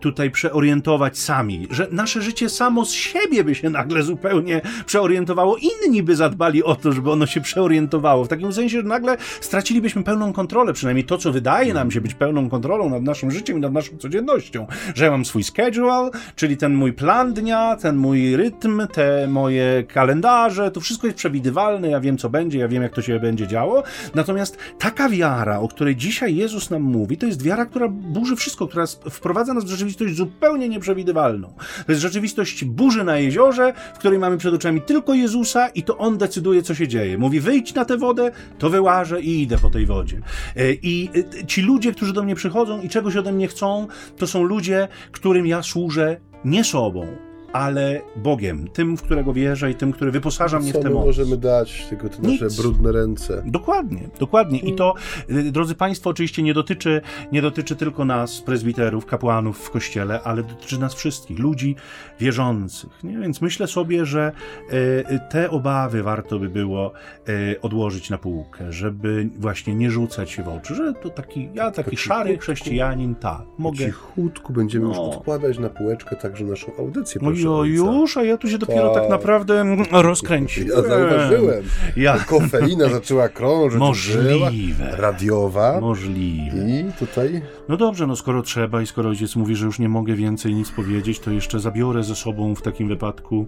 tutaj 0.00 0.30
przeorientować 0.30 1.18
sami, 1.18 1.68
że 1.70 1.88
nasze 1.90 2.22
życie 2.22 2.48
samo 2.48 2.84
z 2.84 2.92
siebie 2.92 3.44
by 3.44 3.54
się 3.54 3.70
nagle 3.70 4.02
zupełnie 4.02 4.60
przeorientowało, 4.86 5.56
inni 5.56 6.02
by 6.02 6.16
zadbali 6.16 6.64
o 6.64 6.74
to, 6.74 6.92
żeby 6.92 7.10
ono 7.10 7.26
się 7.26 7.40
przeorientowało. 7.40 8.24
W 8.24 8.28
takim 8.28 8.52
sensie, 8.52 8.76
że 8.80 8.82
nagle 8.82 9.16
stracilibyśmy 9.40 10.02
pełną 10.02 10.32
kontrolę, 10.32 10.72
przynajmniej 10.72 11.04
to, 11.04 11.18
co 11.18 11.32
wydaje 11.32 11.74
nam 11.74 11.90
się 11.90 12.00
być 12.00 12.14
pełną 12.14 12.50
kontrolą 12.50 12.90
nad 12.90 13.02
naszym 13.02 13.30
życiem 13.30 13.58
i 13.58 13.60
nad 13.60 13.72
naszą 13.72 13.98
codziennością, 13.98 14.66
że 14.94 15.04
ja 15.04 15.10
mam 15.10 15.24
swój 15.24 15.44
schedule, 15.44 16.10
czyli 16.42 16.56
ten 16.56 16.74
mój 16.74 16.92
plan 16.92 17.34
dnia, 17.34 17.76
ten 17.76 17.96
mój 17.96 18.36
rytm, 18.36 18.86
te 18.92 19.28
moje 19.28 19.84
kalendarze, 19.88 20.70
to 20.70 20.80
wszystko 20.80 21.06
jest 21.06 21.16
przewidywalne, 21.16 21.90
ja 21.90 22.00
wiem 22.00 22.18
co 22.18 22.30
będzie, 22.30 22.58
ja 22.58 22.68
wiem 22.68 22.82
jak 22.82 22.94
to 22.94 23.02
się 23.02 23.20
będzie 23.20 23.46
działo. 23.46 23.82
Natomiast 24.14 24.58
taka 24.78 25.08
wiara, 25.08 25.60
o 25.60 25.68
której 25.68 25.96
dzisiaj 25.96 26.36
Jezus 26.36 26.70
nam 26.70 26.82
mówi, 26.82 27.16
to 27.16 27.26
jest 27.26 27.42
wiara, 27.42 27.66
która 27.66 27.88
burzy 27.88 28.36
wszystko, 28.36 28.68
która 28.68 28.86
wprowadza 29.10 29.54
nas 29.54 29.64
w 29.64 29.68
rzeczywistość 29.68 30.14
zupełnie 30.14 30.68
nieprzewidywalną. 30.68 31.54
To 31.86 31.92
jest 31.92 32.02
rzeczywistość 32.02 32.64
burzy 32.64 33.04
na 33.04 33.18
jeziorze, 33.18 33.72
w 33.94 33.98
której 33.98 34.18
mamy 34.18 34.38
przed 34.38 34.54
oczami 34.54 34.80
tylko 34.80 35.14
Jezusa 35.14 35.68
i 35.68 35.82
to 35.82 35.98
On 35.98 36.18
decyduje, 36.18 36.62
co 36.62 36.74
się 36.74 36.88
dzieje. 36.88 37.18
Mówi, 37.18 37.40
wyjdź 37.40 37.74
na 37.74 37.84
tę 37.84 37.98
wodę, 37.98 38.30
to 38.58 38.70
wyłażę 38.70 39.20
i 39.20 39.42
idę 39.42 39.58
po 39.58 39.70
tej 39.70 39.86
wodzie. 39.86 40.20
E, 40.56 40.72
I 40.72 41.10
e, 41.40 41.46
ci 41.46 41.62
ludzie, 41.62 41.92
którzy 41.92 42.12
do 42.12 42.22
mnie 42.22 42.34
przychodzą 42.34 42.80
i 42.80 42.88
czegoś 42.88 43.16
ode 43.16 43.32
mnie 43.32 43.48
chcą, 43.48 43.86
to 44.16 44.26
są 44.26 44.42
ludzie, 44.42 44.88
którym 45.12 45.46
ja 45.46 45.62
służę 45.62 46.31
nie 46.44 46.64
sobą, 46.64 47.06
ale 47.52 48.00
Bogiem, 48.16 48.68
tym, 48.68 48.96
w 48.96 49.02
którego 49.02 49.32
wierzę 49.32 49.70
i 49.70 49.74
tym, 49.74 49.92
który 49.92 50.10
wyposaża 50.10 50.58
mnie 50.58 50.72
w 50.72 50.78
tę 50.82 50.90
moc. 50.90 51.06
możemy 51.06 51.36
dać, 51.36 51.86
tylko 51.90 52.08
te 52.08 52.22
nasze 52.22 52.44
Nic. 52.44 52.56
brudne 52.60 52.92
ręce. 52.92 53.42
Dokładnie, 53.46 54.08
dokładnie. 54.20 54.58
I 54.58 54.74
to, 54.74 54.94
y, 55.30 55.52
drodzy 55.52 55.74
Państwo, 55.74 56.10
oczywiście 56.10 56.42
nie 56.42 56.54
dotyczy, 56.54 57.00
nie 57.32 57.42
dotyczy 57.42 57.76
tylko 57.76 58.04
nas, 58.04 58.40
prezbiterów, 58.40 59.06
kapłanów 59.06 59.58
w 59.58 59.70
kościele, 59.70 60.20
ale 60.24 60.42
dotyczy 60.42 60.78
nas 60.80 60.94
wszystkich, 60.94 61.38
ludzi 61.38 61.76
wierzących. 62.20 63.04
Nie? 63.04 63.18
Więc 63.18 63.40
myślę 63.40 63.66
sobie, 63.66 64.06
że 64.06 64.32
y, 64.72 65.20
te 65.30 65.50
obawy 65.50 66.02
warto 66.02 66.38
by 66.38 66.48
było 66.48 66.92
y, 67.28 67.60
odłożyć 67.60 68.10
na 68.10 68.18
półkę, 68.18 68.72
żeby 68.72 69.28
właśnie 69.38 69.74
nie 69.74 69.90
rzucać 69.90 70.30
się 70.30 70.42
w 70.42 70.48
oczy, 70.48 70.74
że 70.74 70.94
to 70.94 71.10
taki, 71.10 71.48
ja 71.54 71.70
taki 71.70 71.90
Po 71.90 71.96
szary 71.96 72.24
cichutku. 72.30 72.42
chrześcijanin, 72.42 73.14
tak, 73.14 73.42
Po 73.56 73.62
mogę. 73.62 73.76
cichutku 73.86 74.52
będziemy 74.52 74.86
już 74.88 74.96
No. 74.96 75.10
odkładać 75.10 75.58
na 75.58 75.68
półeczkę 75.68 76.16
także 76.16 76.44
naszą 76.44 76.76
audycję, 76.78 77.20
No 77.24 77.28
proszę 77.28 77.41
jo, 77.42 77.64
już, 77.64 78.16
a 78.16 78.22
ja 78.24 78.36
tu 78.36 78.48
się 78.48 78.58
dopiero 78.58 78.90
tak 78.94 79.02
Tak. 79.02 79.10
naprawdę 79.10 79.64
rozkręciłem. 79.92 80.68
Ja 80.68 80.82
zauważyłem. 80.88 81.64
Ja, 81.96 82.18
Kofeina 82.28 82.88
zaczęła 82.88 83.28
krążyć. 83.28 83.80
Możliwe. 83.80 84.96
Radiowa. 84.96 85.80
możliwe. 85.80 86.56
I 86.70 86.84
tutaj 86.98 87.42
No 87.68 87.76
dobrze, 87.76 88.06
no 88.06 88.16
skoro 88.16 88.42
trzeba 88.42 88.82
i 88.82 88.86
skoro 88.86 89.10
ojciec 89.10 89.36
mówi, 89.36 89.56
że 89.56 89.66
już 89.66 89.78
nie 89.78 89.88
mogę 89.88 90.14
więcej 90.14 90.54
nic 90.54 90.70
powiedzieć, 90.70 91.20
to 91.20 91.30
jeszcze 91.30 91.60
zabiorę 91.60 92.04
ze 92.04 92.14
sobą 92.14 92.54
w 92.54 92.62
takim 92.62 92.88
wypadku 92.88 93.46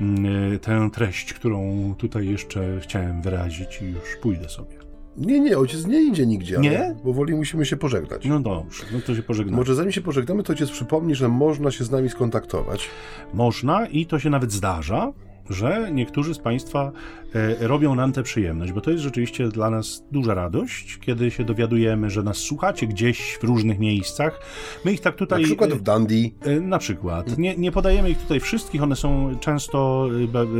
mm, 0.00 0.58
tę 0.58 0.88
treść, 0.92 1.32
którą 1.34 1.94
tutaj 1.98 2.28
jeszcze 2.28 2.80
chciałem 2.80 3.22
wyrazić 3.22 3.82
i 3.82 3.84
już 3.84 4.16
pójdę 4.22 4.48
sobie. 4.48 4.81
Nie, 5.16 5.40
nie, 5.40 5.58
ojciec 5.58 5.86
nie 5.86 6.02
idzie 6.02 6.26
nigdzie, 6.26 6.56
ale 6.56 6.70
Nie? 6.70 6.96
powoli 7.02 7.34
musimy 7.34 7.66
się 7.66 7.76
pożegnać. 7.76 8.24
No 8.24 8.40
dobrze, 8.40 8.84
no 8.92 9.00
to 9.06 9.14
się 9.14 9.22
pożegnamy. 9.22 9.56
Może 9.56 9.74
zanim 9.74 9.92
się 9.92 10.00
pożegnamy, 10.00 10.42
to 10.42 10.52
ojciec 10.52 10.70
przypomni, 10.70 11.14
że 11.14 11.28
można 11.28 11.70
się 11.70 11.84
z 11.84 11.90
nami 11.90 12.08
skontaktować. 12.08 12.88
Można 13.34 13.86
i 13.86 14.06
to 14.06 14.18
się 14.18 14.30
nawet 14.30 14.52
zdarza, 14.52 15.12
że 15.52 15.88
niektórzy 15.92 16.34
z 16.34 16.38
Państwa 16.38 16.92
e, 17.34 17.68
robią 17.68 17.94
nam 17.94 18.12
tę 18.12 18.22
przyjemność, 18.22 18.72
bo 18.72 18.80
to 18.80 18.90
jest 18.90 19.02
rzeczywiście 19.02 19.48
dla 19.48 19.70
nas 19.70 20.04
duża 20.12 20.34
radość, 20.34 20.98
kiedy 20.98 21.30
się 21.30 21.44
dowiadujemy, 21.44 22.10
że 22.10 22.22
nas 22.22 22.36
słuchacie 22.36 22.86
gdzieś 22.86 23.38
w 23.40 23.44
różnych 23.44 23.78
miejscach. 23.78 24.40
My 24.84 24.92
ich 24.92 25.00
tak 25.00 25.14
Na 25.14 25.18
tutaj... 25.18 25.42
przykład 25.44 25.70
e, 25.72 25.74
w 25.74 25.82
Dundee. 25.82 26.34
E, 26.42 26.60
Na 26.60 26.78
przykład. 26.78 27.38
Nie, 27.38 27.56
nie 27.56 27.72
podajemy 27.72 28.10
ich 28.10 28.18
tutaj 28.18 28.40
wszystkich, 28.40 28.82
one 28.82 28.96
są 28.96 29.38
często 29.40 30.08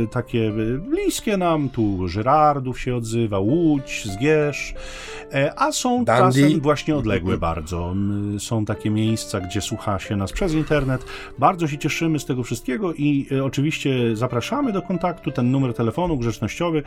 e, 0.03 0.07
takie 0.07 0.47
e, 0.47 0.77
bliskie 0.77 1.37
nam. 1.37 1.69
Tu 1.69 2.07
Żyrardów 2.07 2.79
się 2.79 2.95
odzywa, 2.95 3.39
Łódź, 3.39 4.07
Zgierz, 4.13 4.73
e, 5.33 5.53
a 5.59 5.71
są 5.71 5.89
Dundee. 6.05 6.05
czasem 6.05 6.59
właśnie 6.61 6.95
odległe 6.95 7.37
bardzo. 7.37 7.91
M, 7.91 8.37
Są 8.39 8.65
takie 8.65 8.89
miejsca, 8.89 9.39
gdzie 9.39 9.61
słucha 9.61 9.99
się 9.99 10.15
nas 10.15 10.31
przez 10.31 10.53
internet. 10.53 11.05
Bardzo 11.39 11.67
się 11.67 11.77
cieszymy 11.77 12.19
z 12.19 12.25
tego 12.25 12.43
wszystkiego 12.43 12.93
i 12.93 13.27
e, 13.31 13.43
oczywiście 13.43 14.15
zapraszamy 14.15 14.71
do 14.71 14.81
kontaktu. 14.83 15.31
Ten 15.31 15.51
numer 15.51 15.73
telefonu 15.73 16.17
grzecznościowy, 16.17 16.83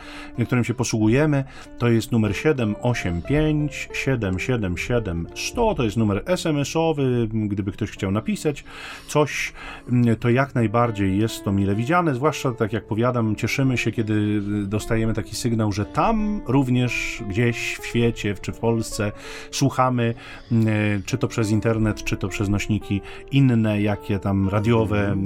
którym 0.46 0.64
się 0.64 0.74
posługujemy, 0.74 1.44
to 1.78 1.88
jest 1.88 2.12
numer 2.12 2.36
785 2.36 3.88
777 3.92 5.26
100. 5.34 5.74
To 5.74 5.84
jest 5.84 5.96
numer 5.96 6.22
SMS-owy. 6.26 7.28
Gdyby 7.32 7.72
ktoś 7.72 7.90
chciał 7.90 8.10
napisać 8.10 8.64
coś, 9.08 9.52
mm, 9.88 10.16
to 10.16 10.30
jak 10.30 10.54
najbardziej 10.54 11.18
jest 11.18 11.44
to 11.44 11.52
mile 11.52 11.74
widziane. 11.74 12.14
Zwłaszcza, 12.14 12.52
tak 12.52 12.72
jak 12.72 12.84
powiadam, 12.84 13.36
cieszymy 13.36 13.78
się, 13.78 13.92
kiedy 13.92 14.40
dostajemy 14.66 15.14
taki 15.14 15.36
sygnał, 15.36 15.72
że 15.72 15.84
tam 15.84 16.40
również 16.46 17.22
gdzieś 17.28 17.76
w 17.76 17.86
świecie, 17.86 18.34
czy 18.42 18.52
w 18.52 18.58
Polsce 18.58 19.12
słuchamy, 19.50 20.14
mm, 20.52 21.02
czy 21.06 21.18
to 21.18 21.28
przez 21.28 21.50
internet, 21.50 22.04
czy 22.04 22.16
to 22.16 22.28
przez 22.28 22.48
nośniki 22.48 23.00
inne, 23.30 23.82
jakie 23.82 24.18
tam 24.18 24.48
radiowe, 24.48 25.16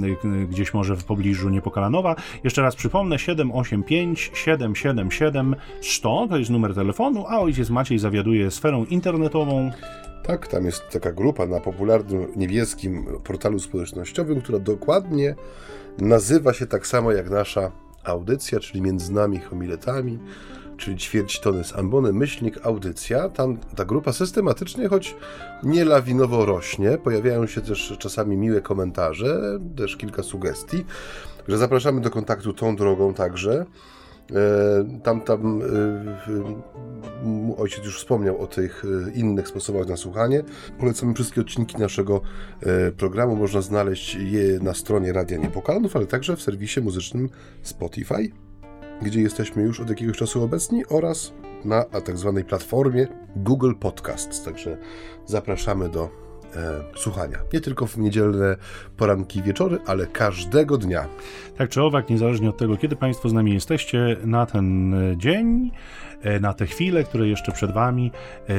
y, 0.43 0.47
gdzieś 0.47 0.73
może 0.73 0.95
w 0.95 1.03
pobliżu 1.03 1.49
Niepokalanowa. 1.49 2.15
Jeszcze 2.51 2.61
raz 2.61 2.75
przypomnę, 2.75 3.19
785 3.19 4.31
777 4.33 5.55
100 5.81 6.27
to 6.29 6.37
jest 6.37 6.51
numer 6.51 6.75
telefonu, 6.75 7.25
a 7.27 7.39
ojciec 7.39 7.69
Maciej 7.69 7.99
zawiaduje 7.99 8.51
sferą 8.51 8.85
internetową. 8.85 9.71
Tak, 10.23 10.47
tam 10.47 10.65
jest 10.65 10.89
taka 10.89 11.11
grupa 11.11 11.47
na 11.47 11.59
popularnym 11.59 12.27
niebieskim 12.35 13.05
portalu 13.23 13.59
społecznościowym, 13.59 14.41
która 14.41 14.59
dokładnie 14.59 15.35
nazywa 15.97 16.53
się 16.53 16.67
tak 16.67 16.87
samo 16.87 17.11
jak 17.11 17.29
nasza 17.29 17.71
audycja, 18.03 18.59
czyli 18.59 18.81
między 18.81 19.13
nami 19.13 19.39
homiletami, 19.39 20.19
czyli 20.81 20.97
ćwierć 20.97 21.39
tony 21.39 21.63
z 21.63 21.75
ambony, 21.75 22.13
myślnik, 22.13 22.65
audycja. 22.65 23.29
Tam 23.29 23.57
ta 23.75 23.85
grupa 23.85 24.13
systematycznie, 24.13 24.87
choć 24.87 25.15
nie 25.63 25.85
lawinowo 25.85 26.45
rośnie. 26.45 26.97
Pojawiają 26.97 27.47
się 27.47 27.61
też 27.61 27.93
czasami 27.99 28.37
miłe 28.37 28.61
komentarze, 28.61 29.59
też 29.77 29.97
kilka 29.97 30.23
sugestii. 30.23 30.85
Także 31.37 31.57
zapraszamy 31.57 32.01
do 32.01 32.09
kontaktu 32.09 32.53
tą 32.53 32.75
drogą 32.75 33.13
także. 33.13 33.65
E, 34.31 34.99
Tam, 35.03 35.21
tam 35.21 35.61
e, 35.61 35.65
ojciec 37.57 37.85
już 37.85 37.97
wspomniał 37.97 38.41
o 38.41 38.47
tych 38.47 38.85
e, 38.85 39.11
innych 39.11 39.47
sposobach 39.47 39.87
na 39.87 39.97
słuchanie. 39.97 40.43
Polecamy 40.79 41.13
wszystkie 41.13 41.41
odcinki 41.41 41.77
naszego 41.77 42.21
programu. 42.97 43.35
Można 43.35 43.61
znaleźć 43.61 44.15
je 44.15 44.59
na 44.59 44.73
stronie 44.73 45.13
Radia 45.13 45.37
Niepokalanów, 45.37 45.95
ale 45.95 46.05
także 46.05 46.35
w 46.35 46.41
serwisie 46.41 46.81
muzycznym 46.81 47.29
Spotify, 47.61 48.31
gdzie 49.01 49.21
jesteśmy 49.21 49.63
już 49.63 49.79
od 49.79 49.89
jakiegoś 49.89 50.17
czasu 50.17 50.43
obecni 50.43 50.85
oraz 50.85 51.33
na 51.65 51.83
tak 51.83 52.17
zwanej 52.17 52.43
platformie 52.43 53.07
Google 53.35 53.73
Podcasts. 53.79 54.43
Także 54.43 54.77
zapraszamy 55.25 55.89
do 55.89 56.09
e, 56.55 56.83
słuchania. 56.95 57.37
Nie 57.53 57.61
tylko 57.61 57.87
w 57.87 57.97
niedzielne 57.97 58.55
poranki 58.97 59.43
wieczory, 59.43 59.79
ale 59.85 60.07
każdego 60.07 60.77
dnia. 60.77 61.07
Tak 61.57 61.69
czy 61.69 61.81
owak, 61.81 62.09
niezależnie 62.09 62.49
od 62.49 62.57
tego, 62.57 62.77
kiedy 62.77 62.95
Państwo 62.95 63.29
z 63.29 63.33
nami 63.33 63.53
jesteście, 63.53 64.17
na 64.25 64.45
ten 64.45 64.93
e, 64.93 65.17
dzień, 65.17 65.71
na 66.41 66.53
te 66.53 66.65
chwile, 66.65 67.03
które 67.03 67.27
jeszcze 67.27 67.51
przed 67.51 67.71
Wami, 67.71 68.11
e, 68.49 68.53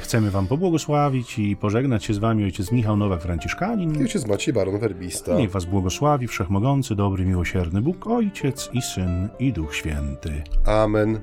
chcemy 0.00 0.30
Wam 0.30 0.46
pobłogosławić 0.46 1.38
i 1.38 1.56
pożegnać 1.56 2.04
się 2.04 2.14
z 2.14 2.18
Wami 2.18 2.44
ojciec 2.44 2.72
Michał 2.72 2.96
I 2.96 2.98
Nowak-Franciszkanin. 2.98 4.00
ojciec 4.00 4.26
Maciej 4.26 4.54
Baron 4.54 4.78
Werbista. 4.78 5.34
Niech 5.34 5.50
Was 5.50 5.64
błogosławi 5.64 6.28
Wszechmogący, 6.28 6.94
dobry, 6.94 7.24
miłosierny 7.24 7.82
Bóg, 7.82 8.06
Ojciec 8.06 8.70
i 8.72 8.82
Syn 8.82 9.28
i 9.38 9.52
Duch 9.52 9.76
Święty. 9.76 10.42
Amen. 10.66 11.20